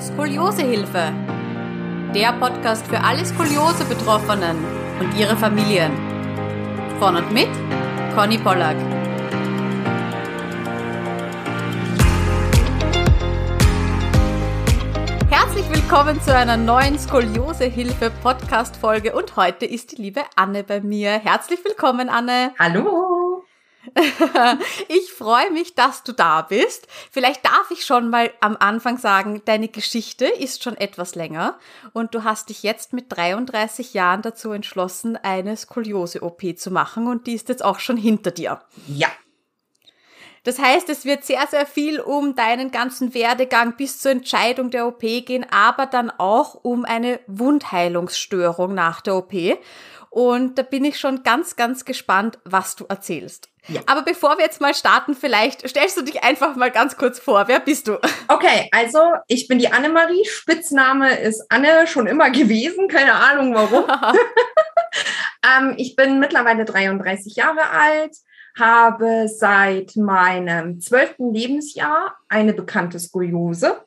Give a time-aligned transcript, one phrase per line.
[0.00, 1.12] Skoliosehilfe.
[2.14, 4.56] Der Podcast für alle Skoliose-Betroffenen
[5.00, 5.90] und ihre Familien.
[7.00, 7.48] Von und mit
[8.14, 8.76] Conny Pollack.
[15.28, 21.10] Herzlich willkommen zu einer neuen Skoliosehilfe-Podcast-Folge und heute ist die liebe Anne bei mir.
[21.10, 22.52] Herzlich willkommen, Anne.
[22.56, 23.17] Hallo.
[24.88, 26.86] ich freue mich, dass du da bist.
[27.10, 31.58] Vielleicht darf ich schon mal am Anfang sagen, deine Geschichte ist schon etwas länger
[31.92, 37.26] und du hast dich jetzt mit 33 Jahren dazu entschlossen, eine Skoliose-OP zu machen und
[37.26, 38.60] die ist jetzt auch schon hinter dir.
[38.86, 39.08] Ja.
[40.44, 44.86] Das heißt, es wird sehr, sehr viel um deinen ganzen Werdegang bis zur Entscheidung der
[44.86, 49.34] OP gehen, aber dann auch um eine Wundheilungsstörung nach der OP.
[50.10, 53.50] Und da bin ich schon ganz, ganz gespannt, was du erzählst.
[53.68, 53.82] Ja.
[53.86, 57.48] Aber bevor wir jetzt mal starten, vielleicht stellst du dich einfach mal ganz kurz vor.
[57.48, 57.98] Wer bist du?
[58.30, 60.24] Okay, also ich bin die Annemarie.
[60.26, 62.88] Spitzname ist Anne schon immer gewesen.
[62.88, 63.84] Keine Ahnung warum.
[65.58, 68.16] ähm, ich bin mittlerweile 33 Jahre alt,
[68.58, 73.82] habe seit meinem zwölften Lebensjahr eine bekannte Skoliose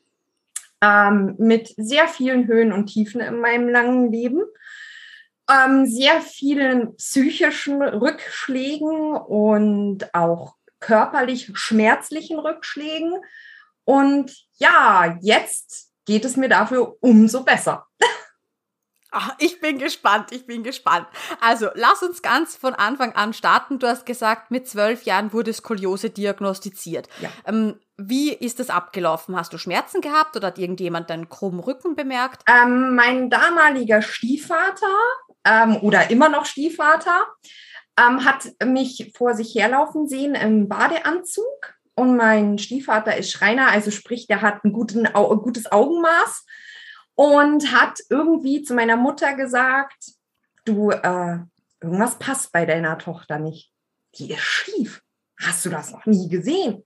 [0.82, 4.42] ähm, mit sehr vielen Höhen und Tiefen in meinem langen Leben
[5.50, 13.14] ähm, sehr vielen psychischen Rückschlägen und auch körperlich schmerzlichen Rückschlägen.
[13.84, 17.86] Und ja, jetzt geht es mir dafür umso besser.
[19.10, 21.06] Ach, ich bin gespannt, ich bin gespannt.
[21.40, 23.78] Also, lass uns ganz von Anfang an starten.
[23.78, 27.08] Du hast gesagt, mit zwölf Jahren wurde Skoliose diagnostiziert.
[27.20, 27.30] Ja.
[27.46, 29.36] Ähm, wie ist das abgelaufen?
[29.36, 32.42] Hast du Schmerzen gehabt oder hat irgendjemand deinen krummen Rücken bemerkt?
[32.48, 34.98] Ähm, mein damaliger Stiefvater
[35.44, 37.26] ähm, oder immer noch Stiefvater,
[37.98, 41.74] ähm, hat mich vor sich herlaufen sehen im Badeanzug.
[41.94, 46.46] Und mein Stiefvater ist Schreiner, also sprich, der hat ein guten, gutes Augenmaß
[47.14, 50.12] und hat irgendwie zu meiner Mutter gesagt,
[50.64, 51.38] du, äh,
[51.80, 53.72] irgendwas passt bei deiner Tochter nicht.
[54.14, 55.02] Die ist schief.
[55.40, 56.84] Hast du das noch nie gesehen?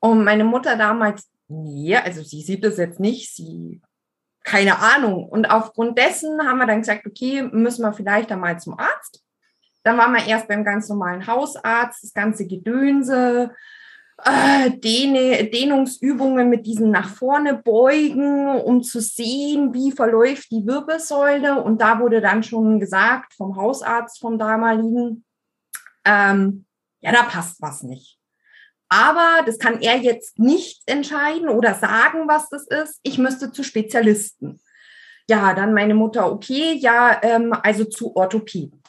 [0.00, 3.80] Und meine Mutter damals, nee, also sie sieht es jetzt nicht, sie
[4.46, 5.28] keine Ahnung.
[5.28, 9.24] Und aufgrund dessen haben wir dann gesagt, okay, müssen wir vielleicht einmal zum Arzt.
[9.82, 13.50] Dann waren wir erst beim ganz normalen Hausarzt, das ganze Gedönse,
[14.24, 21.60] äh, Dehne, Dehnungsübungen mit diesem nach vorne beugen, um zu sehen, wie verläuft die Wirbelsäule.
[21.60, 25.24] Und da wurde dann schon gesagt vom Hausarzt, vom damaligen,
[26.04, 26.66] ähm,
[27.00, 28.15] ja, da passt was nicht.
[28.88, 33.00] Aber das kann er jetzt nicht entscheiden oder sagen, was das ist.
[33.02, 34.60] Ich müsste zu Spezialisten.
[35.28, 38.82] Ja, dann meine Mutter, okay, ja, ähm, also zu Orthopäden.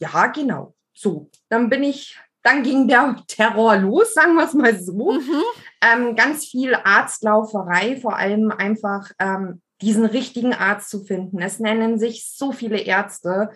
[0.00, 0.74] Ja, genau.
[0.92, 5.12] So, dann bin ich, dann ging der Terror los, sagen wir es mal so.
[5.12, 5.42] Mhm.
[5.82, 11.40] Ähm, ganz viel Arztlauferei, vor allem einfach ähm, diesen richtigen Arzt zu finden.
[11.40, 13.50] Es nennen sich so viele Ärzte.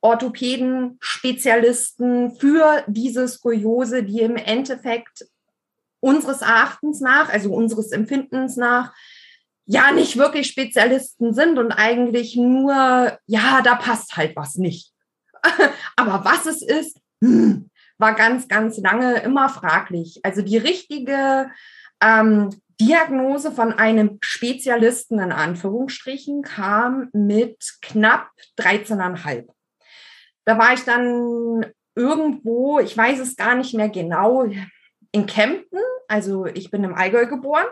[0.00, 5.26] Orthopäden, Spezialisten für diese Skoliose, die im Endeffekt
[6.00, 8.94] unseres Erachtens nach, also unseres Empfindens nach,
[9.66, 14.92] ja nicht wirklich Spezialisten sind und eigentlich nur, ja, da passt halt was nicht.
[15.96, 20.20] Aber was es ist, hm, war ganz, ganz lange immer fraglich.
[20.24, 21.50] Also die richtige
[22.02, 22.50] ähm,
[22.80, 29.48] Diagnose von einem Spezialisten in Anführungsstrichen kam mit knapp 13,5.
[30.44, 34.48] Da war ich dann irgendwo, ich weiß es gar nicht mehr genau,
[35.12, 37.66] in Kempten, also ich bin im Allgäu geboren.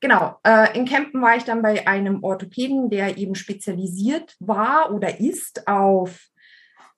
[0.00, 5.20] Genau, äh, in Kempten war ich dann bei einem Orthopäden, der eben spezialisiert war oder
[5.20, 6.30] ist auf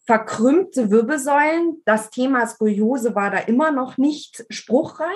[0.05, 1.83] verkrümmte Wirbelsäulen.
[1.85, 5.09] Das Thema Skoliose war da immer noch nicht spruchreif.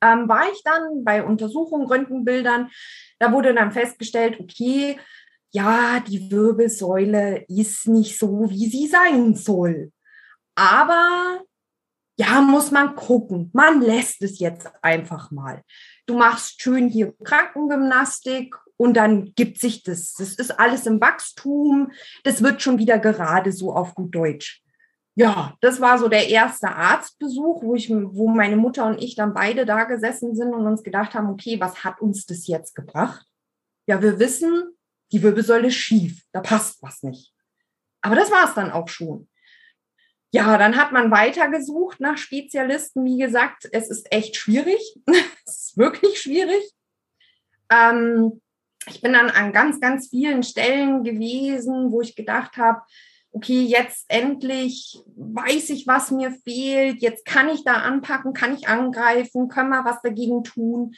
[0.00, 2.70] Ähm, war ich dann bei Untersuchungen, Röntgenbildern,
[3.20, 4.98] da wurde dann festgestellt, okay,
[5.52, 9.92] ja, die Wirbelsäule ist nicht so, wie sie sein soll.
[10.54, 11.42] Aber
[12.18, 13.50] ja, muss man gucken.
[13.52, 15.62] Man lässt es jetzt einfach mal.
[16.06, 20.14] Du machst schön hier Krankengymnastik und dann gibt sich das.
[20.14, 21.92] Das ist alles im Wachstum.
[22.24, 24.62] Das wird schon wieder gerade so auf gut Deutsch.
[25.14, 29.34] Ja, das war so der erste Arztbesuch, wo ich, wo meine Mutter und ich dann
[29.34, 33.26] beide da gesessen sind und uns gedacht haben, okay, was hat uns das jetzt gebracht?
[33.86, 34.74] Ja, wir wissen,
[35.12, 37.32] die Wirbelsäule schief, da passt was nicht.
[38.00, 39.28] Aber das war es dann auch schon.
[40.34, 43.04] Ja, dann hat man weitergesucht nach Spezialisten.
[43.04, 44.80] Wie gesagt, es ist echt schwierig.
[45.46, 46.64] es ist wirklich schwierig.
[47.70, 48.40] Ähm,
[48.86, 52.80] ich bin dann an ganz, ganz vielen Stellen gewesen, wo ich gedacht habe,
[53.32, 57.02] okay, jetzt endlich weiß ich, was mir fehlt.
[57.02, 60.94] Jetzt kann ich da anpacken, kann ich angreifen, können wir was dagegen tun.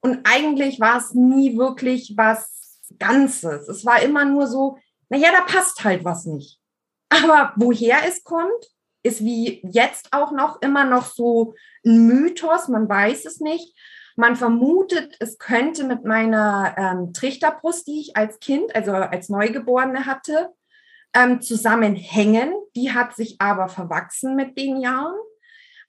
[0.00, 2.67] Und eigentlich war es nie wirklich was
[2.98, 3.68] Ganzes.
[3.68, 6.60] Es war immer nur so, naja, da passt halt was nicht.
[7.08, 8.66] Aber woher es kommt,
[9.02, 11.54] ist wie jetzt auch noch immer noch so
[11.84, 13.76] ein Mythos, man weiß es nicht.
[14.16, 20.06] Man vermutet, es könnte mit meiner ähm, Trichterbrust, die ich als Kind, also als Neugeborene
[20.06, 20.52] hatte,
[21.14, 22.52] ähm, zusammenhängen.
[22.74, 25.16] Die hat sich aber verwachsen mit den Jahren.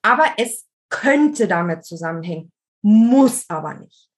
[0.04, 2.52] Aber es könnte damit zusammenhängen,
[2.82, 4.09] muss aber nicht.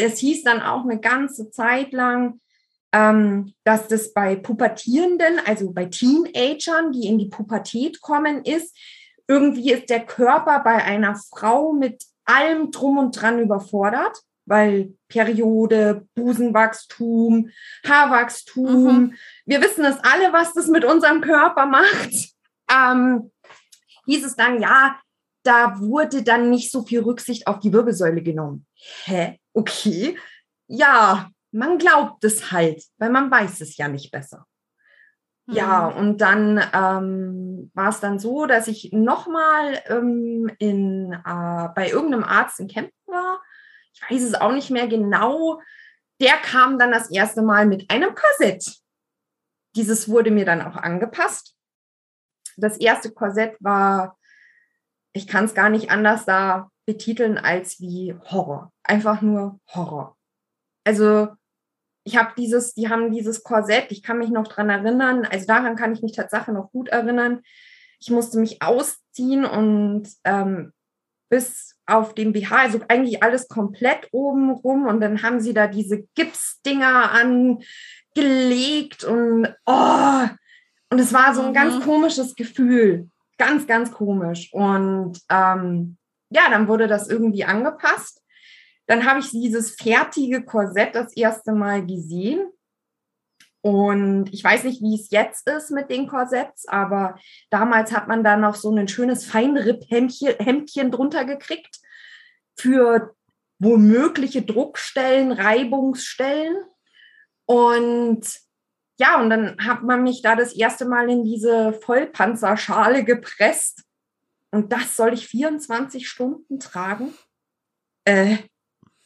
[0.00, 2.40] Es hieß dann auch eine ganze Zeit lang,
[2.92, 8.76] ähm, dass das bei Pubertierenden, also bei Teenagern, die in die Pubertät kommen, ist,
[9.28, 16.06] irgendwie ist der Körper bei einer Frau mit allem drum und dran überfordert, weil Periode,
[16.14, 17.50] Busenwachstum,
[17.86, 19.14] Haarwachstum, mhm.
[19.46, 22.34] wir wissen es alle, was das mit unserem Körper macht.
[22.72, 23.30] Ähm,
[24.06, 24.98] hieß es dann, ja,
[25.42, 28.66] da wurde dann nicht so viel Rücksicht auf die Wirbelsäule genommen.
[29.04, 29.38] Hä?
[29.52, 30.18] Okay.
[30.66, 34.46] Ja, man glaubt es halt, weil man weiß es ja nicht besser.
[35.46, 35.54] Mhm.
[35.54, 41.90] Ja, und dann ähm, war es dann so, dass ich nochmal ähm, in, äh, bei
[41.90, 43.42] irgendeinem Arzt in Kempten war.
[43.92, 45.60] Ich weiß es auch nicht mehr genau.
[46.20, 48.64] Der kam dann das erste Mal mit einem Korsett.
[49.74, 51.56] Dieses wurde mir dann auch angepasst.
[52.56, 54.18] Das erste Korsett war,
[55.12, 58.72] ich kann es gar nicht anders da betiteln als wie Horror.
[58.82, 60.16] Einfach nur Horror.
[60.84, 61.28] Also
[62.04, 65.76] ich habe dieses, die haben dieses Korsett, ich kann mich noch dran erinnern, also daran
[65.76, 67.42] kann ich mich tatsächlich noch gut erinnern.
[68.00, 70.72] Ich musste mich ausziehen und ähm,
[71.28, 75.66] bis auf den BH, also eigentlich alles komplett oben rum und dann haben sie da
[75.66, 80.26] diese Gipsdinger angelegt und oh,
[80.92, 81.54] und es war so ein mhm.
[81.54, 83.08] ganz komisches Gefühl,
[83.40, 84.52] ganz, ganz komisch.
[84.52, 85.96] Und ähm,
[86.30, 88.20] ja, dann wurde das irgendwie angepasst
[88.90, 92.50] dann habe ich dieses fertige Korsett das erste Mal gesehen.
[93.60, 97.16] Und ich weiß nicht, wie es jetzt ist mit den Korsetts, aber
[97.50, 101.76] damals hat man da noch so ein schönes Feinripp-Hemdchen drunter gekriegt
[102.58, 103.14] für
[103.60, 106.56] womögliche Druckstellen, Reibungsstellen.
[107.46, 108.26] Und
[109.00, 113.84] ja, und dann hat man mich da das erste Mal in diese Vollpanzerschale gepresst.
[114.50, 117.14] Und das soll ich 24 Stunden tragen?
[118.04, 118.36] Äh,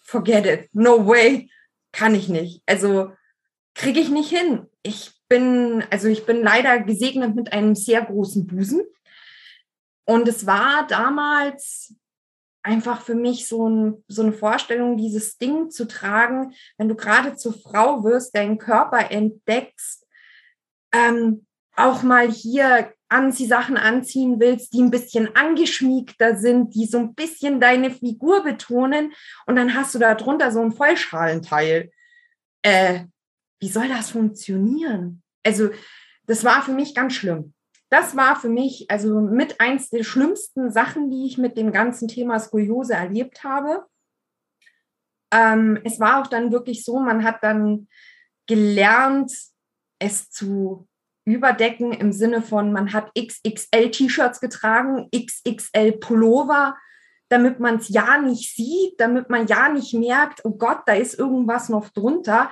[0.02, 1.48] forget it, no way,
[1.92, 2.60] kann ich nicht.
[2.66, 3.12] Also
[3.74, 4.66] kriege ich nicht hin.
[4.82, 8.82] Ich bin, also ich bin leider gesegnet mit einem sehr großen Busen.
[10.06, 11.94] Und es war damals
[12.64, 17.36] einfach für mich so, ein, so eine Vorstellung, dieses Ding zu tragen, wenn du gerade
[17.36, 20.06] zur Frau wirst, deinen Körper entdeckst,
[20.92, 21.46] ähm,
[21.76, 27.60] auch mal hier Anziehsachen anziehen willst, die ein bisschen angeschmiegter sind, die so ein bisschen
[27.60, 29.12] deine Figur betonen
[29.46, 31.90] und dann hast du da drunter so ein Vollschalenteil.
[32.62, 33.04] Äh,
[33.60, 35.22] wie soll das funktionieren?
[35.44, 35.70] Also,
[36.26, 37.52] das war für mich ganz schlimm.
[37.90, 42.08] Das war für mich also mit eins der schlimmsten Sachen, die ich mit dem ganzen
[42.08, 43.84] Thema Skoliose erlebt habe.
[45.32, 47.88] Ähm, es war auch dann wirklich so, man hat dann
[48.46, 49.32] gelernt,
[49.98, 50.86] es zu
[51.24, 56.76] überdecken im Sinne von, man hat XXL-T-Shirts getragen, XXL-Pullover,
[57.28, 61.18] damit man es ja nicht sieht, damit man ja nicht merkt, oh Gott, da ist
[61.18, 62.50] irgendwas noch drunter.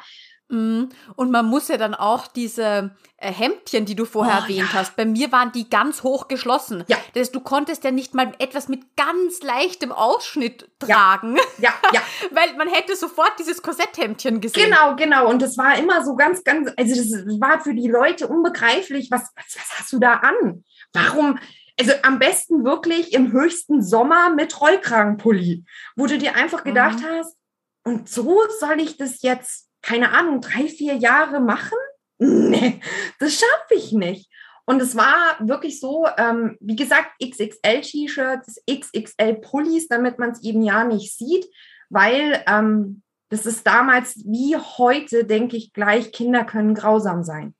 [0.52, 0.90] Mhm.
[1.16, 4.80] Und man muss ja dann auch diese äh, Hemdchen, die du vorher oh, erwähnt ja.
[4.80, 6.85] hast, bei mir waren die ganz hoch geschlossen.
[6.88, 6.99] Ja.
[7.14, 11.37] Das heißt, du konntest ja nicht mal etwas mit ganz leichtem Ausschnitt tragen.
[11.59, 11.90] Ja, ja.
[11.94, 12.00] ja.
[12.30, 14.66] Weil man hätte sofort dieses Korsetthemdchen gesehen.
[14.66, 15.28] Genau, genau.
[15.28, 19.11] Und das war immer so ganz, ganz, also das war für die Leute unbegreiflich.
[19.11, 20.64] Was, was, was hast du da an?
[20.92, 21.38] Warum?
[21.80, 25.64] Also am besten wirklich im höchsten Sommer mit Rollkragenpulli,
[25.97, 27.06] wo du dir einfach gedacht mhm.
[27.06, 27.37] hast,
[27.85, 31.79] und so soll ich das jetzt keine Ahnung, drei, vier Jahre machen?
[32.19, 32.81] Nee,
[33.19, 34.31] das schaffe ich nicht.
[34.65, 40.85] Und es war wirklich so, ähm, wie gesagt, XXL-T-Shirts, XXL-Pullis, damit man es eben ja
[40.85, 41.47] nicht sieht,
[41.91, 47.55] weil ähm, das ist damals wie heute, denke ich gleich, Kinder können grausam sein.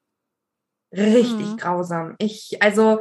[0.93, 1.57] Richtig mhm.
[1.57, 2.15] grausam.
[2.19, 3.01] Ich, also,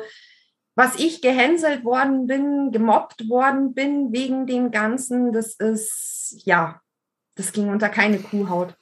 [0.75, 6.79] was ich gehänselt worden bin, gemobbt worden bin wegen dem Ganzen, das ist, ja,
[7.35, 8.75] das ging unter keine Kuhhaut.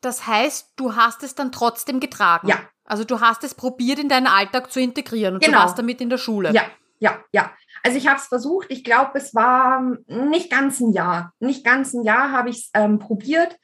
[0.00, 2.48] Das heißt, du hast es dann trotzdem getragen.
[2.48, 2.60] Ja.
[2.84, 5.58] Also du hast es probiert, in deinen Alltag zu integrieren und genau.
[5.58, 6.52] du warst damit in der Schule.
[6.52, 6.64] Ja,
[6.98, 7.50] ja, ja.
[7.82, 8.66] Also ich habe es versucht.
[8.70, 11.32] Ich glaube, es war nicht ganz ein Jahr.
[11.40, 13.56] Nicht ganz ein Jahr habe ich es ähm, probiert,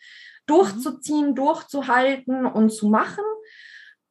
[0.46, 1.34] durchzuziehen, mhm.
[1.34, 3.24] durchzuhalten und zu machen.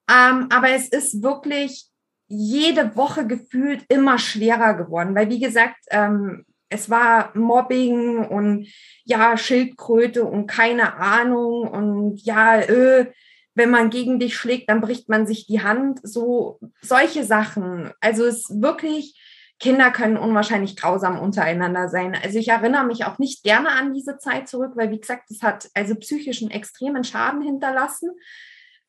[0.10, 1.88] Ähm, aber es ist wirklich
[2.28, 8.68] jede Woche gefühlt immer schwerer geworden, weil wie gesagt, ähm, es war Mobbing und
[9.04, 13.12] ja, Schildkröte und keine Ahnung und ja, äh,
[13.54, 16.00] wenn man gegen dich schlägt, dann bricht man sich die Hand.
[16.04, 17.92] So solche Sachen.
[18.00, 19.20] Also es ist wirklich,
[19.60, 22.18] Kinder können unwahrscheinlich grausam untereinander sein.
[22.24, 25.44] Also ich erinnere mich auch nicht gerne an diese Zeit zurück, weil wie gesagt, es
[25.44, 28.12] hat also psychischen extremen Schaden hinterlassen.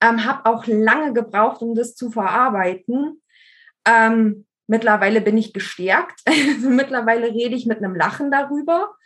[0.01, 3.21] Ähm, habe auch lange gebraucht, um das zu verarbeiten.
[3.85, 6.23] Ähm, mittlerweile bin ich gestärkt.
[6.63, 8.97] mittlerweile rede ich mit einem Lachen darüber.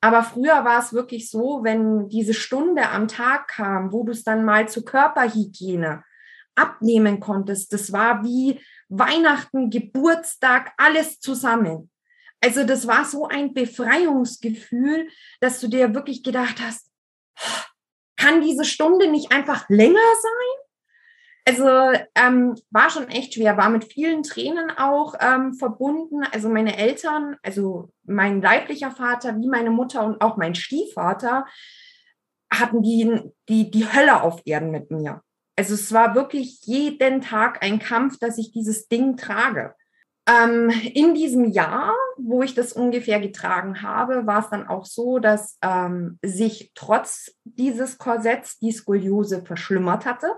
[0.00, 4.24] Aber früher war es wirklich so, wenn diese Stunde am Tag kam, wo du es
[4.24, 6.02] dann mal zur Körperhygiene
[6.56, 11.90] abnehmen konntest, das war wie Weihnachten, Geburtstag, alles zusammen.
[12.42, 15.08] Also das war so ein Befreiungsgefühl,
[15.40, 16.90] dass du dir wirklich gedacht hast,
[18.16, 20.63] kann diese Stunde nicht einfach länger sein?
[21.46, 21.68] Also
[22.14, 26.22] ähm, war schon echt schwer, war mit vielen Tränen auch ähm, verbunden.
[26.32, 31.44] Also meine Eltern, also mein leiblicher Vater, wie meine Mutter und auch mein Stiefvater
[32.50, 35.20] hatten die, die, die Hölle auf Erden mit mir.
[35.56, 39.74] Also es war wirklich jeden Tag ein Kampf, dass ich dieses Ding trage.
[40.26, 45.18] Ähm, in diesem Jahr, wo ich das ungefähr getragen habe, war es dann auch so,
[45.18, 50.34] dass ähm, sich trotz dieses Korsetts die Skoliose verschlimmert hatte.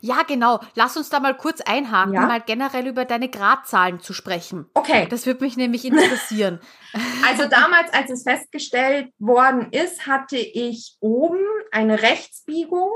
[0.00, 0.60] Ja, genau.
[0.74, 2.26] Lass uns da mal kurz einhaken, ja?
[2.26, 4.66] mal generell über deine Gradzahlen zu sprechen.
[4.74, 5.06] Okay.
[5.10, 6.60] Das würde mich nämlich interessieren.
[7.26, 12.90] Also damals, als es festgestellt worden ist, hatte ich oben eine Rechtsbiegung,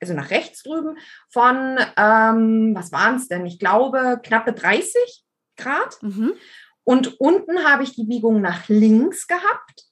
[0.00, 0.96] also nach rechts drüben,
[1.30, 3.44] von, ähm, was waren es denn?
[3.44, 4.94] Ich glaube, knappe 30
[5.58, 6.02] Grad.
[6.02, 6.32] Mhm.
[6.84, 9.84] Und unten habe ich die Biegung nach links gehabt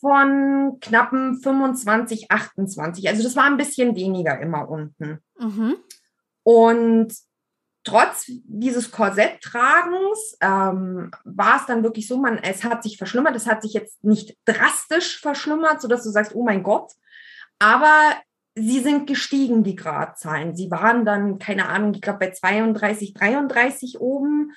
[0.00, 3.08] von knappen 25, 28.
[3.08, 5.20] Also das war ein bisschen weniger immer unten.
[5.38, 5.76] Mhm.
[6.50, 7.14] Und
[7.84, 13.46] trotz dieses Korsetttragens ähm, war es dann wirklich so, man, es hat sich verschlimmert, es
[13.46, 16.90] hat sich jetzt nicht drastisch verschlimmert, sodass du sagst, oh mein Gott,
[17.60, 18.16] aber
[18.56, 20.56] sie sind gestiegen, die Gradzahlen.
[20.56, 24.50] Sie waren dann, keine Ahnung, ich glaube bei 32, 33 oben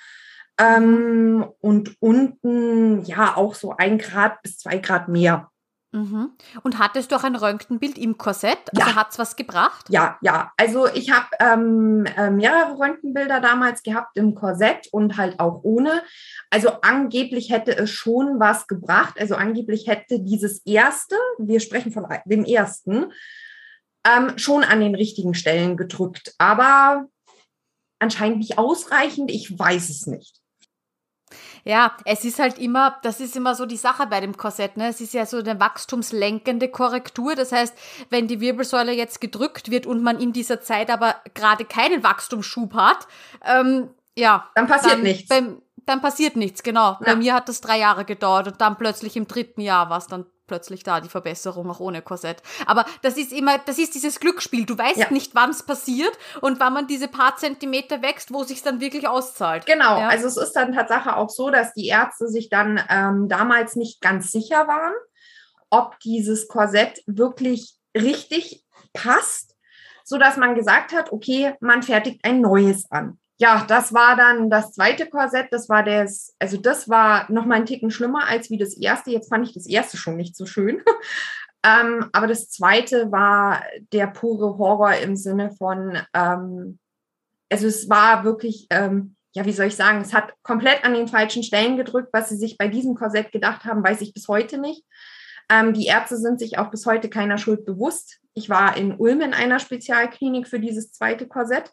[0.58, 5.52] ähm, und unten ja auch so ein Grad bis zwei Grad mehr.
[5.94, 6.32] Mhm.
[6.64, 8.58] Und hattest du auch ein Röntgenbild im Korsett?
[8.76, 8.96] Also ja.
[8.96, 9.86] hat es was gebracht?
[9.90, 10.52] Ja, ja.
[10.58, 16.02] Also ich habe ähm, äh, mehrere Röntgenbilder damals gehabt im Korsett und halt auch ohne.
[16.50, 19.20] Also angeblich hätte es schon was gebracht.
[19.20, 23.12] Also angeblich hätte dieses erste, wir sprechen von dem ersten,
[24.04, 26.34] ähm, schon an den richtigen Stellen gedrückt.
[26.40, 27.06] Aber
[28.00, 29.30] anscheinend nicht ausreichend.
[29.30, 30.43] Ich weiß es nicht.
[31.66, 34.90] Ja, es ist halt immer, das ist immer so die Sache bei dem Korsett, ne?
[34.90, 37.36] Es ist ja so eine wachstumslenkende Korrektur.
[37.36, 37.74] Das heißt,
[38.10, 42.74] wenn die Wirbelsäule jetzt gedrückt wird und man in dieser Zeit aber gerade keinen Wachstumsschub
[42.74, 43.08] hat,
[43.46, 44.50] ähm, ja.
[44.56, 45.30] Dann passiert dann nichts.
[45.30, 46.92] Beim, dann passiert nichts, genau.
[46.92, 47.00] Ja.
[47.06, 50.08] Bei mir hat das drei Jahre gedauert und dann plötzlich im dritten Jahr war es
[50.08, 52.42] dann plötzlich da, die Verbesserung auch ohne Korsett.
[52.66, 54.66] Aber das ist immer, das ist dieses Glücksspiel.
[54.66, 55.12] Du weißt ja.
[55.12, 59.08] nicht, wann es passiert und wann man diese paar Zentimeter wächst, wo sich dann wirklich
[59.08, 59.66] auszahlt.
[59.66, 60.08] Genau, ja.
[60.08, 64.02] also es ist dann Tatsache auch so, dass die Ärzte sich dann ähm, damals nicht
[64.02, 64.94] ganz sicher waren,
[65.70, 69.56] ob dieses Korsett wirklich richtig passt,
[70.04, 74.50] so dass man gesagt hat, okay, man fertigt ein neues an ja, das war dann
[74.50, 75.48] das zweite Korsett.
[75.52, 79.12] Das war das, also das war noch mal einen Ticken schlimmer als wie das erste.
[79.12, 80.82] Jetzt fand ich das erste schon nicht so schön.
[81.66, 86.80] ähm, aber das zweite war der pure Horror im Sinne von, ähm,
[87.52, 91.08] also es war wirklich, ähm, ja, wie soll ich sagen, es hat komplett an den
[91.08, 92.10] falschen Stellen gedrückt.
[92.14, 94.86] Was sie sich bei diesem Korsett gedacht haben, weiß ich bis heute nicht.
[95.50, 98.20] Ähm, die Ärzte sind sich auch bis heute keiner Schuld bewusst.
[98.36, 101.72] Ich war in Ulm in einer Spezialklinik für dieses zweite Korsett.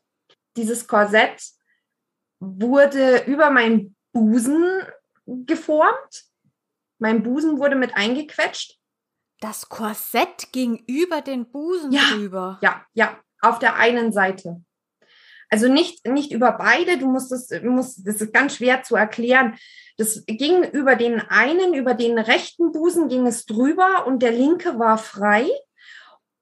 [0.56, 1.42] Dieses Korsett
[2.40, 4.64] wurde über meinen Busen
[5.26, 6.24] geformt.
[6.98, 8.78] Mein Busen wurde mit eingequetscht.
[9.40, 12.58] Das Korsett ging über den Busen ja, drüber.
[12.62, 14.62] Ja, ja, auf der einen Seite.
[15.48, 19.56] Also nicht, nicht über beide, du musst es, musst, das ist ganz schwer zu erklären.
[19.96, 24.78] Das ging über den einen, über den rechten Busen ging es drüber und der linke
[24.78, 25.50] war frei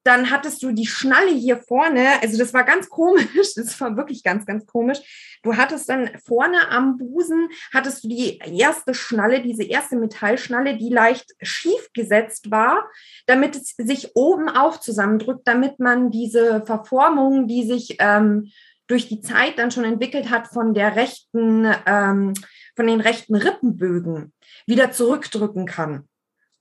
[0.09, 4.23] dann hattest du die Schnalle hier vorne, also das war ganz komisch, das war wirklich
[4.23, 4.99] ganz, ganz komisch.
[5.43, 10.89] Du hattest dann vorne am Busen, hattest du die erste Schnalle, diese erste Metallschnalle, die
[10.89, 12.89] leicht schief gesetzt war,
[13.27, 18.51] damit es sich oben auch zusammendrückt, damit man diese Verformung, die sich ähm,
[18.87, 22.33] durch die Zeit dann schon entwickelt hat von der rechten, ähm,
[22.75, 24.33] von den rechten Rippenbögen,
[24.67, 26.09] wieder zurückdrücken kann.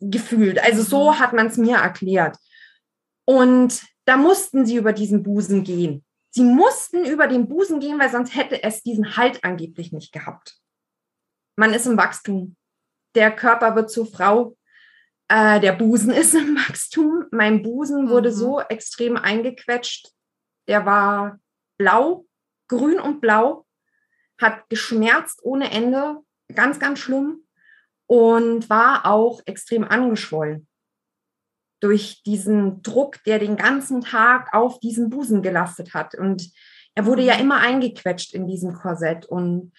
[0.02, 0.60] Gefühlt.
[0.60, 1.20] Also so mhm.
[1.20, 2.38] hat man es mir erklärt.
[3.28, 6.06] Und da mussten sie über diesen Busen gehen.
[6.30, 10.58] Sie mussten über den Busen gehen, weil sonst hätte es diesen Halt angeblich nicht gehabt.
[11.58, 12.56] Man ist im Wachstum.
[13.16, 14.56] der Körper wird zur Frau,
[15.28, 17.26] äh, der Busen ist im Wachstum.
[17.32, 18.36] Mein Busen wurde mhm.
[18.36, 20.12] so extrem eingequetscht.
[20.68, 21.40] Der war
[21.78, 22.26] blau,
[22.70, 23.66] grün und blau,
[24.40, 26.22] hat geschmerzt ohne Ende,
[26.54, 27.46] ganz, ganz schlimm
[28.06, 30.67] und war auch extrem angeschwollen
[31.80, 36.16] durch diesen Druck, der den ganzen Tag auf diesen Busen gelastet hat.
[36.16, 36.52] Und
[36.96, 37.42] er wurde ja mhm.
[37.42, 39.26] immer eingequetscht in diesem Korsett.
[39.26, 39.74] Und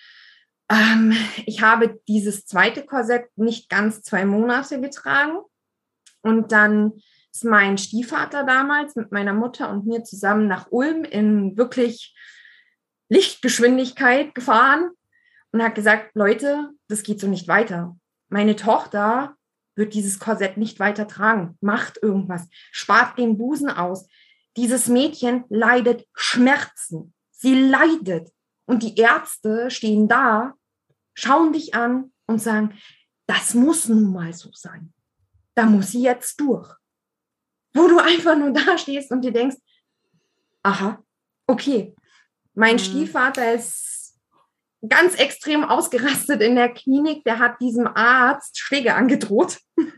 [0.71, 5.39] ähm, ich habe dieses zweite Korsett nicht ganz zwei Monate getragen.
[6.23, 6.93] Und dann
[7.33, 12.15] ist mein Stiefvater damals mit meiner Mutter und mir zusammen nach Ulm in wirklich
[13.09, 14.91] Lichtgeschwindigkeit gefahren
[15.53, 17.97] und hat gesagt, Leute, das geht so nicht weiter.
[18.29, 19.38] Meine Tochter
[19.79, 21.57] wird dieses Korsett nicht weiter tragen.
[21.61, 22.49] Macht irgendwas.
[22.73, 24.07] Spart den Busen aus.
[24.57, 27.15] Dieses Mädchen leidet Schmerzen.
[27.31, 28.31] Sie leidet.
[28.67, 30.55] Und die Ärzte stehen da,
[31.15, 32.75] schauen dich an und sagen,
[33.27, 34.93] das muss nun mal so sein.
[35.55, 36.75] Da muss sie jetzt durch.
[37.73, 39.57] Wo du einfach nur da stehst und dir denkst,
[40.63, 41.03] aha,
[41.47, 41.95] okay,
[42.55, 42.81] mein mhm.
[42.81, 43.98] Stiefvater ist
[44.87, 47.25] ganz extrem ausgerastet in der Klinik.
[47.25, 49.59] Der hat diesem Arzt Schläge angedroht.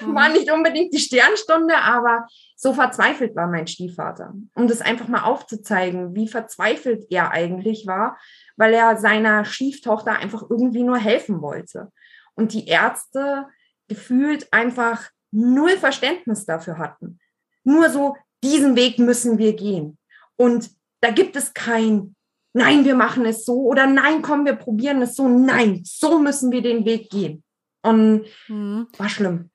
[0.00, 0.14] Mhm.
[0.14, 2.26] war nicht unbedingt die Sternstunde, aber
[2.56, 4.34] so verzweifelt war mein Stiefvater.
[4.54, 8.18] Um das einfach mal aufzuzeigen, wie verzweifelt er eigentlich war,
[8.56, 11.92] weil er seiner Stieftochter einfach irgendwie nur helfen wollte.
[12.34, 13.46] Und die Ärzte
[13.88, 17.18] gefühlt einfach null Verständnis dafür hatten.
[17.64, 19.98] Nur so, diesen Weg müssen wir gehen.
[20.36, 22.14] Und da gibt es kein
[22.52, 25.28] nein, wir machen es so oder nein, komm, wir probieren es so.
[25.28, 27.42] Nein, so müssen wir den Weg gehen.
[27.82, 28.88] Und mhm.
[28.96, 29.50] war schlimm.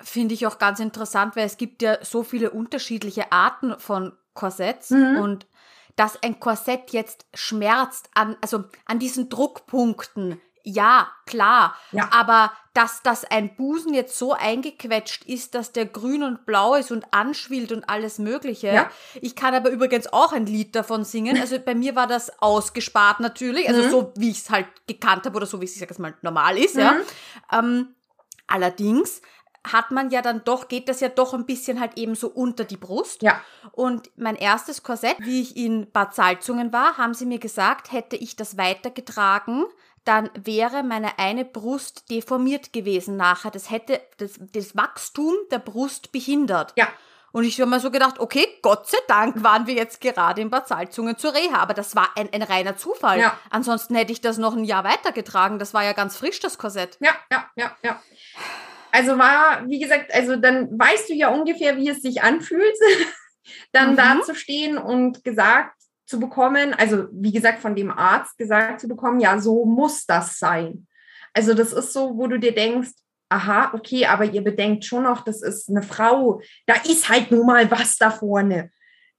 [0.00, 4.90] Finde ich auch ganz interessant, weil es gibt ja so viele unterschiedliche Arten von Korsetts
[4.90, 5.18] mhm.
[5.18, 5.46] und
[5.96, 11.76] dass ein Korsett jetzt schmerzt an, also an diesen Druckpunkten ja, klar.
[11.90, 12.08] Ja.
[12.12, 16.90] Aber dass das ein Busen jetzt so eingequetscht ist, dass der grün und blau ist
[16.90, 18.68] und anschwillt und alles Mögliche.
[18.68, 18.90] Ja.
[19.20, 21.38] Ich kann aber übrigens auch ein Lied davon singen.
[21.38, 23.68] Also bei mir war das ausgespart natürlich.
[23.68, 23.90] Also mhm.
[23.90, 26.14] so, wie ich es halt gekannt habe oder so, wie es, ich sag jetzt mal,
[26.22, 26.80] normal ist, mhm.
[26.80, 26.96] ja.
[27.52, 27.94] Ähm,
[28.46, 29.20] allerdings
[29.64, 32.64] hat man ja dann doch, geht das ja doch ein bisschen halt eben so unter
[32.64, 33.22] die Brust.
[33.22, 33.40] Ja.
[33.70, 38.16] Und mein erstes Korsett, wie ich in Bad Salzungen war, haben sie mir gesagt, hätte
[38.16, 39.64] ich das weitergetragen,
[40.04, 43.50] dann wäre meine eine Brust deformiert gewesen nachher.
[43.50, 46.72] Das hätte das, das Wachstum der Brust behindert.
[46.76, 46.88] Ja.
[47.32, 50.50] Und ich habe mir so gedacht, okay, Gott sei Dank waren wir jetzt gerade in
[50.50, 51.56] Bad Salzungen zur Reha.
[51.56, 53.20] Aber das war ein, ein reiner Zufall.
[53.20, 53.38] Ja.
[53.48, 55.58] Ansonsten hätte ich das noch ein Jahr weitergetragen.
[55.58, 56.98] Das war ja ganz frisch, das Korsett.
[57.00, 58.02] Ja, ja, ja, ja.
[58.90, 62.76] Also war, wie gesagt, also dann weißt du ja ungefähr, wie es sich anfühlt,
[63.72, 63.96] dann mhm.
[63.96, 65.81] da zu stehen und gesagt
[66.12, 70.38] zu bekommen, also wie gesagt, von dem Arzt gesagt zu bekommen, ja, so muss das
[70.38, 70.86] sein.
[71.32, 72.90] Also das ist so, wo du dir denkst,
[73.30, 77.46] aha, okay, aber ihr bedenkt schon noch, das ist eine Frau, da ist halt nun
[77.46, 78.70] mal was da vorne.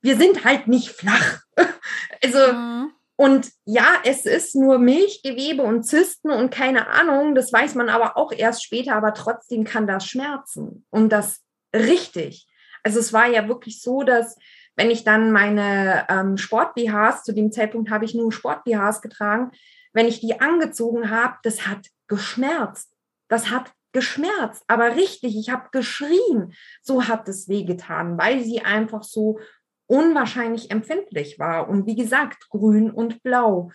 [0.02, 1.40] Wir sind halt nicht flach.
[2.24, 2.92] also, mhm.
[3.16, 8.18] und ja, es ist nur Milchgewebe und Zysten und keine Ahnung, das weiß man aber
[8.18, 11.42] auch erst später, aber trotzdem kann das schmerzen und das
[11.76, 12.48] richtig.
[12.84, 14.38] Also es war ja wirklich so, dass
[14.76, 19.52] wenn ich dann meine ähm, Sport-BHs, zu dem Zeitpunkt habe ich nur Sport-BHs getragen,
[19.94, 22.92] wenn ich die angezogen habe, das hat geschmerzt.
[23.28, 26.54] Das hat geschmerzt, aber richtig, ich habe geschrien.
[26.82, 29.40] So hat es wehgetan, weil sie einfach so
[29.88, 31.70] unwahrscheinlich empfindlich war.
[31.70, 33.72] Und wie gesagt, grün und blau.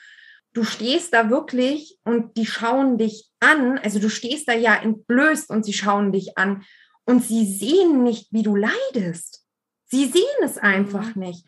[0.52, 3.78] Du stehst da wirklich und die schauen dich an.
[3.78, 6.64] Also du stehst da ja entblößt und sie schauen dich an
[7.04, 9.37] und sie sehen nicht, wie du leidest.
[9.88, 11.22] Sie sehen es einfach mhm.
[11.22, 11.46] nicht.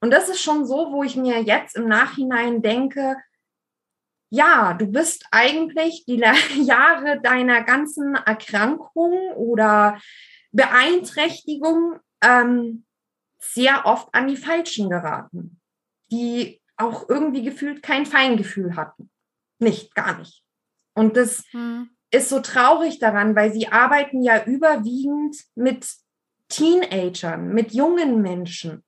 [0.00, 3.16] Und das ist schon so, wo ich mir jetzt im Nachhinein denke,
[4.30, 6.16] ja, du bist eigentlich die
[6.64, 10.00] Jahre deiner ganzen Erkrankung oder
[10.52, 12.84] Beeinträchtigung ähm,
[13.38, 15.60] sehr oft an die Falschen geraten,
[16.10, 19.10] die auch irgendwie gefühlt kein Feingefühl hatten.
[19.58, 20.42] Nicht, gar nicht.
[20.94, 21.90] Und das hm.
[22.10, 25.86] ist so traurig daran, weil sie arbeiten ja überwiegend mit
[26.52, 28.84] Teenagern, mit jungen Menschen,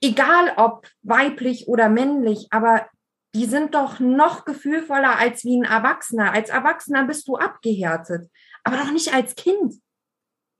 [0.00, 2.88] egal ob weiblich oder männlich, aber
[3.34, 6.32] die sind doch noch gefühlvoller als wie ein Erwachsener.
[6.32, 8.28] Als Erwachsener bist du abgehärtet,
[8.64, 9.74] aber doch nicht als Kind.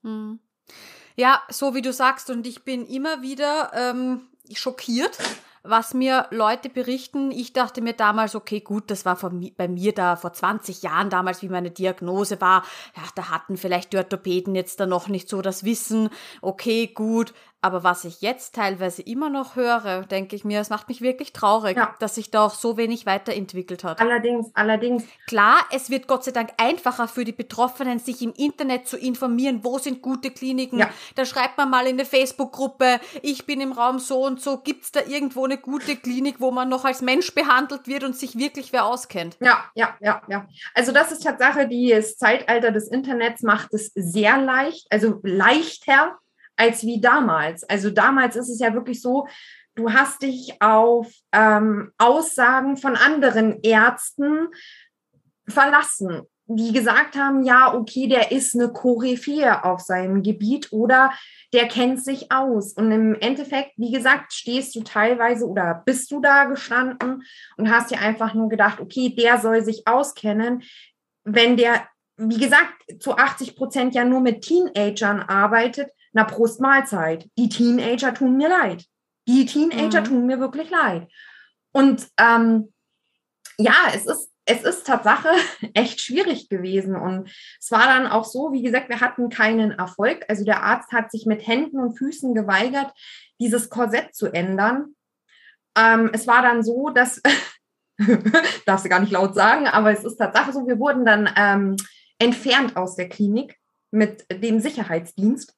[0.04, 0.38] Hm.
[1.16, 5.18] Ja, so wie du sagst, und ich bin immer wieder ähm, schockiert,
[5.62, 7.30] was mir Leute berichten.
[7.30, 9.18] Ich dachte mir damals, okay, gut, das war
[9.56, 12.64] bei mir da vor 20 Jahren damals, wie meine Diagnose war.
[12.96, 16.08] Ja, da hatten vielleicht die Orthopäden jetzt da noch nicht so das Wissen.
[16.40, 17.34] Okay, gut.
[17.62, 21.32] Aber was ich jetzt teilweise immer noch höre, denke ich mir, es macht mich wirklich
[21.32, 21.94] traurig, ja.
[21.98, 24.00] dass sich da auch so wenig weiterentwickelt hat.
[24.00, 25.04] Allerdings, allerdings.
[25.26, 29.60] Klar, es wird Gott sei Dank einfacher für die Betroffenen, sich im Internet zu informieren,
[29.62, 30.78] wo sind gute Kliniken.
[30.78, 30.90] Ja.
[31.16, 34.90] Da schreibt man mal in eine Facebook-Gruppe, ich bin im Raum so und so, gibt's
[34.90, 38.72] da irgendwo eine gute Klinik, wo man noch als Mensch behandelt wird und sich wirklich
[38.72, 39.36] wer auskennt?
[39.40, 40.46] Ja, ja, ja, ja.
[40.74, 46.18] Also das ist Tatsache, die das Zeitalter des Internets macht es sehr leicht, also leichter
[46.56, 47.64] als wie damals.
[47.64, 49.26] Also damals ist es ja wirklich so,
[49.74, 54.48] du hast dich auf ähm, Aussagen von anderen Ärzten
[55.48, 61.12] verlassen, die gesagt haben, ja, okay, der ist eine Koryphäe auf seinem Gebiet oder
[61.52, 62.72] der kennt sich aus.
[62.72, 67.22] Und im Endeffekt, wie gesagt, stehst du teilweise oder bist du da gestanden
[67.56, 70.62] und hast dir einfach nur gedacht, okay, der soll sich auskennen.
[71.22, 71.86] Wenn der,
[72.16, 77.28] wie gesagt, zu 80 Prozent ja nur mit Teenagern arbeitet, na Prost Mahlzeit.
[77.38, 78.84] Die Teenager tun mir leid.
[79.28, 80.04] Die Teenager mhm.
[80.04, 81.08] tun mir wirklich leid.
[81.72, 82.72] Und ähm,
[83.58, 85.28] ja, es ist, es ist Tatsache
[85.74, 86.96] echt schwierig gewesen.
[86.96, 90.24] Und es war dann auch so, wie gesagt, wir hatten keinen Erfolg.
[90.28, 92.92] Also der Arzt hat sich mit Händen und Füßen geweigert,
[93.38, 94.96] dieses Korsett zu ändern.
[95.78, 97.22] Ähm, es war dann so, dass,
[98.66, 101.76] darfst du gar nicht laut sagen, aber es ist Tatsache so, wir wurden dann ähm,
[102.18, 103.56] entfernt aus der Klinik
[103.90, 105.54] mit dem Sicherheitsdienst.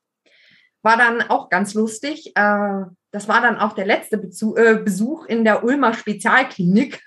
[0.82, 2.32] War dann auch ganz lustig.
[2.34, 7.02] Äh, das war dann auch der letzte äh, Besuch in der Ulmer Spezialklinik.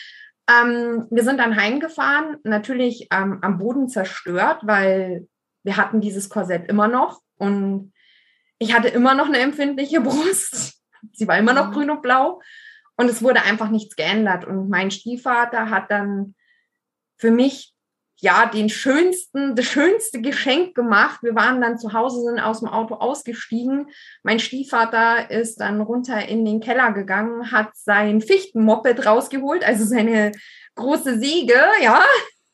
[0.50, 5.28] ähm, wir sind dann heimgefahren, natürlich ähm, am Boden zerstört, weil
[5.62, 7.92] wir hatten dieses Korsett immer noch und
[8.58, 10.82] ich hatte immer noch eine empfindliche Brust.
[11.12, 11.72] Sie war immer noch mhm.
[11.72, 12.40] grün und blau
[12.96, 14.44] und es wurde einfach nichts geändert.
[14.44, 16.34] Und mein Stiefvater hat dann
[17.16, 17.74] für mich
[18.20, 21.20] ja, den schönsten, das schönste Geschenk gemacht.
[21.22, 23.88] Wir waren dann zu Hause, sind aus dem Auto ausgestiegen.
[24.22, 30.32] Mein Stiefvater ist dann runter in den Keller gegangen, hat sein Fichtenmoped rausgeholt, also seine
[30.74, 32.04] große Säge, ja,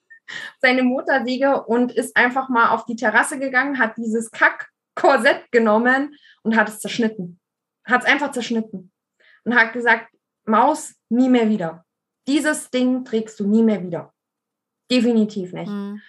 [0.61, 6.57] seine Motorsäge und ist einfach mal auf die Terrasse gegangen, hat dieses Kack-Korsett genommen und
[6.57, 7.41] hat es zerschnitten.
[7.85, 8.93] Hat es einfach zerschnitten
[9.45, 10.09] und hat gesagt,
[10.45, 11.85] Maus, nie mehr wieder.
[12.29, 14.13] Dieses Ding trägst du nie mehr wieder.
[14.91, 15.71] Definitiv nicht.
[15.71, 16.01] Mhm.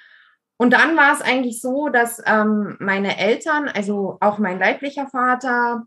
[0.58, 5.84] Und dann war es eigentlich so, dass ähm, meine Eltern, also auch mein leiblicher Vater,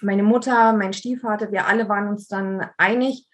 [0.00, 3.26] meine Mutter, mein Stiefvater, wir alle waren uns dann einig,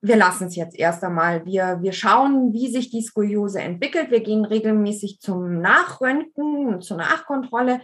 [0.00, 1.44] wir lassen es jetzt erst einmal.
[1.44, 4.10] Wir, wir schauen, wie sich die Skoliose entwickelt.
[4.10, 7.80] Wir gehen regelmäßig zum Nachröntgen, zur Nachkontrolle,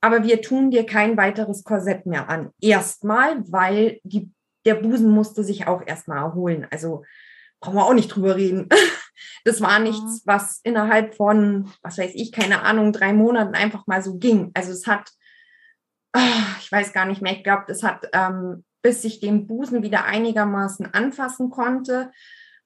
[0.00, 2.50] aber wir tun dir kein weiteres Korsett mehr an.
[2.60, 4.30] Erstmal, weil die,
[4.64, 6.66] der Busen musste sich auch erstmal erholen.
[6.70, 7.04] Also
[7.60, 8.68] brauchen wir auch nicht drüber reden.
[9.44, 14.02] Das war nichts, was innerhalb von, was weiß ich, keine Ahnung, drei Monaten einfach mal
[14.02, 14.50] so ging.
[14.54, 15.10] Also es hat,
[16.12, 16.20] ah,
[16.60, 20.04] ich weiß gar nicht mehr, ich glaube, das hat, ähm, bis ich den Busen wieder
[20.04, 22.10] einigermaßen anfassen konnte,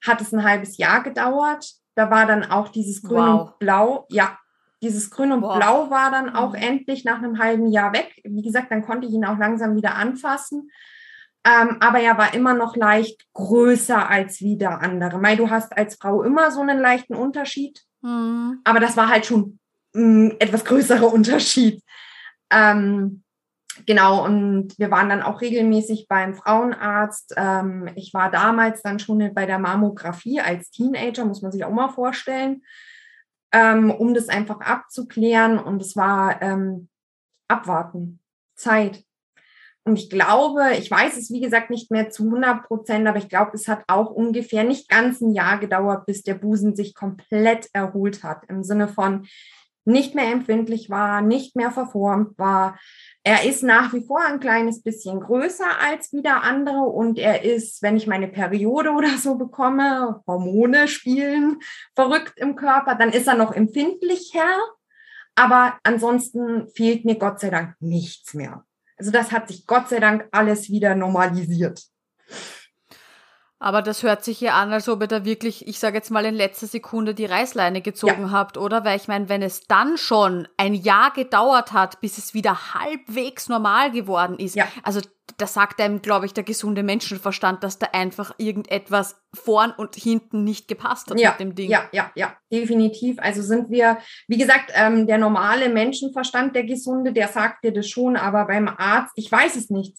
[0.05, 1.73] hat es ein halbes Jahr gedauert.
[1.95, 3.41] Da war dann auch dieses Grün wow.
[3.41, 4.37] und Blau, ja,
[4.81, 5.57] dieses Grün und wow.
[5.57, 6.61] Blau war dann auch mhm.
[6.61, 8.21] endlich nach einem halben Jahr weg.
[8.23, 10.69] Wie gesagt, dann konnte ich ihn auch langsam wieder anfassen.
[11.45, 15.21] Ähm, aber er war immer noch leicht größer als wie der andere.
[15.21, 17.83] Weil du hast als Frau immer so einen leichten Unterschied.
[18.01, 18.61] Mhm.
[18.63, 19.59] Aber das war halt schon
[19.93, 21.83] ein etwas größerer Unterschied.
[22.49, 23.23] Ähm,
[23.85, 27.33] genau, und wir waren dann auch regelmäßig beim Frauenarzt.
[27.35, 31.71] Ähm, ich war damals dann schon bei der Mammographie als Teenager, muss man sich auch
[31.71, 32.63] mal vorstellen,
[33.51, 35.59] ähm, um das einfach abzuklären.
[35.59, 36.87] Und es war ähm,
[37.49, 38.19] abwarten,
[38.55, 39.03] Zeit.
[39.85, 43.27] Und ich glaube, ich weiß es wie gesagt nicht mehr zu 100 Prozent, aber ich
[43.27, 47.69] glaube, es hat auch ungefähr nicht ganz ein Jahr gedauert, bis der Busen sich komplett
[47.73, 48.45] erholt hat.
[48.47, 49.27] Im Sinne von
[49.85, 52.79] nicht mehr empfindlich war, nicht mehr verformt war.
[53.23, 57.81] Er ist nach wie vor ein kleines bisschen größer als wieder andere und er ist,
[57.81, 61.59] wenn ich meine Periode oder so bekomme, Hormone spielen
[61.95, 64.57] verrückt im Körper, dann ist er noch empfindlicher.
[65.35, 68.63] Aber ansonsten fehlt mir Gott sei Dank nichts mehr.
[68.97, 71.83] Also das hat sich Gott sei Dank alles wieder normalisiert.
[73.63, 76.25] Aber das hört sich hier an, als ob ihr da wirklich, ich sage jetzt mal
[76.25, 78.31] in letzter Sekunde die Reißleine gezogen ja.
[78.31, 78.83] habt, oder?
[78.83, 83.47] Weil ich meine, wenn es dann schon ein Jahr gedauert hat, bis es wieder halbwegs
[83.47, 84.67] normal geworden ist, ja.
[84.83, 84.99] also
[85.37, 90.43] da sagt einem, glaube ich, der gesunde Menschenverstand, dass da einfach irgendetwas vorn und hinten
[90.43, 91.69] nicht gepasst hat ja, mit dem Ding.
[91.69, 93.17] Ja, ja, ja, definitiv.
[93.19, 93.97] Also sind wir,
[94.27, 98.67] wie gesagt, ähm, der normale Menschenverstand, der gesunde, der sagt dir das schon, aber beim
[98.67, 99.95] Arzt, ich weiß es nicht.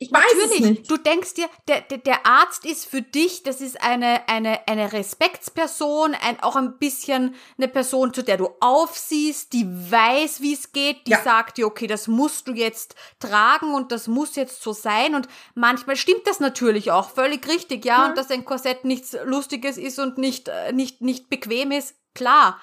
[0.00, 0.60] Ich weiß Natürlich.
[0.60, 0.90] es nicht.
[0.90, 4.92] Du denkst dir, der, der, der Arzt ist für dich, das ist eine, eine, eine
[4.92, 10.72] Respektsperson, ein, auch ein bisschen eine Person, zu der du aufsiehst, die weiß, wie es
[10.72, 11.22] geht, die ja.
[11.22, 15.16] sagt dir, okay, das musst du jetzt tragen und das muss jetzt so sein.
[15.16, 18.10] Und manchmal stimmt das natürlich auch, völlig richtig, ja, mhm.
[18.10, 22.60] und dass ein Korsett nichts Lustiges ist und nicht, äh, nicht, nicht bequem ist, klar.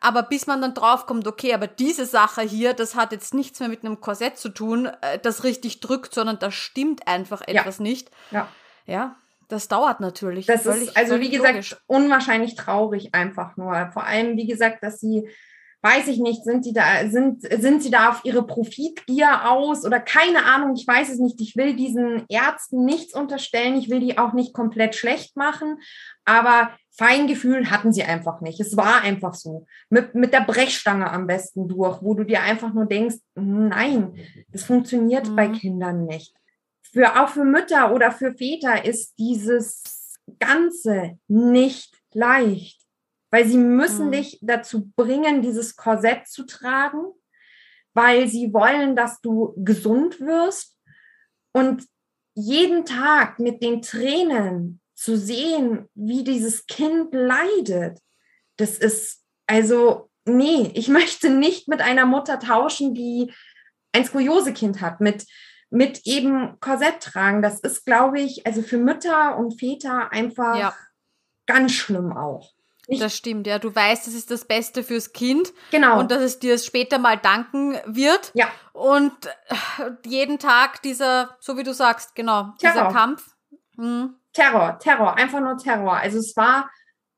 [0.00, 3.68] Aber bis man dann draufkommt, okay, aber diese Sache hier, das hat jetzt nichts mehr
[3.68, 7.82] mit einem Korsett zu tun, äh, das richtig drückt, sondern das stimmt einfach etwas ja.
[7.82, 8.10] nicht.
[8.30, 8.48] Ja.
[8.86, 9.16] Ja,
[9.48, 10.46] das dauert natürlich.
[10.46, 11.76] Das völlig, ist also, wie gesagt, logisch.
[11.86, 13.90] unwahrscheinlich traurig einfach nur.
[13.92, 15.28] Vor allem, wie gesagt, dass sie
[15.82, 19.98] weiß ich nicht, sind die da, sind, sind sie da auf ihre Profitgier aus oder
[19.98, 21.40] keine Ahnung, ich weiß es nicht.
[21.40, 25.80] Ich will diesen Ärzten nichts unterstellen, ich will die auch nicht komplett schlecht machen,
[26.24, 28.60] aber Feingefühl hatten sie einfach nicht.
[28.60, 29.66] Es war einfach so.
[29.88, 34.14] Mit, mit der Brechstange am besten durch, wo du dir einfach nur denkst, nein,
[34.50, 35.36] das funktioniert mhm.
[35.36, 36.34] bei Kindern nicht.
[36.82, 42.82] Für, auch für Mütter oder für Väter ist dieses Ganze nicht leicht
[43.32, 44.12] weil sie müssen mhm.
[44.12, 47.02] dich dazu bringen, dieses Korsett zu tragen,
[47.94, 50.78] weil sie wollen, dass du gesund wirst
[51.52, 51.84] und
[52.34, 57.98] jeden Tag mit den Tränen zu sehen, wie dieses Kind leidet,
[58.56, 63.32] das ist also, nee, ich möchte nicht mit einer Mutter tauschen, die
[63.92, 65.26] ein Skoliose-Kind hat, mit,
[65.70, 67.42] mit eben Korsett tragen.
[67.42, 70.74] Das ist, glaube ich, also für Mütter und Väter einfach ja.
[71.46, 72.52] ganz schlimm auch.
[72.88, 73.58] Ich, das stimmt, ja.
[73.58, 75.52] Du weißt, das ist das Beste fürs Kind.
[75.70, 76.00] Genau.
[76.00, 78.32] Und dass es dir später mal danken wird.
[78.34, 78.50] Ja.
[78.72, 83.36] Und äh, jeden Tag dieser, so wie du sagst, genau, dieser Kampf.
[83.76, 84.16] Mhm.
[84.32, 85.96] Terror, Terror, einfach nur Terror.
[85.96, 86.70] Also es war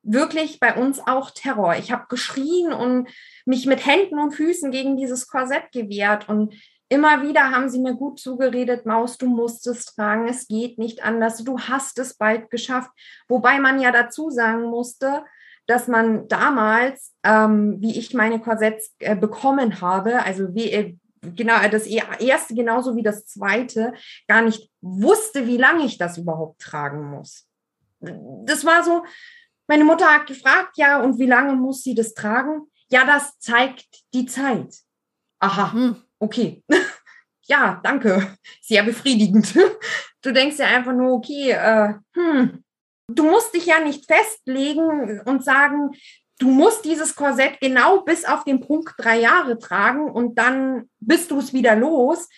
[0.02, 1.76] wirklich bei uns auch Terror.
[1.76, 3.08] Ich habe geschrien und
[3.46, 6.54] mich mit Händen und Füßen gegen dieses Korsett gewehrt und
[6.88, 11.02] immer wieder haben sie mir gut zugeredet, Maus, du musst es tragen, es geht nicht
[11.02, 12.90] anders, du hast es bald geschafft.
[13.28, 15.24] Wobei man ja dazu sagen musste,
[15.66, 20.98] dass man damals, ähm, wie ich meine Korsetts äh, bekommen habe, also wie,
[21.34, 23.92] genau das e-, erste genauso wie das zweite,
[24.28, 27.48] gar nicht wusste, wie lange ich das überhaupt tragen muss.
[28.00, 29.04] Das war so,
[29.66, 32.62] meine Mutter hat gefragt, ja, und wie lange muss sie das tragen?
[32.90, 34.74] Ja, das zeigt die Zeit.
[35.38, 35.96] Aha, hm.
[36.18, 36.62] okay.
[37.46, 38.36] ja, danke.
[38.60, 39.54] Sehr befriedigend.
[40.22, 42.64] Du denkst ja einfach nur, okay, äh, hm,
[43.08, 45.90] Du musst dich ja nicht festlegen und sagen,
[46.38, 51.30] du musst dieses Korsett genau bis auf den Punkt drei Jahre tragen und dann bist
[51.30, 52.28] du es wieder los,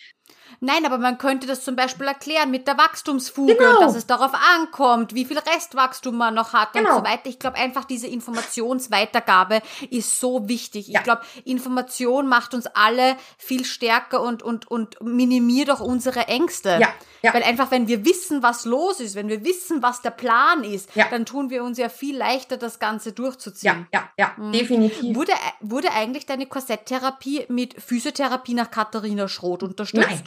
[0.61, 3.81] Nein, aber man könnte das zum Beispiel erklären mit der Wachstumsfuge, genau.
[3.81, 6.91] dass es darauf ankommt, wie viel Restwachstum man noch hat genau.
[6.91, 7.27] und so weiter.
[7.27, 10.89] Ich glaube einfach, diese Informationsweitergabe ist so wichtig.
[10.89, 11.01] Ja.
[11.01, 16.79] Ich glaube, Information macht uns alle viel stärker und, und, und minimiert auch unsere Ängste.
[16.81, 16.89] Ja.
[17.23, 17.35] Ja.
[17.35, 20.95] Weil einfach, wenn wir wissen, was los ist, wenn wir wissen, was der Plan ist,
[20.95, 21.07] ja.
[21.11, 23.89] dann tun wir uns ja viel leichter, das Ganze durchzuziehen.
[23.93, 24.53] Ja, ja, ja, mhm.
[24.53, 25.17] definitiv.
[25.17, 30.09] Wurde, wurde eigentlich deine Korsetttherapie mit Physiotherapie nach Katharina Schroth unterstützt?
[30.09, 30.25] Nein.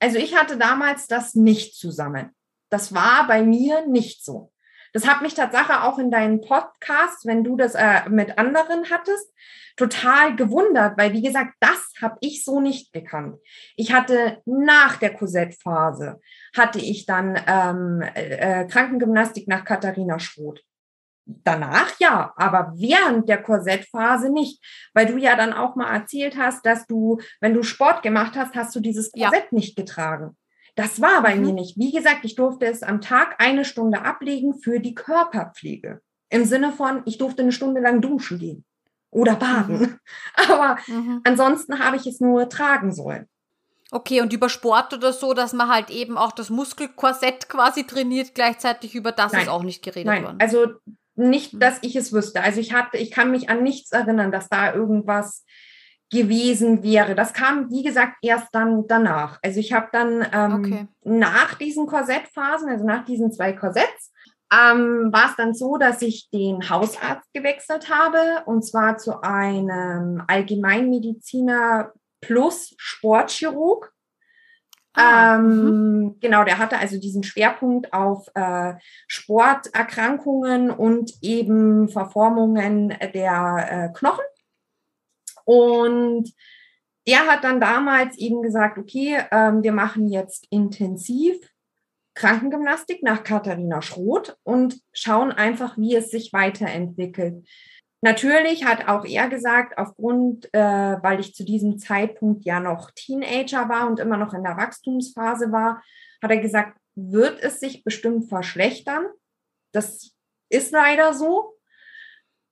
[0.00, 2.30] Also ich hatte damals das nicht zusammen.
[2.70, 4.52] Das war bei mir nicht so.
[4.92, 9.32] Das hat mich tatsächlich auch in deinen Podcasts, wenn du das äh, mit anderen hattest,
[9.76, 13.36] total gewundert, weil wie gesagt, das habe ich so nicht gekannt.
[13.76, 16.20] Ich hatte nach der Korsettphase
[16.56, 20.62] hatte ich dann ähm, äh, Krankengymnastik nach Katharina Schroth.
[21.44, 24.64] Danach ja, aber während der Korsettphase nicht,
[24.94, 28.54] weil du ja dann auch mal erzählt hast, dass du, wenn du Sport gemacht hast,
[28.54, 29.48] hast du dieses Korsett ja.
[29.50, 30.38] nicht getragen.
[30.74, 31.42] Das war bei mhm.
[31.42, 31.76] mir nicht.
[31.76, 36.00] Wie gesagt, ich durfte es am Tag eine Stunde ablegen für die Körperpflege.
[36.30, 38.64] Im Sinne von, ich durfte eine Stunde lang duschen gehen
[39.10, 39.80] oder baden.
[39.80, 39.98] Mhm.
[40.50, 41.20] Aber mhm.
[41.24, 43.28] ansonsten habe ich es nur tragen sollen.
[43.90, 48.34] Okay, und über Sport oder so, dass man halt eben auch das Muskelkorsett quasi trainiert,
[48.34, 49.42] gleichzeitig über das Nein.
[49.42, 50.24] ist auch nicht geredet Nein.
[50.24, 50.38] worden.
[50.40, 50.66] Also
[51.18, 51.60] nicht, hm.
[51.60, 52.42] dass ich es wüsste.
[52.42, 55.44] Also ich hatte, ich kann mich an nichts erinnern, dass da irgendwas
[56.10, 57.14] gewesen wäre.
[57.14, 59.38] Das kam, wie gesagt, erst dann danach.
[59.42, 60.86] Also ich habe dann ähm, okay.
[61.04, 64.12] nach diesen Korsettphasen, also nach diesen zwei Korsetts,
[64.50, 70.22] ähm, war es dann so, dass ich den Hausarzt gewechselt habe und zwar zu einem
[70.26, 73.92] Allgemeinmediziner plus Sportchirurg.
[74.98, 76.16] Ah, ähm, mhm.
[76.20, 78.74] Genau, der hatte also diesen Schwerpunkt auf äh,
[79.06, 84.24] Sporterkrankungen und eben Verformungen der äh, Knochen.
[85.44, 86.32] Und
[87.06, 91.36] der hat dann damals eben gesagt, okay, ähm, wir machen jetzt intensiv
[92.14, 97.46] Krankengymnastik nach Katharina Schroth und schauen einfach, wie es sich weiterentwickelt.
[98.00, 100.58] Natürlich hat auch er gesagt, aufgrund, äh,
[101.02, 105.50] weil ich zu diesem Zeitpunkt ja noch Teenager war und immer noch in der Wachstumsphase
[105.50, 105.82] war,
[106.22, 109.06] hat er gesagt, wird es sich bestimmt verschlechtern.
[109.72, 110.12] Das
[110.48, 111.54] ist leider so.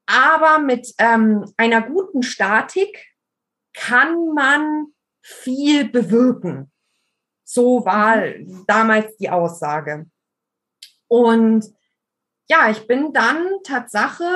[0.06, 3.06] Aber mit ähm, einer guten Statik
[3.72, 4.86] kann man
[5.22, 6.70] viel bewirken.
[7.44, 8.22] So war
[8.66, 10.06] damals die Aussage.
[11.08, 11.66] Und
[12.48, 14.30] ja, ich bin dann Tatsache,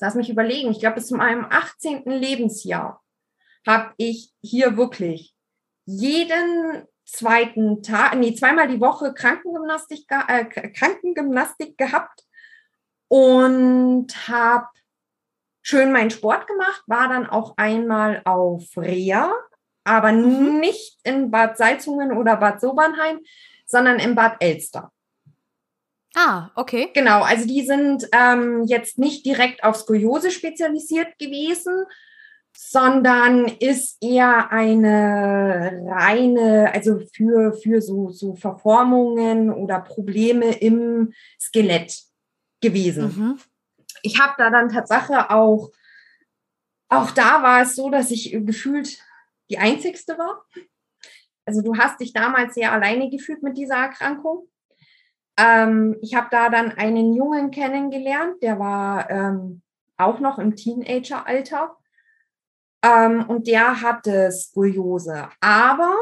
[0.00, 2.04] lass mich überlegen, ich glaube, bis zu meinem 18.
[2.04, 3.02] Lebensjahr
[3.66, 5.34] habe ich hier wirklich
[5.84, 12.24] jeden zweiten Tag, nee, zweimal die Woche Krankengymnastik, äh, Krankengymnastik gehabt
[13.08, 14.68] und habe
[15.62, 19.32] schön meinen Sport gemacht, war dann auch einmal auf Rea,
[19.84, 20.60] aber mhm.
[20.60, 23.20] nicht in Bad Salzungen oder Bad Sobernheim,
[23.66, 24.92] sondern in Bad Elster.
[26.14, 26.90] Ah, okay.
[26.92, 31.84] Genau, also die sind ähm, jetzt nicht direkt auf Skoliose spezialisiert gewesen,
[32.56, 41.96] sondern ist eher eine reine, also für, für so, so Verformungen oder Probleme im Skelett
[42.60, 43.04] gewesen.
[43.04, 43.38] Mhm.
[44.02, 45.70] Ich habe da dann Tatsache auch,
[46.88, 48.98] auch da war es so, dass ich gefühlt
[49.48, 50.44] die Einzigste war.
[51.46, 54.49] Also du hast dich damals sehr alleine gefühlt mit dieser Erkrankung.
[55.38, 59.62] Ähm, ich habe da dann einen Jungen kennengelernt, der war ähm,
[59.96, 61.76] auch noch im Teenageralter
[62.82, 65.96] ähm, und der hatte Skoliose, aber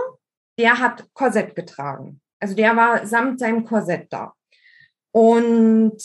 [0.58, 2.20] der hat Korsett getragen.
[2.40, 4.34] Also der war samt seinem Korsett da.
[5.12, 5.98] Und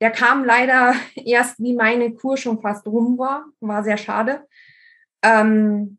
[0.00, 3.46] der kam leider erst, wie meine Kur schon fast rum war.
[3.60, 4.46] War sehr schade.
[5.22, 5.98] Ähm,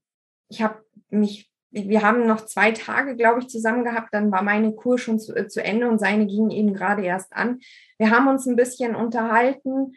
[0.50, 4.14] ich habe mich, wir haben noch zwei Tage, glaube ich, zusammen gehabt.
[4.14, 7.34] Dann war meine Kur schon zu, äh, zu Ende und seine ging eben gerade erst
[7.34, 7.60] an.
[7.98, 9.96] Wir haben uns ein bisschen unterhalten.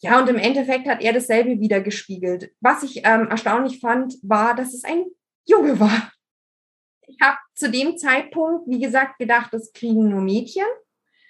[0.00, 2.52] Ja, und im Endeffekt hat er dasselbe wieder gespiegelt.
[2.60, 5.04] Was ich ähm, erstaunlich fand, war, dass es ein
[5.46, 6.12] Junge war.
[7.06, 10.66] Ich habe zu dem Zeitpunkt, wie gesagt, gedacht, das kriegen nur Mädchen.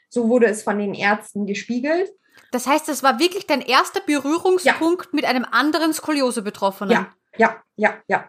[0.09, 2.11] So wurde es von den Ärzten gespiegelt.
[2.51, 5.11] Das heißt, es war wirklich dein erster Berührungspunkt ja.
[5.13, 6.93] mit einem anderen Skoliose-Betroffenen.
[6.93, 8.29] Ja, ja, ja, ja.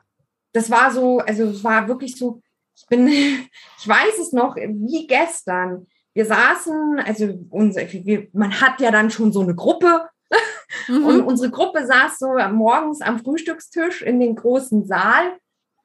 [0.55, 2.41] Das war so, also es war wirklich so,
[2.75, 5.87] ich bin, ich weiß es noch wie gestern.
[6.13, 10.07] Wir saßen, also unser, wir, man hat ja dann schon so eine Gruppe,
[10.87, 11.05] Mhm.
[11.05, 15.37] Und unsere Gruppe saß so morgens am Frühstückstisch in den großen Saal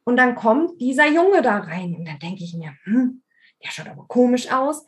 [0.04, 1.94] und dann kommt dieser Junge da rein.
[1.96, 3.22] Und dann denke ich mir, hm,
[3.62, 4.84] der schaut aber komisch aus.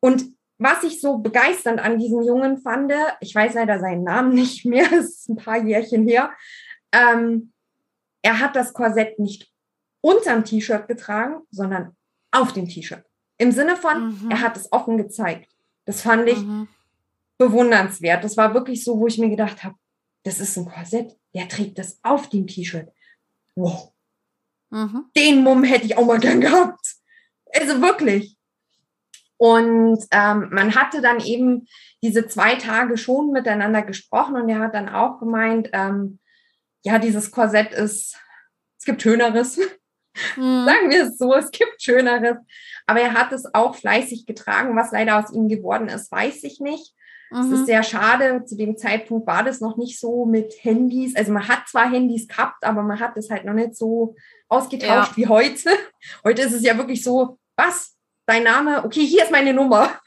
[0.00, 0.24] Und
[0.58, 4.90] was ich so begeisternd an diesem Jungen fand, ich weiß leider seinen Namen nicht mehr,
[4.92, 6.32] es ist ein paar Jährchen her,
[6.92, 7.51] ähm,
[8.22, 9.50] er hat das Korsett nicht
[10.00, 11.96] unterm T-Shirt getragen, sondern
[12.30, 13.04] auf dem T-Shirt.
[13.38, 14.30] Im Sinne von, mhm.
[14.30, 15.50] er hat es offen gezeigt.
[15.84, 16.68] Das fand ich mhm
[17.42, 18.22] bewundernswert.
[18.22, 19.74] Das war wirklich so, wo ich mir gedacht habe,
[20.24, 22.88] das ist ein Korsett, der trägt das auf dem T-Shirt.
[23.56, 23.92] Wow.
[24.70, 25.06] Mhm.
[25.16, 26.80] Den Mumm hätte ich auch mal gern gehabt.
[27.52, 28.36] Also wirklich.
[29.36, 31.66] Und ähm, man hatte dann eben
[32.02, 36.20] diese zwei Tage schon miteinander gesprochen und er hat dann auch gemeint, ähm,
[36.84, 38.16] ja, dieses Korsett ist,
[38.78, 39.58] es gibt Schöneres.
[40.36, 40.66] Mhm.
[40.66, 42.36] Sagen wir es so, es gibt Schöneres.
[42.86, 44.76] Aber er hat es auch fleißig getragen.
[44.76, 46.94] Was leider aus ihm geworden ist, weiß ich nicht.
[47.30, 47.66] Es ist mhm.
[47.66, 48.44] sehr schade.
[48.44, 51.16] Zu dem Zeitpunkt war das noch nicht so mit Handys.
[51.16, 54.14] Also man hat zwar Handys gehabt, aber man hat es halt noch nicht so
[54.48, 55.16] ausgetauscht ja.
[55.16, 55.70] wie heute.
[56.24, 57.96] Heute ist es ja wirklich so, was?
[58.26, 58.84] Dein Name?
[58.84, 59.98] Okay, hier ist meine Nummer.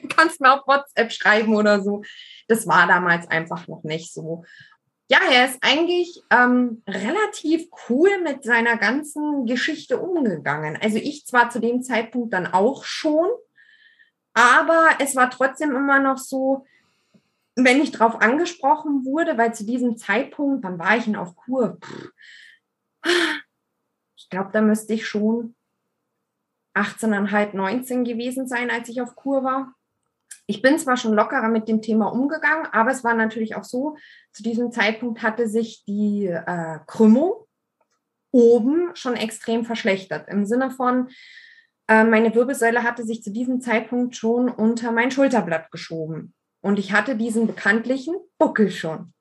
[0.00, 2.02] du kannst mir auf WhatsApp schreiben oder so.
[2.48, 4.44] Das war damals einfach noch nicht so.
[5.12, 10.78] Ja, er ist eigentlich ähm, relativ cool mit seiner ganzen Geschichte umgegangen.
[10.80, 13.28] Also ich zwar zu dem Zeitpunkt dann auch schon,
[14.32, 16.64] aber es war trotzdem immer noch so,
[17.56, 21.76] wenn ich darauf angesprochen wurde, weil zu diesem Zeitpunkt, dann war ich in auf Kur.
[24.16, 25.54] Ich glaube, da müsste ich schon
[26.74, 29.74] 18,5, 19 gewesen sein, als ich auf Kur war.
[30.52, 33.96] Ich bin zwar schon lockerer mit dem Thema umgegangen, aber es war natürlich auch so,
[34.32, 37.46] zu diesem Zeitpunkt hatte sich die äh, Krümmung
[38.32, 40.28] oben schon extrem verschlechtert.
[40.28, 41.08] Im Sinne von,
[41.88, 46.34] äh, meine Wirbelsäule hatte sich zu diesem Zeitpunkt schon unter mein Schulterblatt geschoben.
[46.60, 49.14] Und ich hatte diesen bekanntlichen Buckel schon.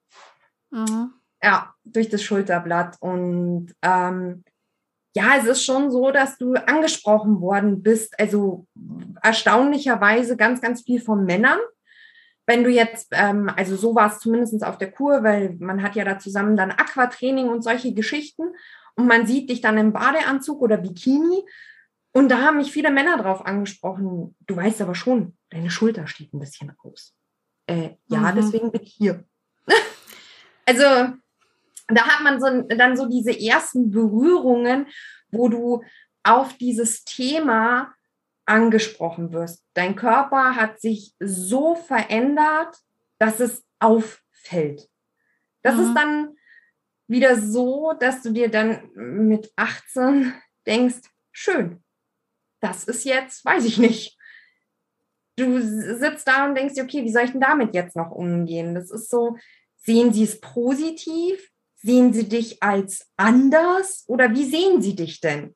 [0.70, 1.14] Mhm.
[1.42, 2.98] Ja, durch das Schulterblatt.
[3.00, 4.44] Und ähm,
[5.14, 8.18] ja, es ist schon so, dass du angesprochen worden bist.
[8.20, 8.68] Also
[9.22, 11.60] erstaunlicherweise ganz, ganz viel von Männern.
[12.46, 15.96] Wenn du jetzt, ähm, also so war es zumindest auf der Kur, weil man hat
[15.96, 18.44] ja da zusammen dann Aquatraining und solche Geschichten
[18.96, 21.44] und man sieht dich dann im Badeanzug oder Bikini
[22.14, 24.36] und da haben mich viele Männer drauf angesprochen.
[24.42, 27.14] Du weißt aber schon, deine Schulter steht ein bisschen aus.
[27.68, 28.36] Äh, ja, mhm.
[28.36, 29.24] deswegen bin ich hier.
[30.66, 31.14] also
[31.98, 34.88] da hat man so, dann so diese ersten Berührungen,
[35.32, 35.84] wo du
[36.24, 37.94] auf dieses Thema
[38.46, 39.64] angesprochen wirst.
[39.74, 42.76] Dein Körper hat sich so verändert,
[43.18, 44.90] dass es auffällt.
[45.62, 45.82] Das mhm.
[45.82, 46.36] ist dann
[47.08, 50.34] wieder so, dass du dir dann mit 18
[50.66, 51.84] denkst, schön,
[52.60, 54.18] das ist jetzt, weiß ich nicht.
[55.36, 58.76] Du sitzt da und denkst okay, wie soll ich denn damit jetzt noch umgehen?
[58.76, 59.38] Das ist so,
[59.78, 61.51] sehen sie es positiv?
[61.84, 64.04] Sehen sie dich als anders?
[64.08, 65.56] Oder wie sehen sie dich denn?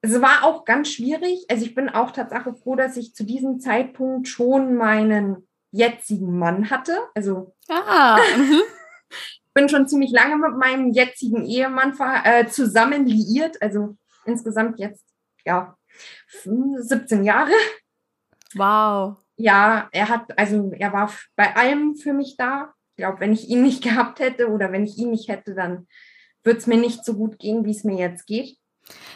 [0.00, 1.44] Es war auch ganz schwierig.
[1.48, 6.70] Also ich bin auch tatsächlich froh, dass ich zu diesem Zeitpunkt schon meinen jetzigen Mann
[6.70, 6.98] hatte.
[7.14, 8.60] Also ah, mhm.
[9.54, 13.60] bin schon ziemlich lange mit meinem jetzigen Ehemann äh, zusammen liiert.
[13.60, 15.04] Also insgesamt jetzt
[15.44, 15.76] ja
[16.44, 17.52] 17 Jahre.
[18.54, 19.16] Wow.
[19.36, 22.72] Ja, er hat, also er war bei allem für mich da.
[22.98, 25.86] Ich glaube, wenn ich ihn nicht gehabt hätte oder wenn ich ihn nicht hätte, dann
[26.42, 28.56] würde es mir nicht so gut gehen, wie es mir jetzt geht.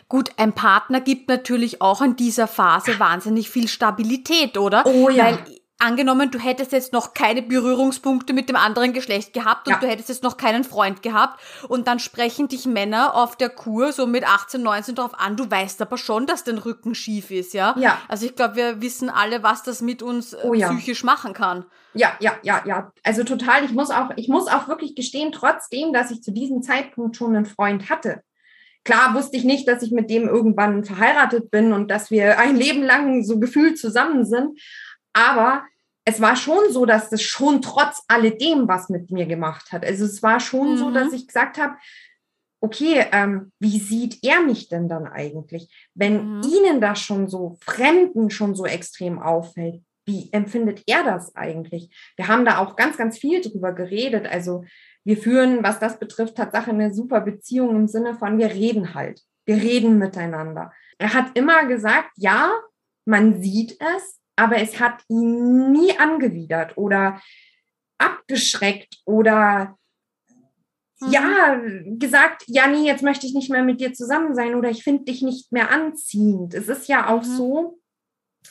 [0.09, 4.87] Gut, ein Partner gibt natürlich auch in dieser Phase wahnsinnig viel Stabilität, oder?
[4.87, 5.25] Oh ja.
[5.25, 5.39] Weil
[5.79, 9.81] angenommen, du hättest jetzt noch keine Berührungspunkte mit dem anderen Geschlecht gehabt und ja.
[9.81, 13.93] du hättest jetzt noch keinen Freund gehabt und dann sprechen dich Männer auf der Kur
[13.93, 17.53] so mit 18, 19 darauf an, du weißt aber schon, dass dein Rücken schief ist,
[17.53, 17.75] ja?
[17.79, 17.99] Ja.
[18.07, 20.73] Also ich glaube, wir wissen alle, was das mit uns äh, oh, ja.
[20.73, 21.65] psychisch machen kann.
[21.95, 22.93] Ja, ja, ja, ja.
[23.03, 26.63] Also total, ich muss auch, ich muss auch wirklich gestehen, trotzdem, dass ich zu diesem
[26.63, 28.23] Zeitpunkt schon einen Freund hatte.
[28.85, 32.57] Klar wusste ich nicht, dass ich mit dem irgendwann verheiratet bin und dass wir ein
[32.57, 34.61] Leben lang so gefühlt zusammen sind.
[35.13, 35.65] Aber
[36.05, 39.85] es war schon so, dass das schon trotz alledem was mit mir gemacht hat.
[39.85, 40.77] Also es war schon mhm.
[40.79, 41.75] so, dass ich gesagt habe,
[42.61, 45.69] okay, ähm, wie sieht er mich denn dann eigentlich?
[45.95, 46.43] Wenn mhm.
[46.43, 51.91] Ihnen das schon so, Fremden schon so extrem auffällt, wie empfindet er das eigentlich?
[52.17, 54.27] Wir haben da auch ganz, ganz viel drüber geredet.
[54.27, 54.65] Also
[55.05, 59.21] wir führen, was das betrifft, Tatsache eine super Beziehung im Sinne von, wir reden halt.
[59.45, 60.73] Wir reden miteinander.
[60.99, 62.53] Er hat immer gesagt, ja,
[63.05, 67.21] man sieht es, aber es hat ihn nie angewidert oder
[67.99, 69.77] abgeschreckt oder
[71.01, 71.13] mhm.
[71.13, 71.61] ja,
[71.99, 75.05] gesagt, ja, nee, jetzt möchte ich nicht mehr mit dir zusammen sein oder ich finde
[75.05, 76.55] dich nicht mehr anziehend.
[76.55, 77.37] Es ist ja auch mhm.
[77.37, 77.82] so,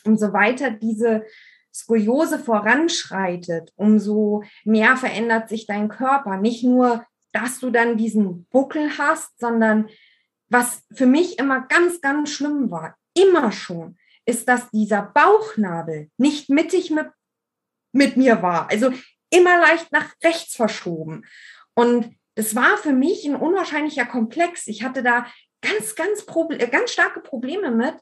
[0.04, 1.26] umso weiter diese
[1.74, 6.38] Skoliose voranschreitet, umso mehr verändert sich dein Körper.
[6.38, 9.90] Nicht nur, dass du dann diesen Buckel hast, sondern
[10.50, 16.50] was für mich immer ganz, ganz schlimm war, immer schon, ist, dass dieser Bauchnabel nicht
[16.50, 17.08] mittig mit,
[17.94, 18.70] mit mir war.
[18.70, 18.92] Also
[19.30, 21.26] immer leicht nach rechts verschoben.
[21.74, 24.68] Und das war für mich ein unwahrscheinlicher Komplex.
[24.68, 25.26] Ich hatte da
[25.62, 27.96] ganz, ganz, ganz starke Probleme mit,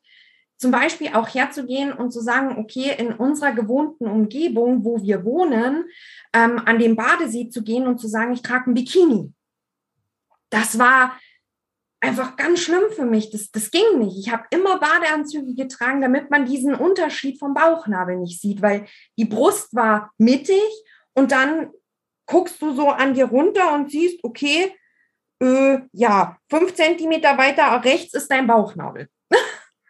[0.59, 5.85] zum Beispiel auch herzugehen und zu sagen, okay, in unserer gewohnten Umgebung, wo wir wohnen,
[6.33, 9.33] ähm, an den Badesee zu gehen und zu sagen, ich trage ein Bikini.
[10.49, 11.17] Das war
[12.01, 13.31] einfach ganz schlimm für mich.
[13.31, 14.17] Das, das ging nicht.
[14.19, 18.85] Ich habe immer Badeanzüge getragen, damit man diesen Unterschied vom Bauchnabel nicht sieht, weil
[19.17, 20.61] die Brust war mittig
[21.13, 21.71] und dann
[22.25, 24.75] guckst du so an dir runter und siehst, okay,
[25.41, 29.07] äh, ja, fünf Zentimeter weiter rechts ist dein Bauchnabel.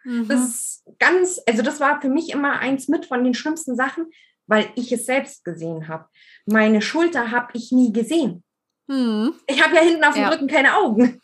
[0.04, 0.28] Mhm.
[0.28, 4.06] Das ist ganz, also das war für mich immer eins mit von den schlimmsten Sachen,
[4.46, 6.06] weil ich es selbst gesehen habe.
[6.46, 8.42] Meine Schulter habe ich nie gesehen.
[8.86, 9.34] Mhm.
[9.46, 10.28] Ich habe ja hinten auf dem ja.
[10.28, 11.20] Rücken keine Augen.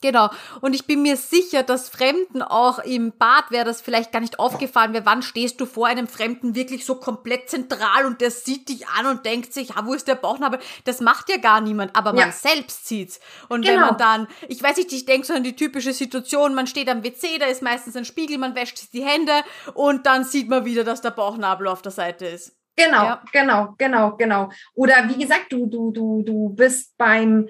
[0.00, 0.30] Genau.
[0.60, 4.38] Und ich bin mir sicher, dass Fremden auch im Bad wäre das vielleicht gar nicht
[4.38, 5.04] aufgefallen wäre.
[5.06, 9.06] Wann stehst du vor einem Fremden wirklich so komplett zentral und der sieht dich an
[9.06, 10.60] und denkt sich, ah, wo ist der Bauchnabel?
[10.84, 12.32] Das macht ja gar niemand, aber man ja.
[12.32, 13.18] selbst sieht's.
[13.48, 13.74] Und genau.
[13.74, 16.88] wenn man dann, ich weiß nicht, ich denke so an die typische Situation, man steht
[16.88, 19.32] am WC, da ist meistens ein Spiegel, man wäscht sich die Hände
[19.74, 22.54] und dann sieht man wieder, dass der Bauchnabel auf der Seite ist.
[22.78, 23.22] Genau, ja.
[23.32, 24.50] genau, genau, genau.
[24.74, 27.48] Oder wie gesagt, du, du, du, du bist beim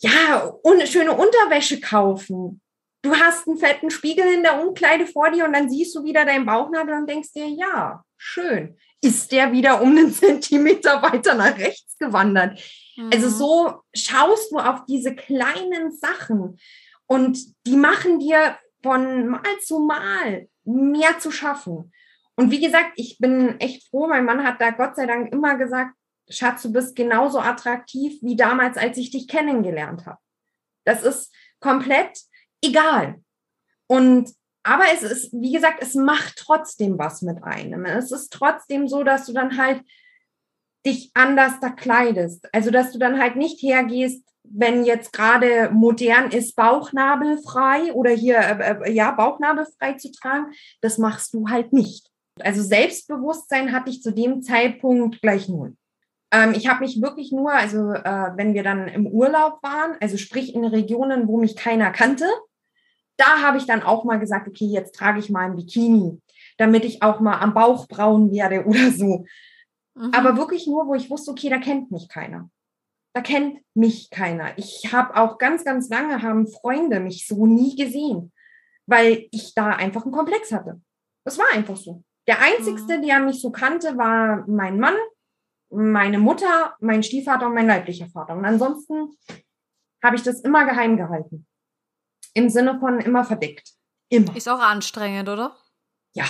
[0.00, 2.60] ja, un schöne Unterwäsche kaufen.
[3.02, 6.24] Du hast einen fetten Spiegel in der Umkleide vor dir und dann siehst du wieder
[6.24, 8.76] deinen Bauchnabel und denkst dir, ja, schön.
[9.00, 12.60] Ist der wieder um einen Zentimeter weiter nach rechts gewandert?
[12.96, 13.10] Mhm.
[13.12, 16.58] Also so schaust du auf diese kleinen Sachen
[17.06, 21.92] und die machen dir von Mal zu Mal mehr zu schaffen.
[22.36, 24.06] Und wie gesagt, ich bin echt froh.
[24.06, 25.94] Mein Mann hat da Gott sei Dank immer gesagt,
[26.30, 30.18] Schatz, du bist genauso attraktiv wie damals, als ich dich kennengelernt habe.
[30.84, 32.18] Das ist komplett
[32.62, 33.22] egal.
[33.86, 37.86] Und aber es ist, wie gesagt, es macht trotzdem was mit einem.
[37.86, 39.82] Es ist trotzdem so, dass du dann halt
[40.84, 42.52] dich anders da kleidest.
[42.52, 48.38] Also, dass du dann halt nicht hergehst, wenn jetzt gerade modern ist, bauchnabelfrei oder hier,
[48.38, 50.52] äh, äh ja, bauchnabelfrei zu tragen.
[50.80, 52.10] Das machst du halt nicht.
[52.40, 55.76] Also Selbstbewusstsein hatte ich zu dem Zeitpunkt gleich null.
[56.30, 60.16] Ähm, ich habe mich wirklich nur, also äh, wenn wir dann im Urlaub waren, also
[60.16, 62.26] sprich in Regionen, wo mich keiner kannte,
[63.16, 66.20] da habe ich dann auch mal gesagt, okay, jetzt trage ich mal ein Bikini,
[66.56, 69.24] damit ich auch mal am Bauch braun werde oder so.
[69.94, 70.12] Mhm.
[70.14, 72.50] Aber wirklich nur, wo ich wusste, okay, da kennt mich keiner.
[73.14, 74.56] Da kennt mich keiner.
[74.58, 78.32] Ich habe auch ganz, ganz lange haben Freunde mich so nie gesehen,
[78.86, 80.80] weil ich da einfach einen Komplex hatte.
[81.24, 82.04] Das war einfach so.
[82.28, 83.06] Der einzigste, mhm.
[83.06, 84.94] der mich so kannte, war mein Mann,
[85.70, 88.34] meine Mutter, mein Stiefvater und mein leiblicher Vater.
[88.34, 89.10] Und ansonsten
[90.02, 91.46] habe ich das immer geheim gehalten.
[92.34, 93.72] Im Sinne von immer verdeckt.
[94.08, 94.36] Immer.
[94.36, 95.56] Ist auch anstrengend, oder?
[96.14, 96.24] Ja.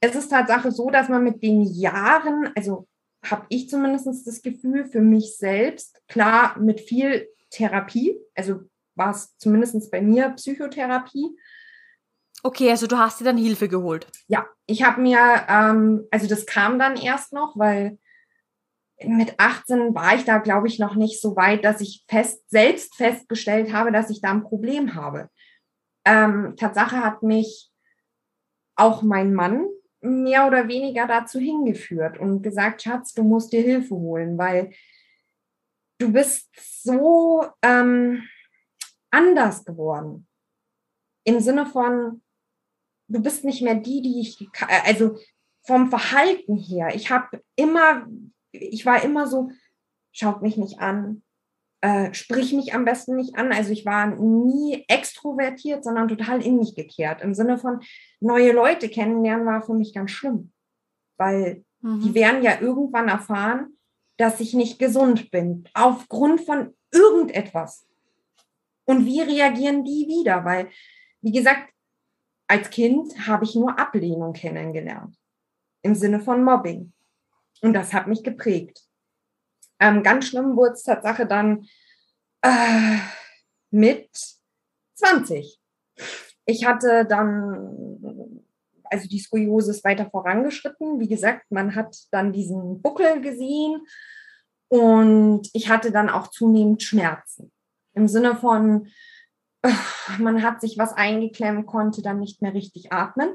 [0.00, 2.88] Es ist Tatsache so, dass man mit den Jahren, also
[3.28, 8.60] habe ich zumindest das Gefühl für mich selbst, klar mit viel Therapie, also
[8.94, 11.36] war es zumindest bei mir Psychotherapie.
[12.42, 14.06] Okay, also du hast dir dann Hilfe geholt.
[14.28, 15.18] Ja, ich habe mir,
[15.48, 17.98] ähm, also das kam dann erst noch, weil
[19.04, 22.94] mit 18 war ich da, glaube ich, noch nicht so weit, dass ich fest, selbst
[22.96, 25.30] festgestellt habe, dass ich da ein Problem habe.
[26.04, 27.70] Ähm, Tatsache hat mich
[28.76, 29.66] auch mein Mann
[30.00, 34.72] mehr oder weniger dazu hingeführt und gesagt, Schatz, du musst dir Hilfe holen, weil
[35.98, 36.48] du bist
[36.82, 38.22] so ähm,
[39.10, 40.26] anders geworden.
[41.24, 42.22] Im Sinne von,
[43.08, 44.48] du bist nicht mehr die, die ich,
[44.86, 45.18] also
[45.66, 46.94] vom Verhalten her.
[46.94, 48.06] Ich habe immer,
[48.52, 49.50] ich war immer so,
[50.12, 51.22] schaut mich nicht an,
[51.82, 53.52] äh, sprich mich am besten nicht an.
[53.52, 57.22] Also ich war nie extrovertiert, sondern total in mich gekehrt.
[57.22, 57.80] Im Sinne von
[58.20, 60.52] neue Leute kennenlernen war für mich ganz schlimm,
[61.16, 62.00] weil mhm.
[62.00, 63.78] die werden ja irgendwann erfahren,
[64.18, 67.86] dass ich nicht gesund bin, aufgrund von irgendetwas.
[68.84, 70.44] Und wie reagieren die wieder?
[70.44, 70.68] Weil,
[71.22, 71.72] wie gesagt,
[72.48, 75.16] als Kind habe ich nur Ablehnung kennengelernt.
[75.82, 76.92] Im Sinne von Mobbing.
[77.62, 78.82] Und das hat mich geprägt.
[79.78, 81.66] Ähm, ganz schlimm wurde es Tatsache dann
[82.42, 82.98] äh,
[83.70, 84.10] mit
[84.94, 85.58] 20.
[86.46, 88.44] Ich hatte dann,
[88.84, 91.00] also die Skoliose ist weiter vorangeschritten.
[91.00, 93.86] Wie gesagt, man hat dann diesen Buckel gesehen
[94.68, 97.52] und ich hatte dann auch zunehmend Schmerzen.
[97.94, 98.88] Im Sinne von,
[99.62, 99.72] äh,
[100.18, 103.34] man hat sich was eingeklemmt, konnte dann nicht mehr richtig atmen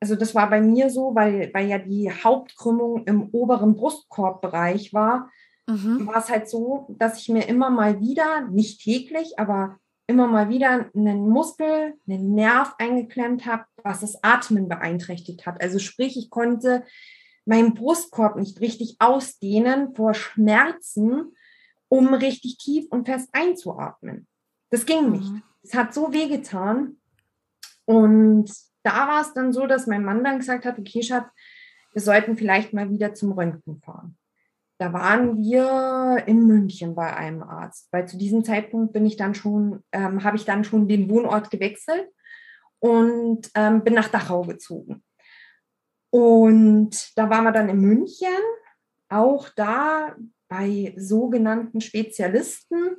[0.00, 5.30] also das war bei mir so, weil, weil ja die Hauptkrümmung im oberen Brustkorbbereich war,
[5.66, 6.06] mhm.
[6.06, 10.48] war es halt so, dass ich mir immer mal wieder, nicht täglich, aber immer mal
[10.48, 15.60] wieder einen Muskel, einen Nerv eingeklemmt habe, was das Atmen beeinträchtigt hat.
[15.60, 16.84] Also sprich, ich konnte
[17.44, 21.34] meinen Brustkorb nicht richtig ausdehnen vor Schmerzen,
[21.88, 24.26] um richtig tief und fest einzuatmen.
[24.70, 25.30] Das ging nicht.
[25.30, 25.42] Mhm.
[25.62, 26.96] Es hat so wehgetan.
[27.84, 28.50] Und
[28.82, 31.28] da war es dann so, dass mein Mann dann gesagt hat, okay, Schatz,
[31.92, 34.16] wir sollten vielleicht mal wieder zum Röntgen fahren.
[34.78, 39.34] Da waren wir in München bei einem Arzt, weil zu diesem Zeitpunkt bin ich dann
[39.34, 42.08] schon, ähm, habe ich dann schon den Wohnort gewechselt
[42.78, 45.02] und ähm, bin nach Dachau gezogen.
[46.10, 48.28] Und da waren wir dann in München,
[49.08, 50.14] auch da
[50.48, 52.98] bei sogenannten Spezialisten.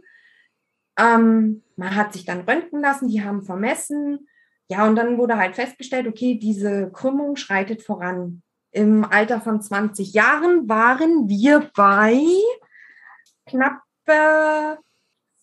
[0.97, 4.27] Ähm, man hat sich dann röntgen lassen, die haben vermessen,
[4.69, 8.43] ja, und dann wurde halt festgestellt, okay, diese Krümmung schreitet voran.
[8.71, 12.23] Im Alter von 20 Jahren waren wir bei
[13.47, 13.81] knapp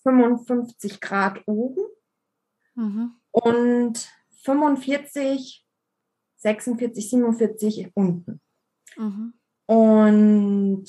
[0.03, 1.83] 55 Grad oben
[2.75, 3.15] mhm.
[3.33, 4.09] und
[4.43, 5.67] 45,
[6.37, 8.41] 46, 47 unten.
[8.97, 9.35] Mhm.
[9.67, 10.85] Und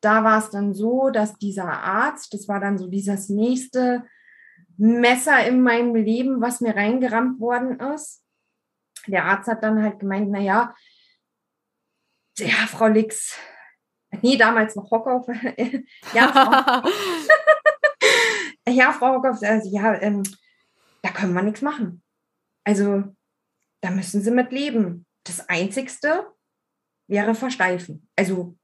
[0.00, 4.04] da war es dann so, dass dieser Arzt, das war dann so dieses nächste
[4.78, 8.24] Messer in meinem Leben, was mir reingerammt worden ist.
[9.06, 10.74] Der Arzt hat dann halt gemeint, naja,
[12.38, 13.36] ja, Frau Lix,
[14.22, 15.26] nee, damals noch Hockhoff,
[16.14, 16.90] ja, Frau,
[18.68, 20.22] ja, Frau Hockhoff, also, ja, ähm,
[21.02, 22.02] da können wir nichts machen.
[22.64, 23.04] Also,
[23.80, 25.06] da müssen Sie mit leben.
[25.24, 26.32] Das Einzigste
[27.08, 28.56] wäre versteifen, also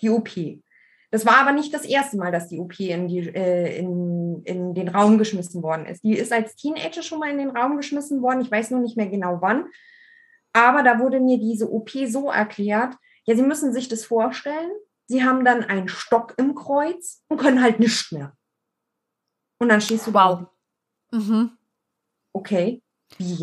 [0.00, 0.30] die OP.
[1.16, 4.74] Das war aber nicht das erste Mal, dass die OP in, die, äh, in, in
[4.74, 6.04] den Raum geschmissen worden ist.
[6.04, 8.42] Die ist als Teenager schon mal in den Raum geschmissen worden.
[8.42, 9.64] Ich weiß nur nicht mehr genau wann.
[10.52, 14.70] Aber da wurde mir diese OP so erklärt, ja, Sie müssen sich das vorstellen.
[15.06, 18.36] Sie haben dann einen Stock im Kreuz und können halt nichts mehr.
[19.58, 20.48] Und dann stehst du wow.
[21.12, 21.52] Mhm.
[22.34, 22.82] Okay.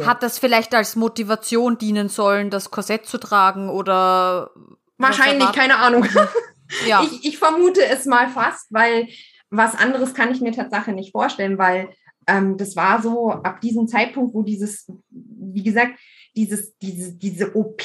[0.06, 4.52] Hat das vielleicht als Motivation dienen sollen, das Korsett zu tragen oder?
[5.00, 6.06] Wahrscheinlich, keine Ahnung.
[6.88, 7.04] Ja.
[7.04, 9.08] Ich, ich vermute es mal fast, weil
[9.50, 11.90] was anderes kann ich mir tatsächlich nicht vorstellen, weil
[12.28, 16.00] ähm, das war so ab diesem Zeitpunkt, wo dieses, wie gesagt,
[16.36, 17.84] dieses, diese, diese OP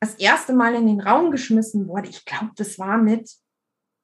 [0.00, 2.08] das erste Mal in den Raum geschmissen wurde.
[2.08, 3.30] Ich glaube, das war mit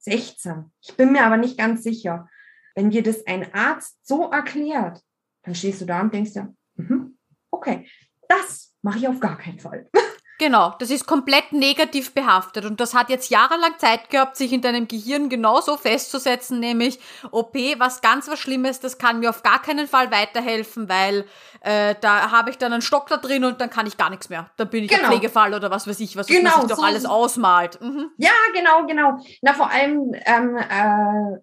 [0.01, 0.71] 16.
[0.81, 2.29] Ich bin mir aber nicht ganz sicher.
[2.77, 5.01] Wenn dir das ein Arzt so erklärt,
[5.43, 7.19] dann stehst du da und denkst dir, Mhm.
[7.51, 7.89] Okay,
[8.29, 9.89] das mache ich auf gar keinen Fall.
[10.45, 14.61] Genau, das ist komplett negativ behaftet und das hat jetzt jahrelang Zeit gehabt, sich in
[14.61, 19.63] deinem Gehirn genauso festzusetzen, nämlich OP, was ganz was Schlimmes, das kann mir auf gar
[19.63, 21.25] keinen Fall weiterhelfen, weil
[21.63, 24.29] äh, da habe ich dann einen Stock da drin und dann kann ich gar nichts
[24.29, 24.51] mehr.
[24.59, 25.05] Dann bin ich genau.
[25.05, 27.81] ein Pflegefall oder was weiß ich, was genau, sich doch so alles ausmalt.
[27.81, 28.11] Mhm.
[28.19, 29.25] Ja, genau, genau.
[29.41, 31.39] Na, vor allem ähm, äh,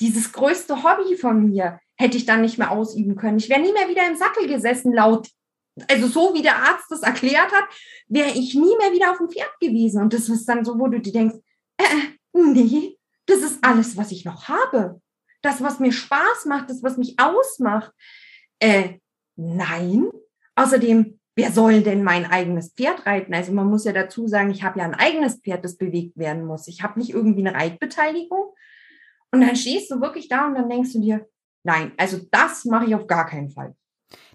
[0.00, 3.36] dieses größte Hobby von mir hätte ich dann nicht mehr ausüben können.
[3.36, 5.28] Ich wäre nie mehr wieder im Sattel gesessen, laut
[5.88, 7.64] also so wie der Arzt das erklärt hat,
[8.08, 10.02] wäre ich nie mehr wieder auf dem Pferd gewesen.
[10.02, 11.36] Und das ist dann so, wo du dir denkst,
[11.76, 15.00] äh, äh, nee, das ist alles, was ich noch habe.
[15.42, 17.92] Das, was mir Spaß macht, das, was mich ausmacht.
[18.58, 18.98] Äh,
[19.36, 20.08] nein.
[20.56, 23.34] Außerdem, wer soll denn mein eigenes Pferd reiten?
[23.34, 26.44] Also man muss ja dazu sagen, ich habe ja ein eigenes Pferd, das bewegt werden
[26.44, 26.66] muss.
[26.66, 28.54] Ich habe nicht irgendwie eine Reitbeteiligung.
[29.30, 31.28] Und dann stehst du wirklich da und dann denkst du dir,
[31.62, 33.76] nein, also das mache ich auf gar keinen Fall.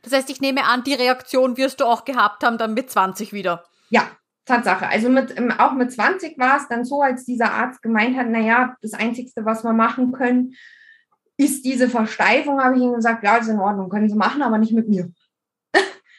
[0.02, 3.34] Das heißt, ich nehme an, die Reaktion wirst du auch gehabt haben, dann mit 20
[3.34, 3.64] wieder.
[3.90, 4.10] Ja,
[4.46, 4.88] Tatsache.
[4.88, 8.28] Also mit, ähm, auch mit 20 war es dann so, als dieser Arzt gemeint hat,
[8.28, 10.56] naja, das Einzige, was wir machen können,
[11.38, 14.58] ist diese Versteifung, habe ich ihm gesagt, ja, ist in Ordnung, können Sie machen, aber
[14.58, 15.06] nicht mit mir.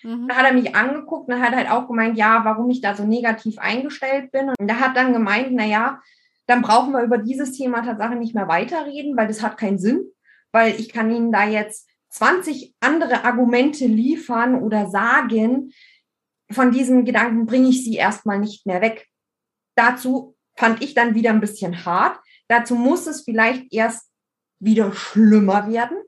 [0.02, 0.28] Mhm.
[0.28, 3.04] Da hat er mich angeguckt und hat halt auch gemeint, ja, warum ich da so
[3.04, 4.50] negativ eingestellt bin.
[4.50, 6.00] Und er hat dann gemeint, naja,
[6.46, 10.04] dann brauchen wir über dieses Thema Tatsache nicht mehr weiterreden, weil das hat keinen Sinn,
[10.52, 15.72] weil ich kann Ihnen da jetzt 20 andere Argumente liefern oder sagen,
[16.50, 19.08] von diesen Gedanken bringe ich sie erstmal nicht mehr weg.
[19.76, 22.20] Dazu fand ich dann wieder ein bisschen hart.
[22.48, 24.10] Dazu muss es vielleicht erst
[24.60, 25.98] wieder schlimmer werden,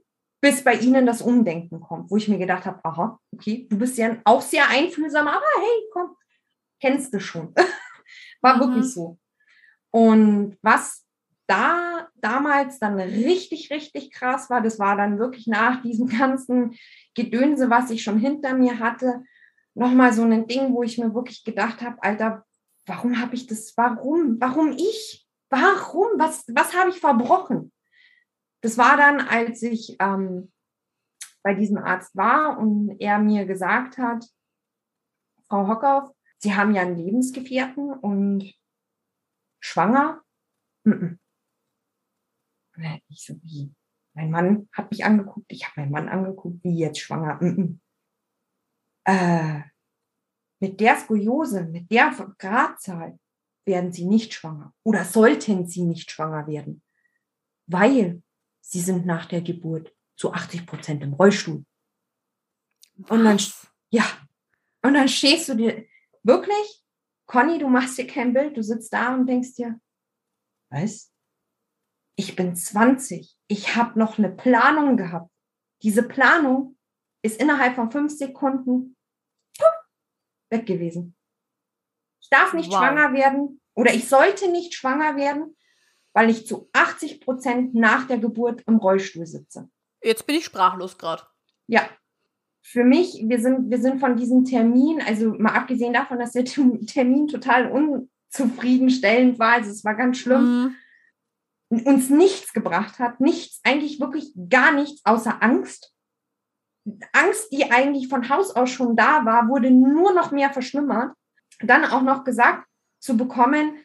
[0.41, 3.99] bis bei ihnen das Umdenken kommt, wo ich mir gedacht habe, aha, okay, du bist
[3.99, 6.17] ja auch sehr einfühlsam, aber hey, komm,
[6.81, 7.53] kennst du schon.
[8.43, 8.61] War mhm.
[8.61, 9.19] wirklich so.
[9.91, 11.06] Und was
[11.47, 16.77] da damals dann richtig, richtig krass war, das war dann wirklich nach diesem ganzen
[17.15, 19.23] Gedönse, was ich schon hinter mir hatte,
[19.75, 22.45] nochmal so ein Ding, wo ich mir wirklich gedacht habe, Alter,
[22.87, 27.73] warum habe ich das, warum, warum ich, warum, was, was habe ich verbrochen?
[28.63, 30.51] Das war dann, als ich ähm,
[31.43, 34.25] bei diesem Arzt war und er mir gesagt hat,
[35.49, 38.53] Frau Hockhoff, Sie haben ja einen Lebensgefährten und
[39.61, 40.23] schwanger.
[40.85, 41.19] Mm -mm.
[43.09, 43.73] Ich so, wie?
[44.15, 47.37] Mein Mann hat mich angeguckt, ich habe meinen Mann angeguckt, wie jetzt schwanger.
[47.41, 47.79] Mm -mm.
[49.05, 49.63] Äh,
[50.59, 53.19] mit der Skoliose, mit der Gradzahl
[53.65, 56.83] werden sie nicht schwanger oder sollten sie nicht schwanger werden,
[57.67, 58.23] weil
[58.61, 61.65] sie sind nach der Geburt zu 80 Prozent im Rollstuhl.
[63.09, 63.39] Und dann,
[63.91, 64.05] ja,
[64.83, 65.85] und dann stehst du dir
[66.23, 66.83] wirklich,
[67.27, 69.79] Conny, du machst dir kein Bild, du sitzt da und denkst dir,
[70.71, 71.13] was?
[72.17, 75.31] Ich bin 20, ich habe noch eine Planung gehabt.
[75.83, 76.77] Diese Planung
[77.23, 78.97] ist innerhalb von fünf Sekunden
[80.51, 81.15] weg gewesen.
[82.21, 82.79] Ich darf nicht wow.
[82.79, 85.57] schwanger werden oder ich sollte nicht schwanger werden,
[86.15, 89.69] weil ich zu 80 Prozent nach der Geburt im Rollstuhl sitze.
[90.03, 91.25] Jetzt bin ich sprachlos gerade.
[91.67, 91.89] Ja.
[92.63, 96.45] Für mich, wir sind, wir sind von diesem Termin, also mal abgesehen davon, dass der
[96.45, 100.65] Termin total unzufriedenstellend war, also es war ganz schlimm.
[100.65, 100.77] Mhm
[101.69, 105.93] uns nichts gebracht hat, nichts, eigentlich wirklich gar nichts außer Angst.
[107.13, 111.13] Angst, die eigentlich von Haus aus schon da war, wurde nur noch mehr verschlimmert.
[111.61, 112.67] Dann auch noch gesagt
[113.01, 113.85] zu bekommen,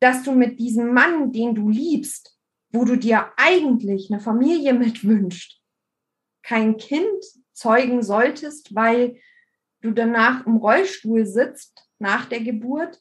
[0.00, 2.36] dass du mit diesem Mann, den du liebst,
[2.70, 5.60] wo du dir eigentlich eine Familie mitwünscht,
[6.42, 9.20] kein Kind zeugen solltest, weil
[9.80, 13.00] du danach im Rollstuhl sitzt nach der Geburt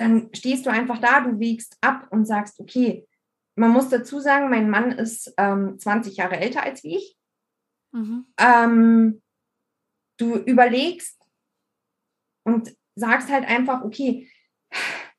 [0.00, 3.06] dann stehst du einfach da, du wiegst ab und sagst, okay,
[3.54, 7.18] man muss dazu sagen, mein Mann ist ähm, 20 Jahre älter als ich.
[7.92, 8.24] Mhm.
[8.38, 9.22] Ähm,
[10.16, 11.20] du überlegst
[12.44, 14.30] und sagst halt einfach, okay,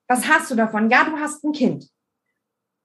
[0.08, 0.90] was hast du davon?
[0.90, 1.88] Ja, du hast ein Kind.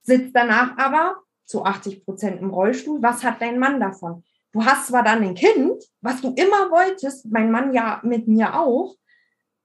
[0.03, 3.01] Sitzt danach aber zu 80 Prozent im Rollstuhl.
[3.01, 4.23] Was hat dein Mann davon?
[4.51, 8.59] Du hast zwar dann ein Kind, was du immer wolltest, mein Mann ja mit mir
[8.59, 8.95] auch,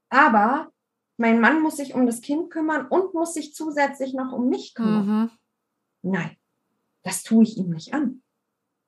[0.09, 0.72] aber
[1.23, 4.75] mein Mann muss sich um das Kind kümmern und muss sich zusätzlich noch um mich
[4.75, 5.07] kümmern.
[5.07, 5.31] Mhm.
[6.03, 6.37] Nein,
[7.05, 8.23] das tue ich ihm nicht an.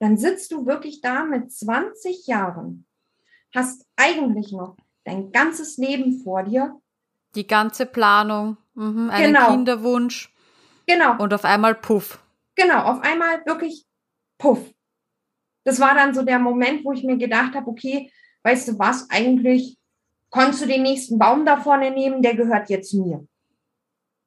[0.01, 2.89] Dann sitzt du wirklich da mit 20 Jahren,
[3.55, 6.80] hast eigentlich noch dein ganzes Leben vor dir.
[7.37, 9.53] Die ganze Planung, mhm, einen genau.
[9.53, 10.35] Kinderwunsch.
[10.89, 11.16] Genau.
[11.22, 12.18] Und auf einmal puff.
[12.57, 13.87] Genau, auf einmal wirklich
[14.39, 14.74] puff.
[15.62, 18.11] Das war dann so der Moment, wo ich mir gedacht habe, okay,
[18.43, 19.78] weißt du was, eigentlich
[20.35, 23.24] konntest du den nächsten Baum da vorne nehmen, der gehört jetzt mir.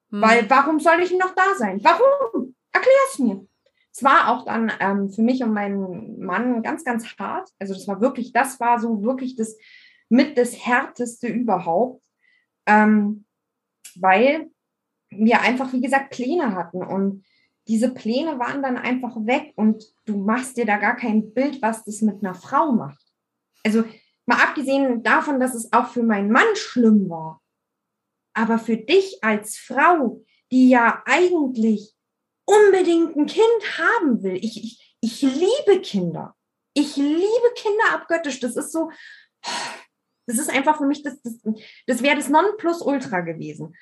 [0.10, 0.22] Hm.
[0.22, 1.82] Weil warum soll ich noch da sein?
[1.84, 2.55] Warum?
[2.72, 3.45] Erklär es mir.
[3.91, 7.49] Es war auch dann ähm, für mich und meinen Mann ganz, ganz hart.
[7.60, 9.58] Also das war wirklich, das war so wirklich das
[10.08, 12.01] mit das härteste überhaupt,
[12.68, 13.26] ähm,
[13.95, 14.49] weil
[15.10, 17.26] wir einfach, wie gesagt, Pläne hatten und
[17.68, 21.84] diese Pläne waren dann einfach weg und du machst dir da gar kein Bild, was
[21.84, 23.03] das mit einer Frau macht.
[23.66, 23.84] Also
[24.28, 27.42] mal abgesehen davon, dass es auch für meinen Mann schlimm war,
[28.34, 31.96] aber für dich als Frau, die ja eigentlich
[32.46, 34.36] unbedingt ein Kind haben will.
[34.36, 36.36] Ich, ich, ich liebe Kinder.
[36.74, 38.40] Ich liebe Kinder abgöttisch.
[38.40, 38.92] Das ist so,
[40.28, 41.40] das ist einfach für mich, das, das,
[41.88, 43.76] das wäre das Nonplusultra gewesen.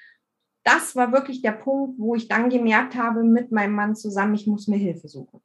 [0.64, 4.48] Das war wirklich der Punkt, wo ich dann gemerkt habe, mit meinem Mann zusammen, ich
[4.48, 5.42] muss mir Hilfe suchen.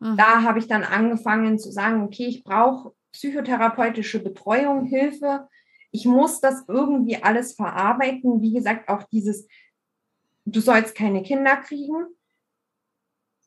[0.00, 0.16] Mhm.
[0.16, 5.48] Da habe ich dann angefangen zu sagen, okay, ich brauche psychotherapeutische Betreuung, Hilfe.
[5.90, 8.40] Ich muss das irgendwie alles verarbeiten.
[8.42, 9.48] Wie gesagt, auch dieses,
[10.44, 12.06] du sollst keine Kinder kriegen.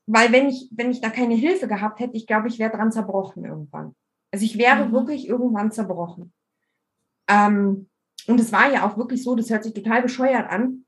[0.07, 2.91] Weil wenn ich, wenn ich da keine Hilfe gehabt hätte, ich glaube, ich wäre dran
[2.91, 3.95] zerbrochen irgendwann.
[4.31, 4.91] Also ich wäre mhm.
[4.91, 6.33] wirklich irgendwann zerbrochen.
[7.29, 7.89] Ähm,
[8.27, 10.85] und es war ja auch wirklich so, das hört sich total bescheuert an,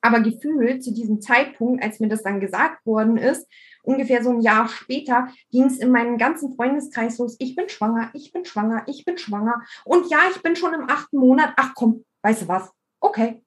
[0.00, 3.46] aber gefühlt zu diesem Zeitpunkt, als mir das dann gesagt worden ist,
[3.86, 7.36] ungefähr so ein Jahr später, ging es in meinem ganzen Freundeskreis los.
[7.38, 9.62] Ich bin schwanger, ich bin schwanger, ich bin schwanger.
[9.84, 11.54] Und ja, ich bin schon im achten Monat.
[11.56, 12.70] Ach komm, weißt du was?
[13.00, 13.42] Okay.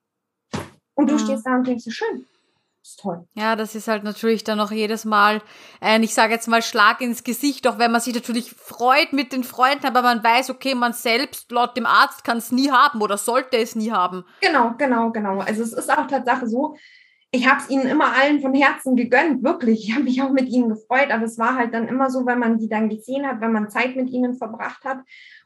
[0.96, 1.20] Und du mhm.
[1.20, 2.26] stehst da und denkst, schön,
[2.82, 3.26] ist toll.
[3.34, 5.42] Ja, das ist halt natürlich dann auch jedes Mal
[5.82, 9.34] ein, ich sage jetzt mal, Schlag ins Gesicht, auch wenn man sich natürlich freut mit
[9.34, 13.02] den Freunden, aber man weiß, okay, man selbst laut dem Arzt kann es nie haben
[13.02, 14.26] oder sollte es nie haben.
[14.42, 15.40] Genau, genau, genau.
[15.40, 16.76] Also es ist auch Tatsache so,
[17.32, 19.88] ich habe es ihnen immer allen von Herzen gegönnt, wirklich.
[19.88, 22.40] Ich habe mich auch mit ihnen gefreut, aber es war halt dann immer so, wenn
[22.40, 25.00] man die dann gesehen hat, wenn man Zeit mit ihnen verbracht hat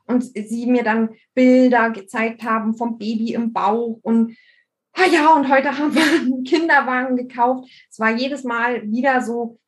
[0.06, 4.38] und sie mir dann Bilder gezeigt haben vom Baby im Bauch und
[4.94, 7.70] ah ja, und heute haben wir einen Kinderwagen gekauft.
[7.90, 9.60] Es war jedes Mal wieder so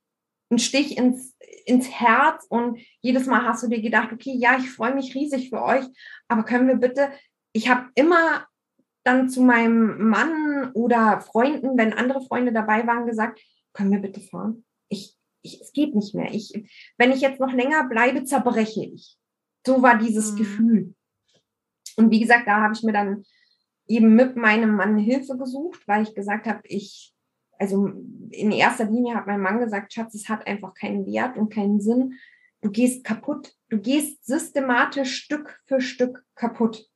[0.49, 1.36] ein Stich ins,
[1.66, 5.49] ins Herz und jedes Mal hast du dir gedacht, okay, ja, ich freue mich riesig
[5.49, 5.84] für euch,
[6.30, 7.09] aber können wir bitte,
[7.51, 8.45] ich habe immer
[9.06, 13.39] dann zu meinem Mann oder Freunden, wenn andere Freunde dabei waren, gesagt,
[13.74, 14.66] können wir bitte fahren?
[14.89, 16.34] Ich, ich, es geht nicht mehr.
[16.34, 16.53] Ich,
[16.97, 19.18] wenn ich jetzt noch länger bleibe, zerbreche ich.
[19.66, 20.38] So war dieses mhm.
[20.38, 20.95] Gefühl.
[21.97, 23.24] Und wie gesagt, da habe ich mir dann
[23.88, 27.14] eben mit meinem Mann Hilfe gesucht, weil ich gesagt habe, ich,
[27.60, 27.88] also
[28.32, 31.80] in erster Linie hat mein Mann gesagt, Schatz, es hat einfach keinen Wert und keinen
[31.80, 32.16] Sinn.
[32.62, 33.53] Du gehst kaputt.
[33.70, 36.89] Du gehst systematisch Stück für Stück kaputt.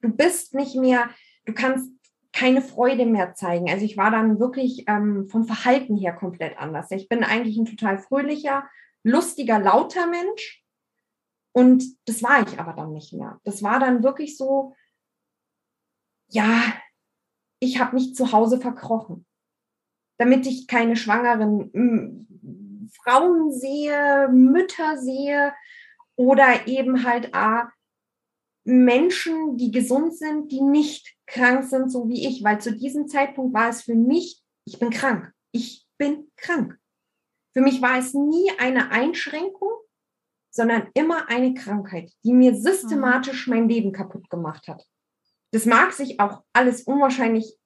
[0.00, 1.08] Du bist nicht mehr,
[1.44, 1.90] du kannst
[2.32, 3.70] keine Freude mehr zeigen.
[3.70, 6.90] Also ich war dann wirklich ähm, vom Verhalten her komplett anders.
[6.90, 8.64] Ich bin eigentlich ein total fröhlicher,
[9.02, 10.64] lustiger, lauter Mensch.
[11.52, 13.38] Und das war ich aber dann nicht mehr.
[13.44, 14.74] Das war dann wirklich so,
[16.28, 16.62] ja,
[17.60, 19.26] ich habe mich zu Hause verkrochen,
[20.16, 25.52] damit ich keine schwangeren Frauen sehe, Mütter sehe
[26.16, 27.70] oder eben halt A,
[28.64, 33.54] Menschen, die gesund sind, die nicht krank sind, so wie ich, weil zu diesem Zeitpunkt
[33.54, 36.78] war es für mich, ich bin krank, ich bin krank.
[37.52, 39.72] Für mich war es nie eine Einschränkung,
[40.50, 44.86] sondern immer eine Krankheit, die mir systematisch mein Leben kaputt gemacht hat.
[45.50, 47.58] Das mag sich auch alles unwahrscheinlich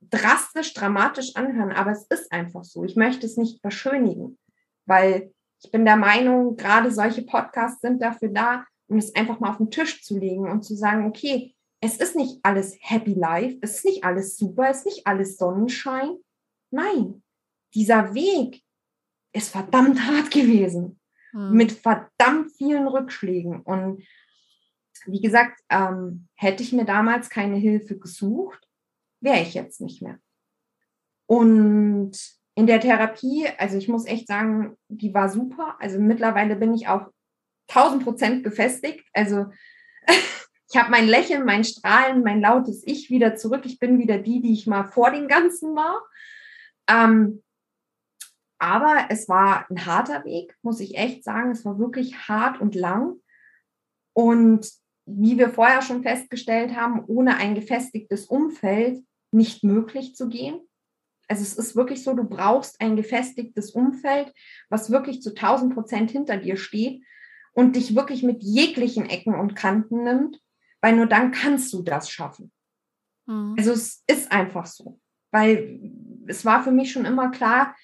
[0.00, 2.84] drastisch, dramatisch anhören, aber es ist einfach so.
[2.84, 4.38] Ich möchte es nicht verschönigen,
[4.84, 5.32] weil
[5.62, 9.56] ich bin der Meinung, gerade solche Podcasts sind dafür da, um es einfach mal auf
[9.56, 13.78] den Tisch zu legen und zu sagen, okay, es ist nicht alles Happy Life, es
[13.78, 16.16] ist nicht alles super, es ist nicht alles Sonnenschein.
[16.70, 17.22] Nein,
[17.74, 18.62] dieser Weg
[19.32, 21.52] ist verdammt hart gewesen, hm.
[21.52, 23.62] mit verdammt vielen Rückschlägen.
[23.62, 24.04] Und
[25.06, 28.68] wie gesagt, ähm, hätte ich mir damals keine Hilfe gesucht,
[29.20, 30.18] wäre ich jetzt nicht mehr.
[31.26, 32.12] Und
[32.54, 35.76] in der Therapie, also ich muss echt sagen, die war super.
[35.80, 37.08] Also mittlerweile bin ich auch
[37.74, 39.04] 1000 Prozent gefestigt.
[39.12, 39.46] Also
[40.06, 43.62] ich habe mein Lächeln, mein Strahlen, mein lautes Ich wieder zurück.
[43.64, 46.02] Ich bin wieder die, die ich mal vor dem Ganzen war.
[46.88, 47.42] Ähm,
[48.58, 51.50] aber es war ein harter Weg, muss ich echt sagen.
[51.50, 53.16] Es war wirklich hart und lang.
[54.14, 54.70] Und
[55.04, 59.02] wie wir vorher schon festgestellt haben, ohne ein gefestigtes Umfeld
[59.32, 60.60] nicht möglich zu gehen.
[61.28, 64.32] Also es ist wirklich so, du brauchst ein gefestigtes Umfeld,
[64.68, 67.02] was wirklich zu 1000 Prozent hinter dir steht
[67.52, 70.40] und dich wirklich mit jeglichen Ecken und Kanten nimmt,
[70.80, 72.50] weil nur dann kannst du das schaffen.
[73.26, 73.54] Mhm.
[73.58, 74.98] Also es ist einfach so,
[75.30, 75.80] weil
[76.26, 77.74] es war für mich schon immer klar,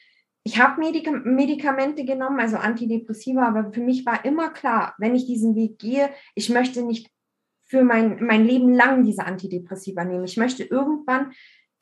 [0.44, 5.26] ich habe Medik Medikamente genommen, also Antidepressiva, aber für mich war immer klar, wenn ich
[5.26, 7.10] diesen Weg gehe, ich möchte nicht
[7.66, 10.24] für mein, mein Leben lang diese Antidepressiva nehmen.
[10.24, 11.32] Ich möchte irgendwann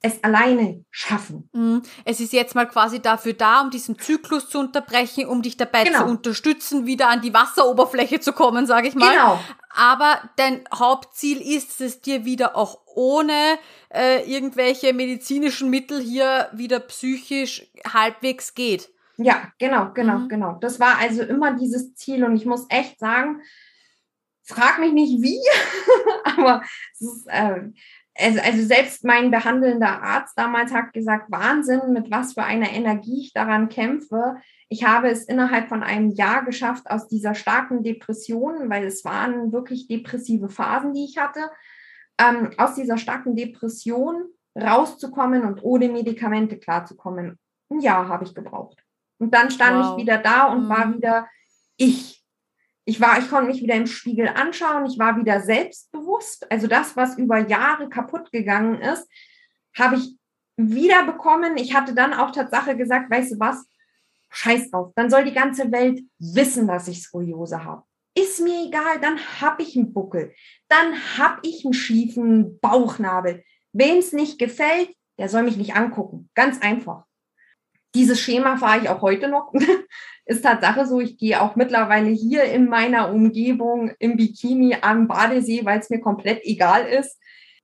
[0.07, 1.49] es alleine schaffen.
[1.53, 1.83] Mhm.
[2.05, 5.85] Es ist jetzt mal quasi dafür da, um diesen Zyklus zu unterbrechen, um dich dabei
[5.85, 6.01] genau.
[6.01, 9.13] zu unterstützen, wieder an die Wasseroberfläche zu kommen, sage ich mal.
[9.13, 9.41] Genau.
[9.71, 13.59] Aber dein Hauptziel ist es dir wieder auch ohne
[13.93, 18.91] äh, irgendwelche medizinischen Mittel hier wieder psychisch halbwegs geht.
[19.19, 20.29] Ja, genau, genau, mhm.
[20.29, 20.59] genau.
[20.61, 23.43] Das war also immer dieses Ziel und ich muss echt sagen,
[24.45, 25.41] frag mich nicht wie,
[26.39, 27.73] aber es ist, äh,
[28.19, 33.33] also, selbst mein behandelnder Arzt damals hat gesagt, Wahnsinn, mit was für einer Energie ich
[33.33, 34.37] daran kämpfe.
[34.69, 39.53] Ich habe es innerhalb von einem Jahr geschafft aus dieser starken Depression, weil es waren
[39.53, 41.51] wirklich depressive Phasen, die ich hatte,
[42.19, 44.25] ähm, aus dieser starken Depression
[44.59, 47.39] rauszukommen und ohne Medikamente klarzukommen.
[47.71, 48.83] Ein Jahr habe ich gebraucht.
[49.19, 49.97] Und dann stand wow.
[49.97, 50.69] ich wieder da und mhm.
[50.69, 51.29] war wieder
[51.77, 52.16] ich.
[52.89, 54.87] Ich war, ich konnte mich wieder im Spiegel anschauen.
[54.87, 56.51] Ich war wieder selbstbewusst.
[56.51, 59.09] Also das, was über Jahre kaputt gegangen ist,
[59.77, 60.17] habe ich
[60.57, 61.57] wieder bekommen.
[61.57, 63.67] Ich hatte dann auch Tatsache gesagt, weißt du was?
[64.31, 64.93] Scheiß drauf.
[64.95, 67.83] Dann soll die ganze Welt wissen, dass ich Skoliose habe.
[68.17, 70.33] Ist mir egal, dann habe ich einen Buckel.
[70.69, 73.45] Dann habe ich einen schiefen Bauchnabel.
[73.73, 76.31] Wem es nicht gefällt, der soll mich nicht angucken.
[76.35, 77.05] Ganz einfach
[77.97, 79.53] dieses Schema fahre ich auch heute noch.
[80.27, 85.65] ist Tatsache so, ich gehe auch mittlerweile hier in meiner Umgebung im Bikini am Badesee,
[85.65, 87.19] weil es mir komplett egal ist.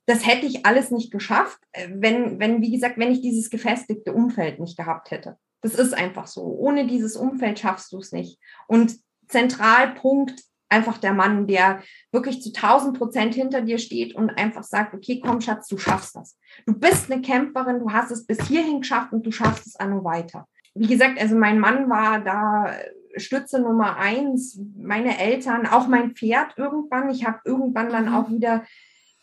[0.06, 1.58] Das hätte ich alles nicht geschafft,
[1.88, 5.36] wenn, wenn, wie gesagt, wenn ich dieses gefestigte Umfeld nicht gehabt hätte.
[5.60, 6.42] Das ist einfach so.
[6.42, 8.38] Ohne dieses Umfeld schaffst du es nicht.
[8.66, 8.96] Und
[9.28, 10.34] Zentralpunkt
[10.68, 11.82] einfach der Mann, der
[12.12, 16.16] wirklich zu 1000 Prozent hinter dir steht und einfach sagt, okay, komm Schatz, du schaffst
[16.16, 16.38] das.
[16.66, 19.88] Du bist eine Kämpferin, du hast es bis hierhin geschafft und du schaffst es auch
[19.88, 20.48] noch weiter.
[20.74, 22.74] Wie gesagt, also mein Mann war da
[23.16, 27.10] Stütze Nummer eins, meine Eltern, auch mein Pferd irgendwann.
[27.10, 28.14] Ich habe irgendwann dann mhm.
[28.14, 28.64] auch wieder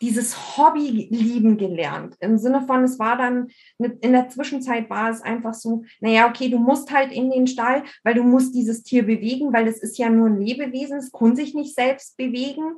[0.00, 2.16] dieses Hobby lieben gelernt.
[2.20, 3.48] Im Sinne von, es war dann,
[3.78, 7.84] in der Zwischenzeit war es einfach so, naja, okay, du musst halt in den Stall,
[8.02, 11.36] weil du musst dieses Tier bewegen, weil es ist ja nur ein Lebewesen, es kann
[11.36, 12.76] sich nicht selbst bewegen.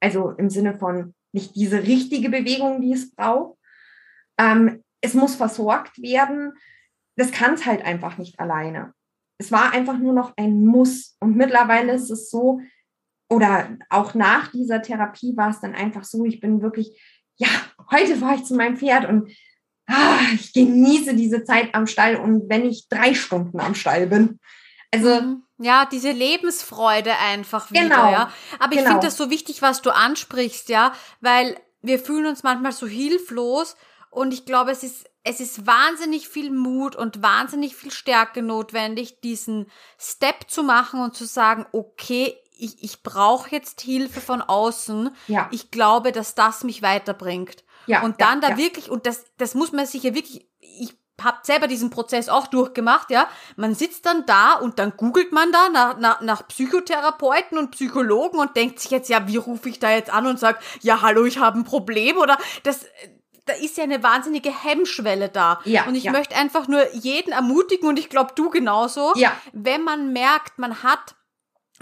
[0.00, 3.58] Also im Sinne von nicht diese richtige Bewegung, die es braucht.
[4.38, 6.52] Ähm, es muss versorgt werden.
[7.20, 8.94] Das kann es halt einfach nicht alleine.
[9.36, 11.18] Es war einfach nur noch ein Muss.
[11.20, 12.60] Und mittlerweile ist es so,
[13.28, 16.98] oder auch nach dieser Therapie war es dann einfach so, ich bin wirklich,
[17.36, 17.48] ja,
[17.90, 19.30] heute fahre ich zu meinem Pferd und
[19.86, 24.40] ah, ich genieße diese Zeit am Stall und wenn ich drei Stunden am Stall bin.
[24.90, 25.42] Also mhm.
[25.58, 28.32] ja, diese Lebensfreude einfach wieder, genau, ja.
[28.58, 28.92] Aber ich genau.
[28.92, 33.76] finde das so wichtig, was du ansprichst, ja, weil wir fühlen uns manchmal so hilflos
[34.10, 39.20] und ich glaube, es ist es ist wahnsinnig viel Mut und wahnsinnig viel Stärke notwendig,
[39.20, 45.10] diesen Step zu machen und zu sagen, okay, ich, ich brauche jetzt Hilfe von außen.
[45.26, 45.48] Ja.
[45.50, 47.64] Ich glaube, dass das mich weiterbringt.
[47.86, 48.56] Ja, und dann ja, da ja.
[48.56, 52.46] wirklich, und das, das muss man sich ja wirklich, ich habe selber diesen Prozess auch
[52.46, 53.28] durchgemacht, ja.
[53.56, 58.38] Man sitzt dann da und dann googelt man da nach, nach, nach Psychotherapeuten und Psychologen
[58.38, 61.24] und denkt sich jetzt, ja, wie rufe ich da jetzt an und sage, ja, hallo,
[61.24, 62.86] ich habe ein Problem oder das,
[63.46, 65.60] da ist ja eine wahnsinnige Hemmschwelle da.
[65.64, 66.12] Ja, und ich ja.
[66.12, 69.32] möchte einfach nur jeden ermutigen und ich glaube du genauso, ja.
[69.52, 71.14] wenn man merkt, man hat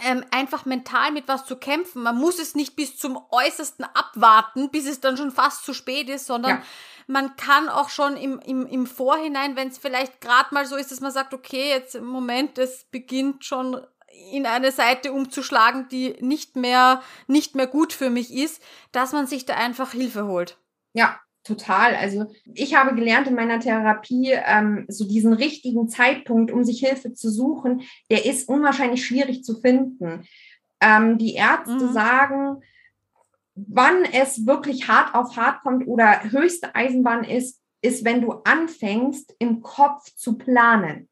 [0.03, 2.03] ähm, einfach mental mit was zu kämpfen.
[2.03, 6.09] Man muss es nicht bis zum Äußersten abwarten, bis es dann schon fast zu spät
[6.09, 6.63] ist, sondern ja.
[7.07, 10.93] man kann auch schon im, im, im Vorhinein, wenn es vielleicht gerade mal so ist,
[10.93, 13.81] dass man sagt, okay, jetzt im Moment, es beginnt schon
[14.33, 19.27] in eine Seite umzuschlagen, die nicht mehr, nicht mehr gut für mich ist, dass man
[19.27, 20.59] sich da einfach Hilfe holt.
[20.93, 21.95] Ja, total.
[21.97, 27.15] Also ich habe gelernt in meiner Therapie, ähm, so diesen richtigen Zeitpunkt, um sich Hilfe
[27.15, 30.25] zu suchen, der ist unwahrscheinlich schwierig zu finden.
[30.81, 31.93] Ähm, die Ärzte mhm.
[31.93, 32.63] sagen,
[33.55, 39.35] wann es wirklich hart auf hart kommt oder höchste Eisenbahn ist, ist, wenn du anfängst,
[39.39, 41.09] im Kopf zu planen.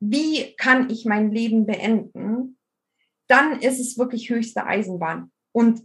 [0.00, 2.58] Wie kann ich mein Leben beenden?
[3.26, 5.32] Dann ist es wirklich höchste Eisenbahn.
[5.52, 5.82] Und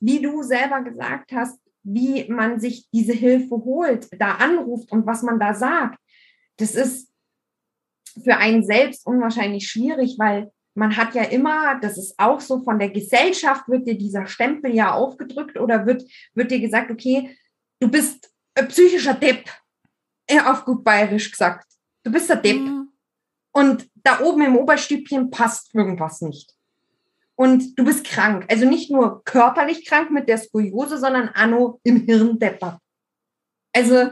[0.00, 5.22] wie du selber gesagt hast, wie man sich diese Hilfe holt, da anruft und was
[5.22, 5.98] man da sagt,
[6.56, 7.10] das ist
[8.22, 12.78] für einen selbst unwahrscheinlich schwierig, weil man hat ja immer, das ist auch so, von
[12.78, 16.04] der Gesellschaft wird dir dieser Stempel ja aufgedrückt oder wird,
[16.34, 17.36] wird dir gesagt, okay,
[17.80, 19.48] du bist ein psychischer Depp,
[20.44, 21.66] auf gut bayerisch gesagt.
[22.04, 22.60] Du bist der Depp.
[22.60, 22.92] Mhm.
[23.52, 26.57] Und da oben im Oberstübchen passt irgendwas nicht
[27.38, 28.46] und du bist krank.
[28.48, 32.80] Also nicht nur körperlich krank mit der Skoliose, sondern Anno im Hirn deppert.
[33.72, 34.10] Also,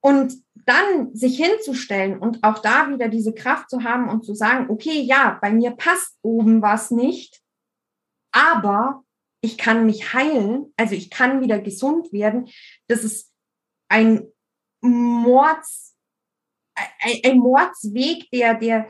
[0.00, 4.70] und dann sich hinzustellen und auch da wieder diese Kraft zu haben und zu sagen,
[4.70, 7.42] okay, ja, bei mir passt oben was nicht,
[8.32, 9.04] aber
[9.42, 12.48] ich kann mich heilen, also ich kann wieder gesund werden.
[12.86, 13.30] Das ist
[13.88, 14.26] ein
[14.80, 15.96] Mords,
[16.74, 18.88] ein, ein Mordsweg, der, der,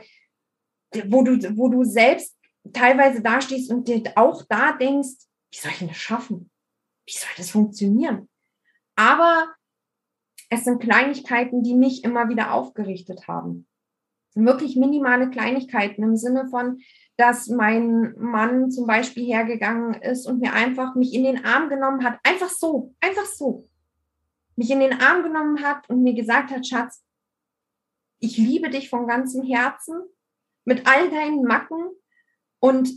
[1.07, 2.38] wo du, wo du selbst
[2.73, 6.49] teilweise dastehst und dir auch da denkst, wie soll ich das schaffen?
[7.05, 8.29] Wie soll das funktionieren?
[8.95, 9.53] Aber
[10.49, 13.67] es sind Kleinigkeiten, die mich immer wieder aufgerichtet haben.
[14.35, 16.79] Wirklich minimale Kleinigkeiten im Sinne von,
[17.17, 22.03] dass mein Mann zum Beispiel hergegangen ist und mir einfach mich in den Arm genommen
[22.03, 23.69] hat, einfach so, einfach so,
[24.55, 27.03] mich in den Arm genommen hat und mir gesagt hat, Schatz,
[28.19, 29.95] ich liebe dich von ganzem Herzen
[30.65, 31.89] mit all deinen Macken
[32.59, 32.89] und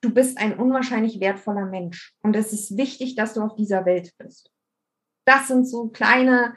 [0.00, 2.14] du bist ein unwahrscheinlich wertvoller Mensch.
[2.22, 4.50] Und es ist wichtig, dass du auf dieser Welt bist.
[5.26, 6.56] Das sind so kleine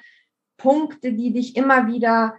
[0.58, 2.38] Punkte, die dich immer wieder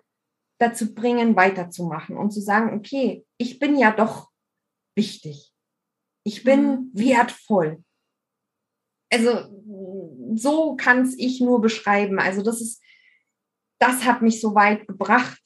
[0.60, 4.30] dazu bringen, weiterzumachen und zu sagen, okay, ich bin ja doch
[4.96, 5.52] wichtig.
[6.24, 6.90] Ich bin mhm.
[6.92, 7.82] wertvoll.
[9.10, 9.48] Also
[10.34, 12.18] so kann es ich nur beschreiben.
[12.18, 12.82] Also das ist,
[13.78, 15.40] das hat mich so weit gebracht.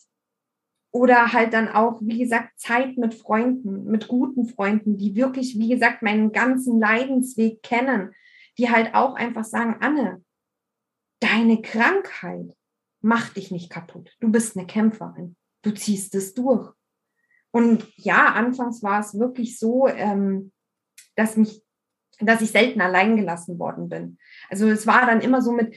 [0.92, 5.68] Oder halt dann auch, wie gesagt, Zeit mit Freunden, mit guten Freunden, die wirklich, wie
[5.68, 8.12] gesagt, meinen ganzen Leidensweg kennen,
[8.58, 10.22] die halt auch einfach sagen, Anne,
[11.20, 12.54] deine Krankheit
[13.00, 14.14] macht dich nicht kaputt.
[14.20, 15.36] Du bist eine Kämpferin.
[15.62, 16.70] Du ziehst es durch.
[17.52, 20.52] Und ja, anfangs war es wirklich so, ähm,
[21.16, 21.62] dass mich,
[22.20, 24.18] dass ich selten allein gelassen worden bin.
[24.50, 25.76] Also es war dann immer so mit,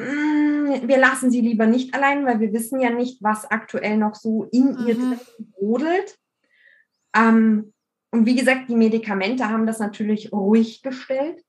[0.00, 4.44] wir lassen sie lieber nicht allein, weil wir wissen ja nicht, was aktuell noch so
[4.44, 4.86] in mhm.
[4.86, 5.20] ihr drin
[5.52, 6.18] brodelt.
[7.14, 7.72] Ähm,
[8.12, 11.42] und wie gesagt, die Medikamente haben das natürlich ruhig gestellt,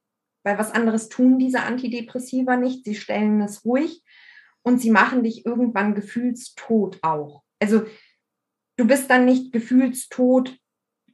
[0.44, 2.86] weil was anderes tun diese Antidepressiva nicht.
[2.86, 4.04] Sie stellen es ruhig
[4.64, 7.44] und sie machen dich irgendwann gefühlstot auch.
[7.60, 7.84] Also
[8.78, 10.58] du bist dann nicht gefühlstot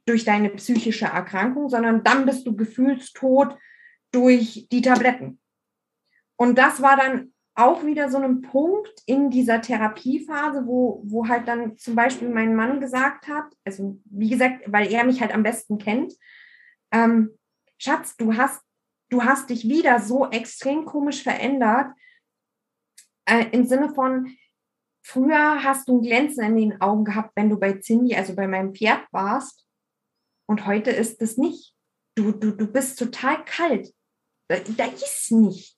[0.06, 3.56] durch deine psychische Erkrankung, sondern dann bist du gefühlstot
[4.12, 5.40] durch die Tabletten.
[6.38, 11.48] Und das war dann auch wieder so ein Punkt in dieser Therapiephase, wo, wo halt
[11.48, 15.42] dann zum Beispiel mein Mann gesagt hat, also wie gesagt, weil er mich halt am
[15.42, 16.14] besten kennt,
[16.92, 17.36] ähm,
[17.78, 18.62] Schatz, du hast,
[19.10, 21.88] du hast dich wieder so extrem komisch verändert,
[23.24, 24.36] äh, im Sinne von,
[25.02, 28.46] früher hast du ein Glänzen in den Augen gehabt, wenn du bei Cindy, also bei
[28.46, 29.68] meinem Pferd warst,
[30.48, 31.74] und heute ist es nicht.
[32.14, 33.94] Du, du, du bist total kalt.
[34.48, 35.77] Da, da ist nichts.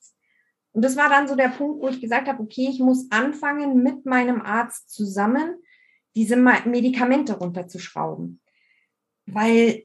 [0.73, 3.83] Und das war dann so der Punkt, wo ich gesagt habe, okay, ich muss anfangen,
[3.83, 5.57] mit meinem Arzt zusammen
[6.15, 8.41] diese Medikamente runterzuschrauben.
[9.27, 9.85] Weil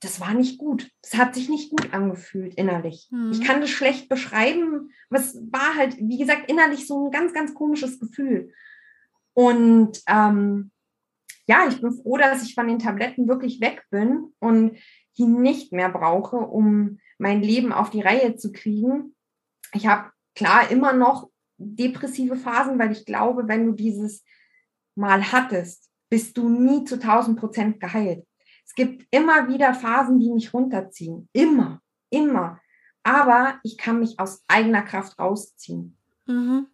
[0.00, 0.90] das war nicht gut.
[1.02, 3.08] Das hat sich nicht gut angefühlt innerlich.
[3.10, 3.32] Hm.
[3.32, 4.90] Ich kann das schlecht beschreiben.
[5.10, 8.52] Aber es war halt, wie gesagt, innerlich so ein ganz, ganz komisches Gefühl.
[9.34, 10.70] Und ähm,
[11.46, 14.78] ja, ich bin froh, dass ich von den Tabletten wirklich weg bin und
[15.16, 19.16] die nicht mehr brauche, um mein Leben auf die Reihe zu kriegen.
[19.72, 24.24] Ich habe klar immer noch depressive Phasen, weil ich glaube, wenn du dieses
[24.94, 28.24] mal hattest, bist du nie zu 1000 Prozent geheilt.
[28.64, 31.28] Es gibt immer wieder Phasen, die mich runterziehen.
[31.32, 32.60] Immer, immer.
[33.02, 35.96] Aber ich kann mich aus eigener Kraft rausziehen.
[36.26, 36.66] Mhm.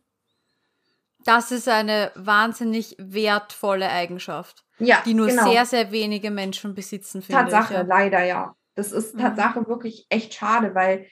[1.24, 4.64] Das ist eine wahnsinnig wertvolle Eigenschaft.
[4.78, 5.50] Ja, die nur genau.
[5.50, 7.78] sehr, sehr wenige Menschen besitzen, Tatsache, ich.
[7.78, 7.82] Ja.
[7.86, 8.56] leider ja.
[8.74, 9.20] Das ist mhm.
[9.20, 9.68] Tatsache mhm.
[9.68, 11.06] wirklich echt schade, weil,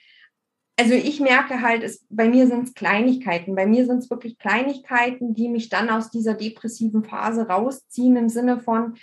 [0.79, 3.55] also ich merke halt, es, bei mir sind es Kleinigkeiten.
[3.55, 8.29] Bei mir sind es wirklich Kleinigkeiten, die mich dann aus dieser depressiven Phase rausziehen, im
[8.29, 8.95] Sinne von,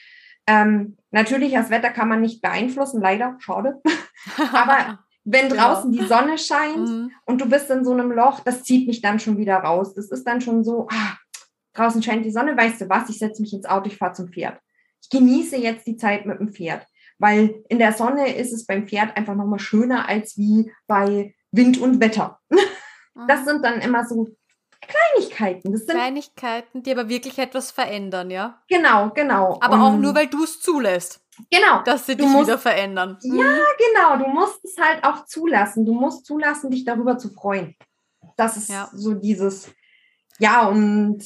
[0.46, 3.80] ähm, natürlich, das Wetter kann man nicht beeinflussen, leider, schade.
[4.52, 5.62] Aber wenn genau.
[5.62, 6.02] draußen genau.
[6.02, 7.12] die Sonne scheint mhm.
[7.24, 9.94] und du bist in so einem Loch, das zieht mich dann schon wieder raus.
[9.94, 11.16] Das ist dann schon so, ah,
[11.74, 14.28] draußen scheint die Sonne, weißt du was, ich setze mich ins Auto, ich fahre zum
[14.28, 14.58] Pferd.
[15.02, 16.84] Ich genieße jetzt die Zeit mit dem Pferd,
[17.18, 21.78] weil in der Sonne ist es beim Pferd einfach nochmal schöner als wie bei Wind
[21.78, 22.40] und Wetter.
[23.26, 24.28] Das sind dann immer so
[24.80, 25.72] Kleinigkeiten.
[25.72, 28.62] Das sind Kleinigkeiten, die aber wirklich etwas verändern, ja?
[28.68, 29.58] Genau, genau.
[29.60, 31.20] Aber und auch nur, weil du es zulässt.
[31.50, 31.82] Genau.
[31.84, 33.18] Dass sie dich musst, wieder verändern.
[33.22, 33.60] Ja, mhm.
[33.78, 34.16] genau.
[34.16, 35.84] Du musst es halt auch zulassen.
[35.86, 37.76] Du musst zulassen, dich darüber zu freuen.
[38.36, 38.88] Das ist ja.
[38.92, 39.70] so dieses,
[40.38, 41.24] ja, und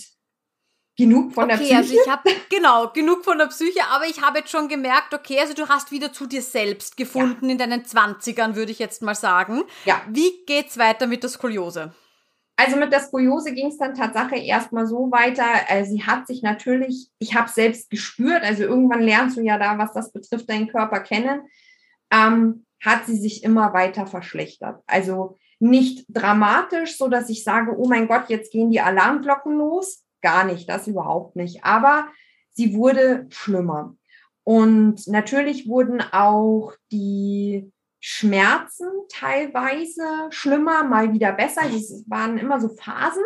[0.97, 1.76] genug von okay, der Psyche.
[1.76, 5.38] Also ich habe genau genug von der Psyche, aber ich habe jetzt schon gemerkt, okay,
[5.40, 7.53] also du hast wieder zu dir selbst gefunden ja.
[7.53, 9.64] in deinen Zwanzigern, würde ich jetzt mal sagen.
[9.84, 10.03] Ja.
[10.09, 11.92] Wie geht's weiter mit der Skoliose?
[12.57, 15.45] Also mit der Skoliose ging es dann Tatsache erstmal so weiter.
[15.68, 19.76] Also sie hat sich natürlich, ich habe selbst gespürt, also irgendwann lernst du ja da,
[19.76, 21.42] was das betrifft, deinen Körper kennen,
[22.12, 24.82] ähm, hat sie sich immer weiter verschlechtert.
[24.86, 30.03] Also nicht dramatisch, so dass ich sage, oh mein Gott, jetzt gehen die Alarmglocken los.
[30.25, 31.64] Gar nicht, das überhaupt nicht.
[31.64, 32.09] Aber
[32.53, 33.95] sie wurde schlimmer.
[34.43, 37.70] Und natürlich wurden auch die
[38.01, 41.61] Schmerzen teilweise schlimmer, mal wieder besser.
[41.70, 43.22] Das waren immer so Phasen.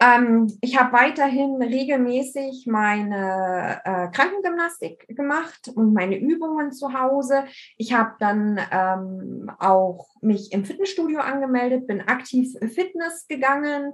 [0.00, 7.44] Ähm, ich habe weiterhin regelmäßig meine äh, Krankengymnastik gemacht und meine Übungen zu Hause.
[7.76, 13.92] Ich habe dann ähm, auch mich im Fitnessstudio angemeldet, bin aktiv Fitness gegangen,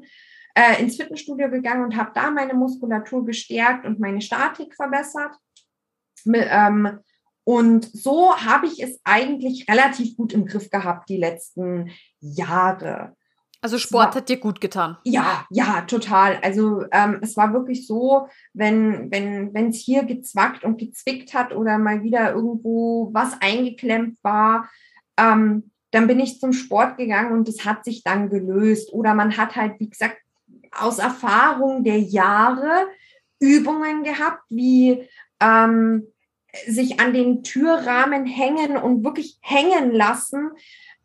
[0.59, 5.33] äh, ins Fitnessstudio gegangen und habe da meine Muskulatur gestärkt und meine Statik verbessert.
[6.25, 6.99] Mit, ähm,
[7.45, 11.91] und so habe ich es eigentlich relativ gut im Griff gehabt die letzten
[12.21, 13.15] Jahre.
[13.61, 14.99] Also Sport war, hat dir gut getan.
[15.05, 16.39] Ja, ja, total.
[16.43, 21.55] Also ähm, es war wirklich so, wenn wenn wenn es hier gezwackt und gezwickt hat
[21.55, 24.69] oder mal wieder irgendwo was eingeklemmt war,
[25.17, 28.93] ähm, dann bin ich zum Sport gegangen und es hat sich dann gelöst.
[28.93, 30.19] Oder man hat halt, wie gesagt,
[30.73, 32.87] aus Erfahrung der Jahre
[33.41, 35.09] Übungen gehabt, wie
[35.41, 36.07] ähm,
[36.66, 40.51] sich an den Türrahmen hängen und wirklich hängen lassen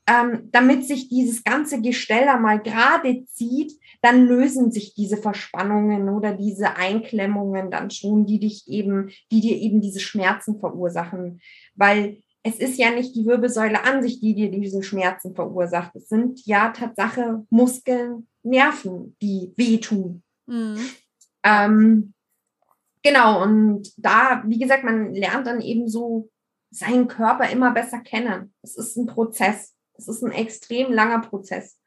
[0.05, 6.33] ähm, damit sich dieses ganze Gestell einmal gerade zieht, dann lösen sich diese Verspannungen oder
[6.33, 11.39] diese Einklemmungen dann schon, die dich eben, die dir eben diese Schmerzen verursachen.
[11.75, 15.95] Weil es ist ja nicht die Wirbelsäule an sich, die dir diese Schmerzen verursacht.
[15.95, 20.23] Es sind ja Tatsache Muskeln, Nerven, die wehtun.
[20.45, 20.89] Mhm.
[21.43, 22.13] Ähm,
[23.01, 26.29] genau, und da, wie gesagt, man lernt dann eben so
[26.71, 28.53] seinen Körper immer besser kennen.
[28.61, 29.75] Es ist ein Prozess.
[29.95, 31.79] Es ist ein extrem langer Prozess.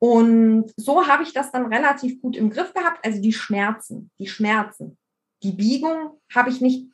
[0.00, 3.04] Und so habe ich das dann relativ gut im Griff gehabt.
[3.04, 4.96] Also die Schmerzen, die Schmerzen.
[5.42, 6.90] Die Biegung habe ich nicht,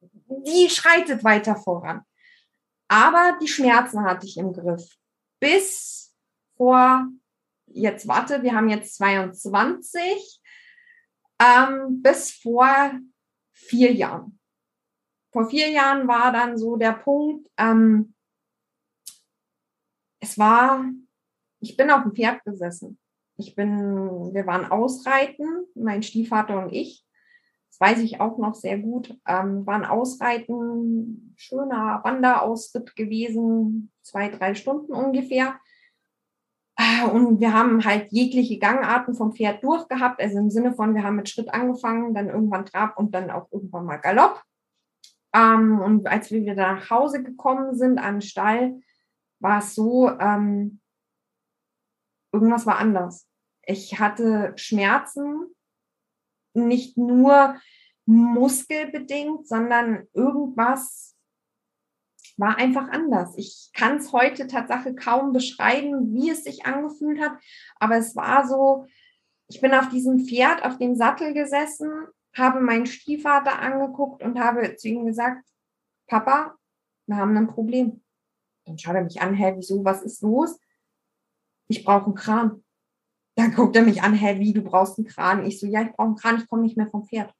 [0.00, 2.02] die schreitet weiter voran.
[2.88, 4.96] Aber die Schmerzen hatte ich im Griff.
[5.40, 6.14] Bis
[6.56, 7.06] vor,
[7.78, 10.40] jetzt warte, wir haben jetzt 22,
[11.40, 12.92] ähm, bis vor
[13.52, 14.38] vier Jahren.
[15.32, 18.14] Vor vier Jahren war dann so der Punkt, ähm,
[20.20, 20.84] es war,
[21.60, 22.98] ich bin auf dem Pferd gesessen.
[23.36, 27.04] Ich bin, wir waren ausreiten, mein Stiefvater und ich.
[27.70, 29.16] Das weiß ich auch noch sehr gut.
[29.28, 35.60] Ähm, waren ausreiten, schöner Wanderausritt gewesen, zwei, drei Stunden ungefähr.
[36.78, 41.02] Äh, und wir haben halt jegliche Gangarten vom Pferd durchgehabt, also im Sinne von, wir
[41.02, 44.42] haben mit Schritt angefangen, dann irgendwann Trab und dann auch irgendwann mal Galopp.
[45.34, 48.80] Ähm, und als wir wieder nach Hause gekommen sind, an den Stall,
[49.40, 50.80] war es so, ähm,
[52.32, 53.28] irgendwas war anders.
[53.66, 55.54] Ich hatte Schmerzen,
[56.54, 57.56] nicht nur
[58.06, 61.17] muskelbedingt, sondern irgendwas
[62.38, 63.34] war einfach anders.
[63.36, 67.32] Ich kann es heute Tatsache kaum beschreiben, wie es sich angefühlt hat,
[67.76, 68.86] aber es war so,
[69.48, 71.90] ich bin auf diesem Pferd, auf dem Sattel gesessen,
[72.36, 75.44] habe meinen Stiefvater angeguckt und habe zu ihm gesagt,
[76.06, 76.56] Papa,
[77.06, 78.02] wir haben ein Problem.
[78.66, 80.58] Dann schaut er mich an, hä, wieso, was ist los?
[81.68, 82.64] Ich brauche einen Kran.
[83.34, 85.44] Dann guckt er mich an, hä, wie, du brauchst einen Kran?
[85.46, 87.32] Ich so, ja, ich brauche einen Kran, ich komme nicht mehr vom Pferd.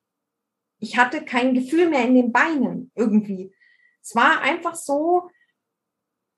[0.80, 3.53] Ich hatte kein Gefühl mehr in den Beinen irgendwie.
[4.09, 5.29] Es war einfach so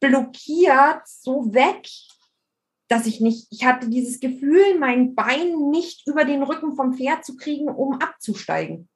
[0.01, 1.89] blockiert, so weg,
[2.89, 7.25] dass ich nicht, ich hatte dieses Gefühl, mein Bein nicht über den Rücken vom Pferd
[7.25, 8.89] zu kriegen, um abzusteigen.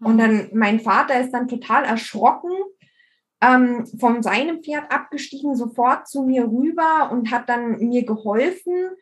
[0.00, 0.18] Und hm.
[0.18, 2.52] dann, mein Vater ist dann total erschrocken,
[3.42, 8.92] ähm, von seinem Pferd abgestiegen, sofort zu mir rüber und hat dann mir geholfen,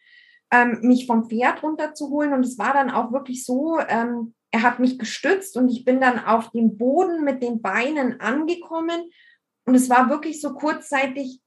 [0.51, 2.33] ähm, mich vom Pferd runterzuholen.
[2.33, 6.01] Und es war dann auch wirklich so, ähm, er hat mich gestützt und ich bin
[6.01, 9.11] dann auf dem Boden mit den Beinen angekommen.
[9.67, 11.41] Und es war wirklich so kurzzeitig,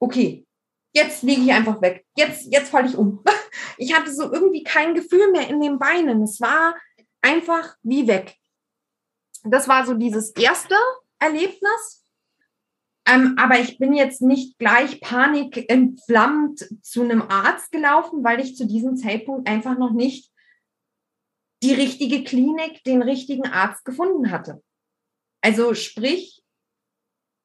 [0.00, 0.44] okay,
[0.92, 2.04] jetzt liege ich einfach weg.
[2.16, 3.22] Jetzt, jetzt falle ich um.
[3.78, 6.22] Ich hatte so irgendwie kein Gefühl mehr in den Beinen.
[6.22, 6.76] Es war
[7.20, 8.34] einfach wie weg.
[9.44, 10.74] Das war so dieses erste
[11.18, 12.04] Erlebnis.
[13.06, 18.66] Ähm, aber ich bin jetzt nicht gleich panikentflammt zu einem Arzt gelaufen, weil ich zu
[18.66, 20.32] diesem Zeitpunkt einfach noch nicht
[21.62, 24.62] die richtige Klinik, den richtigen Arzt gefunden hatte.
[25.40, 26.44] Also sprich,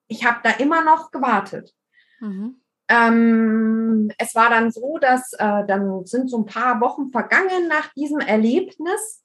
[0.08, 1.74] ich habe da immer noch gewartet.
[2.20, 2.62] Mhm.
[2.90, 7.94] Ähm, es war dann so, dass äh, dann sind so ein paar Wochen vergangen nach
[7.94, 9.24] diesem Erlebnis.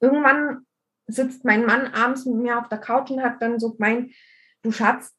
[0.00, 0.66] Irgendwann
[1.06, 4.12] sitzt mein Mann abends mit mir auf der Couch und hat dann so gemeint,
[4.62, 5.16] du Schatz,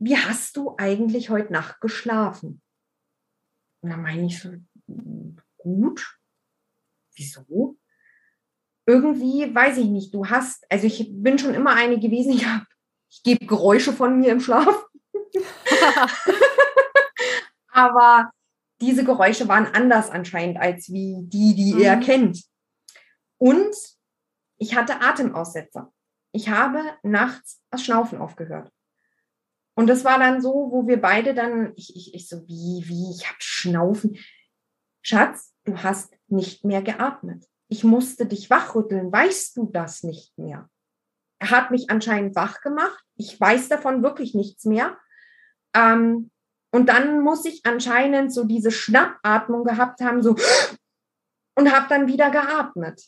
[0.00, 2.62] wie hast du eigentlich heute Nacht geschlafen?
[3.80, 4.50] Und dann meine ich so,
[5.58, 6.17] gut.
[7.18, 7.76] Wieso?
[8.86, 10.14] Irgendwie weiß ich nicht.
[10.14, 12.64] Du hast, also ich bin schon immer eine gewesen, ich, hab,
[13.10, 14.86] ich gebe Geräusche von mir im Schlaf.
[17.68, 18.30] Aber
[18.80, 21.82] diese Geräusche waren anders anscheinend als wie die, die mhm.
[21.82, 22.44] er kennt.
[23.36, 23.74] Und
[24.56, 25.92] ich hatte Atemaussetzer
[26.32, 28.70] ich habe nachts das Schnaufen aufgehört.
[29.74, 33.14] Und das war dann so, wo wir beide dann, ich, ich, ich so, wie, wie,
[33.14, 34.18] ich habe Schnaufen.
[35.02, 37.44] Schatz, du hast nicht mehr geatmet.
[37.68, 39.12] Ich musste dich wachrütteln.
[39.12, 40.68] Weißt du das nicht mehr?
[41.38, 43.04] Er hat mich anscheinend wach gemacht.
[43.16, 44.98] Ich weiß davon wirklich nichts mehr.
[45.74, 46.30] Ähm,
[46.70, 50.36] und dann muss ich anscheinend so diese Schnappatmung gehabt haben, so
[51.54, 53.02] und habe dann wieder geatmet.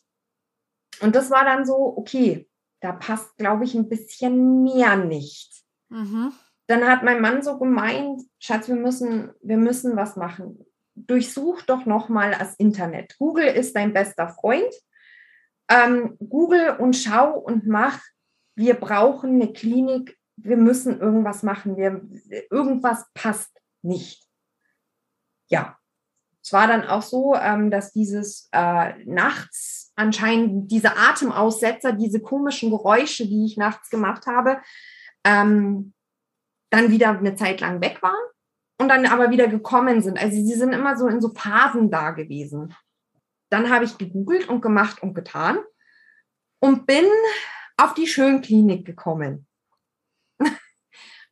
[1.00, 2.48] Und das war dann so, okay,
[2.80, 5.64] da passt, glaube ich, ein bisschen mehr nicht.
[5.88, 6.32] Mhm.
[6.66, 10.64] Dann hat mein Mann so gemeint, Schatz, wir müssen, wir müssen was machen.
[11.06, 13.16] Durchsuch doch nochmal das Internet.
[13.18, 14.72] Google ist dein bester Freund.
[15.68, 18.00] Ähm, Google und schau und mach.
[18.56, 20.18] Wir brauchen eine Klinik.
[20.36, 21.76] Wir müssen irgendwas machen.
[21.76, 22.02] Wir,
[22.50, 23.50] irgendwas passt
[23.82, 24.26] nicht.
[25.48, 25.78] Ja,
[26.42, 32.70] es war dann auch so, ähm, dass dieses äh, nachts anscheinend diese Atemaussetzer, diese komischen
[32.70, 34.60] Geräusche, die ich nachts gemacht habe,
[35.24, 35.92] ähm,
[36.70, 38.30] dann wieder eine Zeit lang weg waren
[38.80, 40.18] und dann aber wieder gekommen sind.
[40.18, 42.74] Also sie sind immer so in so Phasen da gewesen.
[43.50, 45.58] Dann habe ich gegoogelt und gemacht und getan
[46.60, 47.04] und bin
[47.76, 49.46] auf die Schönklinik gekommen.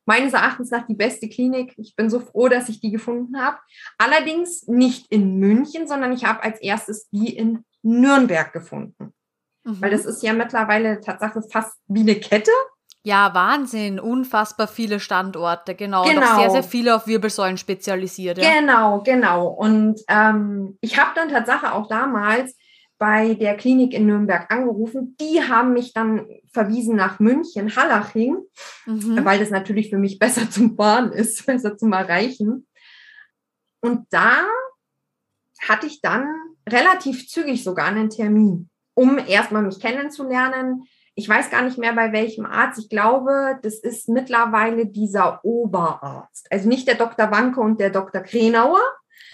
[0.04, 1.72] Meines Erachtens nach die beste Klinik.
[1.78, 3.58] Ich bin so froh, dass ich die gefunden habe.
[3.96, 9.14] Allerdings nicht in München, sondern ich habe als erstes die in Nürnberg gefunden.
[9.64, 9.80] Mhm.
[9.80, 12.50] Weil das ist ja mittlerweile Tatsache fast wie eine Kette.
[13.04, 14.00] Ja, Wahnsinn.
[14.00, 16.04] Unfassbar viele Standorte, genau.
[16.04, 16.18] genau.
[16.18, 18.38] Und auch sehr, sehr viele auf Wirbelsäulen spezialisiert.
[18.38, 18.60] Ja.
[18.60, 19.46] Genau, genau.
[19.48, 22.54] Und ähm, ich habe dann Tatsache auch damals
[22.98, 25.16] bei der Klinik in Nürnberg angerufen.
[25.20, 28.38] Die haben mich dann verwiesen nach München, Hallaching,
[28.86, 29.24] mhm.
[29.24, 32.66] weil das natürlich für mich besser zum Fahren ist, besser zum Erreichen.
[33.80, 34.40] Und da
[35.60, 36.26] hatte ich dann
[36.68, 40.84] relativ zügig sogar einen Termin, um erstmal mich kennenzulernen.
[41.18, 42.78] Ich weiß gar nicht mehr bei welchem Arzt.
[42.78, 46.46] Ich glaube, das ist mittlerweile dieser Oberarzt.
[46.48, 47.32] Also nicht der Dr.
[47.32, 48.20] Wanke und der Dr.
[48.20, 48.78] Krenauer.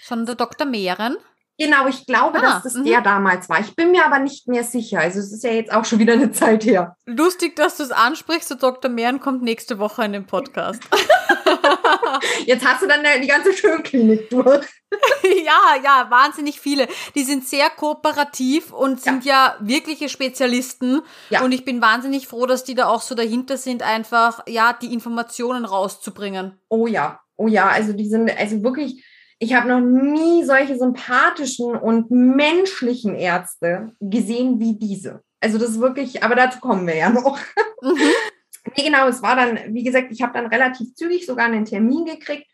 [0.01, 0.65] Sondern der Dr.
[0.65, 1.17] Mehren.
[1.59, 3.03] Genau, ich glaube, ah, dass das der mhm.
[3.03, 3.59] damals war.
[3.59, 4.99] Ich bin mir aber nicht mehr sicher.
[4.99, 6.97] Also es ist ja jetzt auch schon wieder eine Zeit her.
[7.05, 8.49] Lustig, dass du es ansprichst.
[8.49, 8.89] Der Dr.
[8.89, 10.81] Mehren kommt nächste Woche in den Podcast.
[12.45, 14.65] jetzt hast du dann die ganze Schönklinik durch.
[15.45, 16.87] ja, ja, wahnsinnig viele.
[17.15, 21.01] Die sind sehr kooperativ und sind ja, ja wirkliche Spezialisten.
[21.29, 21.43] Ja.
[21.43, 24.93] Und ich bin wahnsinnig froh, dass die da auch so dahinter sind, einfach ja die
[24.93, 26.59] Informationen rauszubringen.
[26.69, 29.03] Oh ja, oh ja, also die sind also wirklich
[29.37, 35.21] ich habe noch nie solche sympathischen und menschlichen Ärzte gesehen wie diese.
[35.41, 37.37] Also das ist wirklich, aber dazu kommen wir ja noch.
[37.81, 37.97] Mhm.
[38.75, 42.05] nee, genau, es war dann, wie gesagt, ich habe dann relativ zügig sogar einen Termin
[42.05, 42.47] gekriegt.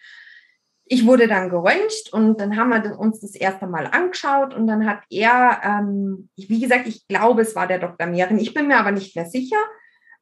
[0.86, 4.86] Ich wurde dann geröntgt und dann haben wir uns das erste Mal angeschaut und dann
[4.86, 8.08] hat er, ähm, wie gesagt, ich glaube, es war der Dr.
[8.08, 9.58] Mehren, ich bin mir aber nicht mehr sicher,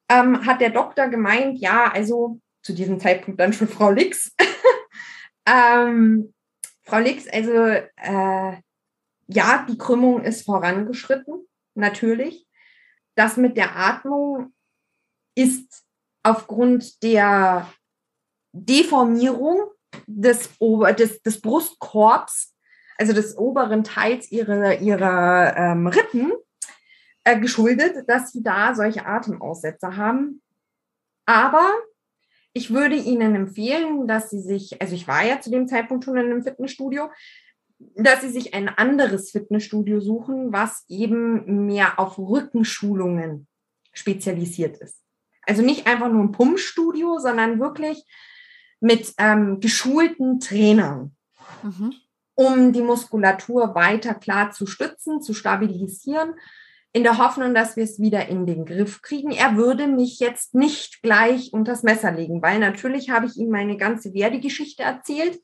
[0.09, 4.35] ähm, hat der Doktor gemeint, ja, also zu diesem Zeitpunkt dann schon Frau Lix,
[5.47, 6.33] ähm,
[6.83, 8.53] Frau Lix, also äh,
[9.27, 12.47] ja, die Krümmung ist vorangeschritten, natürlich.
[13.15, 14.53] Das mit der Atmung
[15.39, 15.83] ist
[16.23, 17.71] aufgrund der
[18.51, 19.71] Deformierung
[20.05, 22.55] des, Ober des, des Brustkorbs,
[22.97, 26.33] also des oberen Teils ihrer, ihrer ähm, Rippen,
[27.23, 30.41] äh, geschuldet, dass sie da solche Atemaussetzer haben.
[31.25, 31.71] Aber
[32.53, 36.17] ich würde Ihnen empfehlen, dass Sie sich, also ich war ja zu dem Zeitpunkt schon
[36.17, 37.09] in einem Fitnessstudio,
[37.95, 43.47] dass Sie sich ein anderes Fitnessstudio suchen, was eben mehr auf Rückenschulungen
[43.93, 44.99] spezialisiert ist.
[45.49, 48.05] Also nicht einfach nur ein Pumpstudio, sondern wirklich
[48.79, 51.15] mit ähm, geschulten Trainern,
[51.63, 51.93] mhm.
[52.35, 56.35] um die Muskulatur weiter klar zu stützen, zu stabilisieren
[56.91, 59.31] in der Hoffnung, dass wir es wieder in den Griff kriegen.
[59.31, 63.77] Er würde mich jetzt nicht gleich unters Messer legen, weil natürlich habe ich ihm meine
[63.77, 65.39] ganze Werdegeschichte erzählt.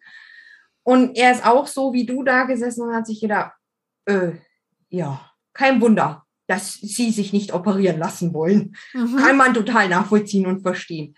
[0.84, 3.54] Und er ist auch so wie du da gesessen und hat sich gedacht,
[4.06, 4.34] äh,
[4.90, 8.76] ja, kein Wunder, dass sie sich nicht operieren lassen wollen.
[8.94, 9.18] Mhm.
[9.18, 11.16] Kann man total nachvollziehen und verstehen.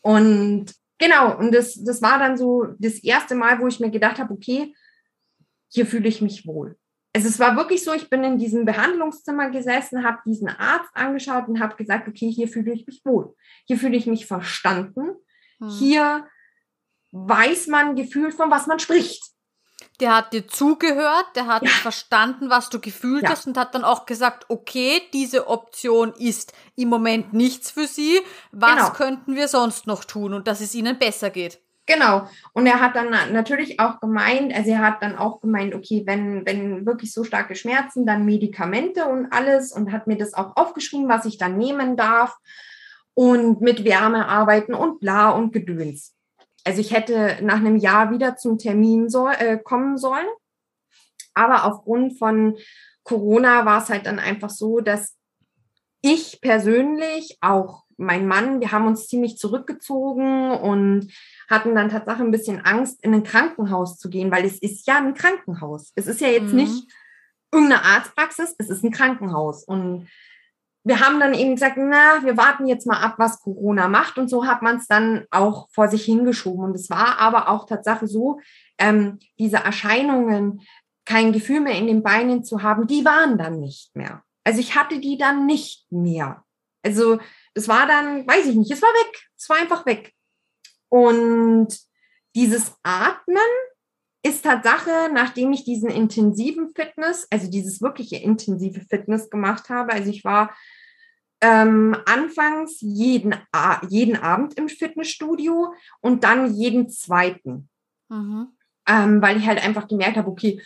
[0.00, 4.18] Und genau, und das, das war dann so das erste Mal, wo ich mir gedacht
[4.18, 4.74] habe, okay,
[5.68, 6.76] hier fühle ich mich wohl
[7.14, 11.46] also es war wirklich so, ich bin in diesem Behandlungszimmer gesessen, habe diesen Arzt angeschaut
[11.46, 13.34] und habe gesagt, okay, hier fühle ich mich wohl.
[13.66, 15.14] Hier fühle ich mich verstanden.
[15.60, 15.68] Hm.
[15.68, 16.26] Hier
[17.12, 19.23] weiß man gefühlt, von was man spricht.
[20.00, 21.68] Der hat dir zugehört, der hat ja.
[21.68, 23.30] verstanden, was du gefühlt ja.
[23.30, 28.18] hast und hat dann auch gesagt, okay, diese Option ist im Moment nichts für Sie.
[28.50, 28.90] Was genau.
[28.90, 31.60] könnten wir sonst noch tun und dass es Ihnen besser geht?
[31.86, 32.26] Genau.
[32.54, 36.46] Und er hat dann natürlich auch gemeint, also er hat dann auch gemeint, okay, wenn,
[36.46, 41.08] wenn wirklich so starke Schmerzen, dann Medikamente und alles und hat mir das auch aufgeschrieben,
[41.08, 42.36] was ich dann nehmen darf
[43.12, 46.14] und mit Wärme arbeiten und bla und Gedöns.
[46.64, 50.26] Also ich hätte nach einem Jahr wieder zum Termin soll, äh, kommen sollen.
[51.34, 52.56] Aber aufgrund von
[53.02, 55.16] Corona war es halt dann einfach so, dass
[56.00, 61.12] ich persönlich, auch mein Mann, wir haben uns ziemlich zurückgezogen und
[61.48, 64.98] hatten dann tatsächlich ein bisschen Angst, in ein Krankenhaus zu gehen, weil es ist ja
[64.98, 65.92] ein Krankenhaus.
[65.94, 66.56] Es ist ja jetzt mhm.
[66.56, 66.92] nicht
[67.52, 69.64] irgendeine Arztpraxis, es ist ein Krankenhaus.
[69.64, 70.08] Und
[70.84, 74.18] wir haben dann eben gesagt, na, wir warten jetzt mal ab, was Corona macht.
[74.18, 76.64] Und so hat man es dann auch vor sich hingeschoben.
[76.64, 78.38] Und es war aber auch Tatsache so,
[78.78, 80.60] ähm, diese Erscheinungen,
[81.06, 84.22] kein Gefühl mehr in den Beinen zu haben, die waren dann nicht mehr.
[84.44, 86.44] Also ich hatte die dann nicht mehr.
[86.82, 87.18] Also
[87.54, 89.28] es war dann, weiß ich nicht, es war weg.
[89.36, 90.12] Es war einfach weg.
[90.90, 91.68] Und
[92.34, 93.38] dieses Atmen
[94.24, 100.10] ist Tatsache, nachdem ich diesen intensiven Fitness, also dieses wirkliche intensive Fitness gemacht habe, also
[100.10, 100.56] ich war
[101.42, 103.34] ähm, anfangs jeden,
[103.90, 107.68] jeden Abend im Fitnessstudio und dann jeden zweiten.
[108.08, 108.48] Mhm.
[108.88, 110.62] Ähm, weil ich halt einfach gemerkt habe, okay,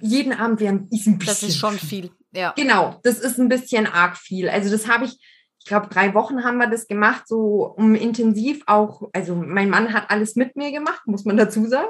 [0.00, 1.18] jeden Abend wäre ein bisschen.
[1.18, 2.52] Das ist schon viel, ja.
[2.56, 4.48] Genau, das ist ein bisschen arg viel.
[4.48, 5.18] Also das habe ich,
[5.64, 9.94] ich glaube, drei Wochen haben wir das gemacht, so um intensiv auch, also mein Mann
[9.94, 11.88] hat alles mit mir gemacht, muss man dazu sagen.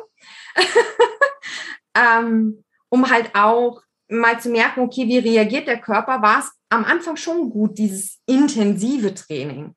[1.97, 6.85] ähm, um halt auch mal zu merken, okay, wie reagiert der Körper, war es am
[6.85, 9.75] Anfang schon gut, dieses intensive Training.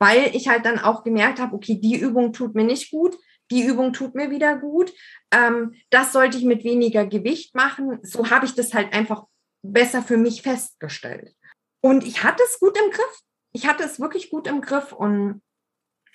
[0.00, 3.16] Weil ich halt dann auch gemerkt habe, okay, die Übung tut mir nicht gut,
[3.52, 4.92] die Übung tut mir wieder gut.
[5.30, 8.00] Ähm, das sollte ich mit weniger Gewicht machen.
[8.02, 9.26] So habe ich das halt einfach
[9.62, 11.32] besser für mich festgestellt.
[11.80, 13.20] Und ich hatte es gut im Griff.
[13.52, 14.92] Ich hatte es wirklich gut im Griff.
[14.92, 15.40] Und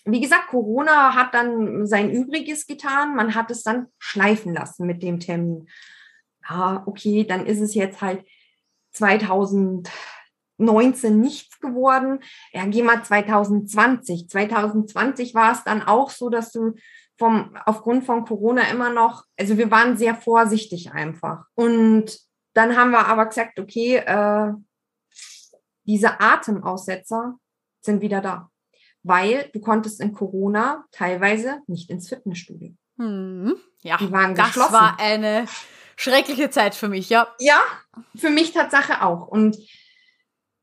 [0.05, 3.15] wie gesagt, Corona hat dann sein Übriges getan.
[3.15, 5.67] Man hat es dann schleifen lassen mit dem Termin.
[6.47, 8.23] Ja, okay, dann ist es jetzt halt
[8.93, 12.19] 2019 nichts geworden.
[12.53, 14.29] Ja, geh mal 2020.
[14.29, 16.75] 2020 war es dann auch so, dass du
[17.17, 21.45] vom, aufgrund von Corona immer noch, also wir waren sehr vorsichtig einfach.
[21.55, 22.19] Und
[22.53, 24.53] dann haben wir aber gesagt, okay, äh,
[25.85, 27.35] diese Atemaussetzer
[27.81, 28.49] sind wieder da.
[29.03, 32.73] Weil du konntest in Corona teilweise nicht ins Fitnessstudio.
[32.97, 34.73] Hm, ja, Die waren das geschlossen.
[34.73, 35.45] war eine
[35.95, 37.27] schreckliche Zeit für mich, ja.
[37.39, 37.61] Ja,
[38.15, 39.27] für mich Tatsache auch.
[39.27, 39.57] Und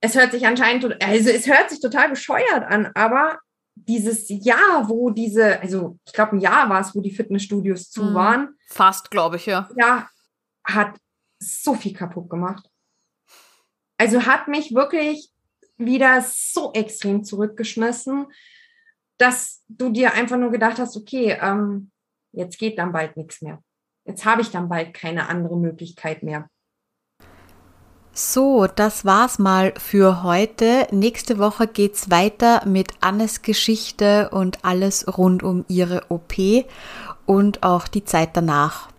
[0.01, 3.39] es hört sich anscheinend, also es hört sich total bescheuert an, aber
[3.74, 8.03] dieses Jahr, wo diese, also ich glaube, ein Jahr war es, wo die Fitnessstudios zu
[8.05, 8.15] mhm.
[8.15, 8.55] waren.
[8.69, 9.69] Fast, glaube ich, ja.
[9.77, 10.09] Ja,
[10.65, 10.97] hat
[11.39, 12.69] so viel kaputt gemacht.
[14.03, 15.31] Also hat mich wirklich
[15.77, 18.27] wieder so extrem zurückgeschmissen,
[19.16, 21.93] dass du dir einfach nur gedacht hast, okay, ähm,
[22.33, 23.62] jetzt geht dann bald nichts mehr.
[24.05, 26.49] Jetzt habe ich dann bald keine andere Möglichkeit mehr.
[28.12, 30.89] So, das war's mal für heute.
[30.91, 36.35] Nächste Woche geht's weiter mit Annes Geschichte und alles rund um ihre OP
[37.24, 38.91] und auch die Zeit danach.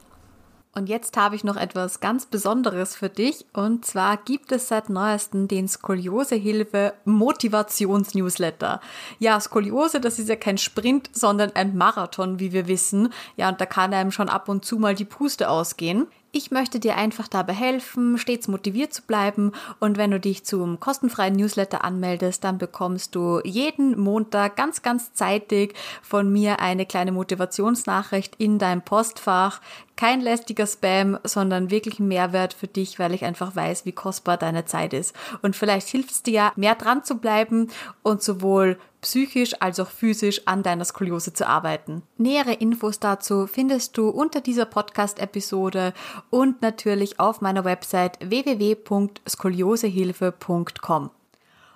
[0.76, 3.46] Und jetzt habe ich noch etwas ganz Besonderes für dich.
[3.54, 8.82] Und zwar gibt es seit neuestem den Skoliosehilfe Motivations-Newsletter.
[9.20, 13.14] Ja, Skoliose, das ist ja kein Sprint, sondern ein Marathon, wie wir wissen.
[13.38, 16.08] Ja, und da kann einem schon ab und zu mal die Puste ausgehen.
[16.36, 20.80] Ich möchte dir einfach dabei helfen, stets motiviert zu bleiben und wenn du dich zum
[20.80, 27.12] kostenfreien Newsletter anmeldest, dann bekommst du jeden Montag ganz, ganz zeitig von mir eine kleine
[27.12, 29.62] Motivationsnachricht in deinem Postfach.
[29.96, 34.38] Kein lästiger Spam, sondern wirklich ein Mehrwert für dich, weil ich einfach weiß, wie kostbar
[34.38, 35.16] deine Zeit ist.
[35.44, 37.70] Und vielleicht hilft es dir, mehr dran zu bleiben
[38.02, 42.02] und sowohl psychisch als auch physisch an deiner Skoliose zu arbeiten.
[42.18, 45.94] Nähere Infos dazu findest du unter dieser Podcast-Episode
[46.32, 51.12] und natürlich auf meiner Website www.skoliosehilfe.com.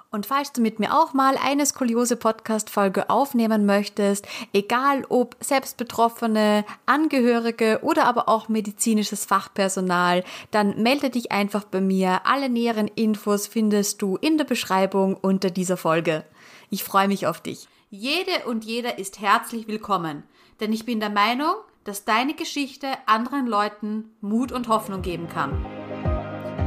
[0.09, 7.79] Und falls du mit mir auch mal eine Skoliose-Podcast-Folge aufnehmen möchtest, egal ob selbstbetroffene, Angehörige
[7.81, 12.21] oder aber auch medizinisches Fachpersonal, dann melde dich einfach bei mir.
[12.25, 16.23] Alle näheren Infos findest du in der Beschreibung unter dieser Folge.
[16.69, 17.67] Ich freue mich auf dich.
[17.89, 20.23] Jede und jeder ist herzlich willkommen,
[20.59, 25.65] denn ich bin der Meinung, dass deine Geschichte anderen Leuten Mut und Hoffnung geben kann.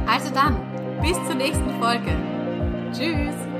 [0.07, 0.57] Also dann,
[1.01, 2.17] bis zur nächsten Folge.
[2.91, 3.50] Tschüss!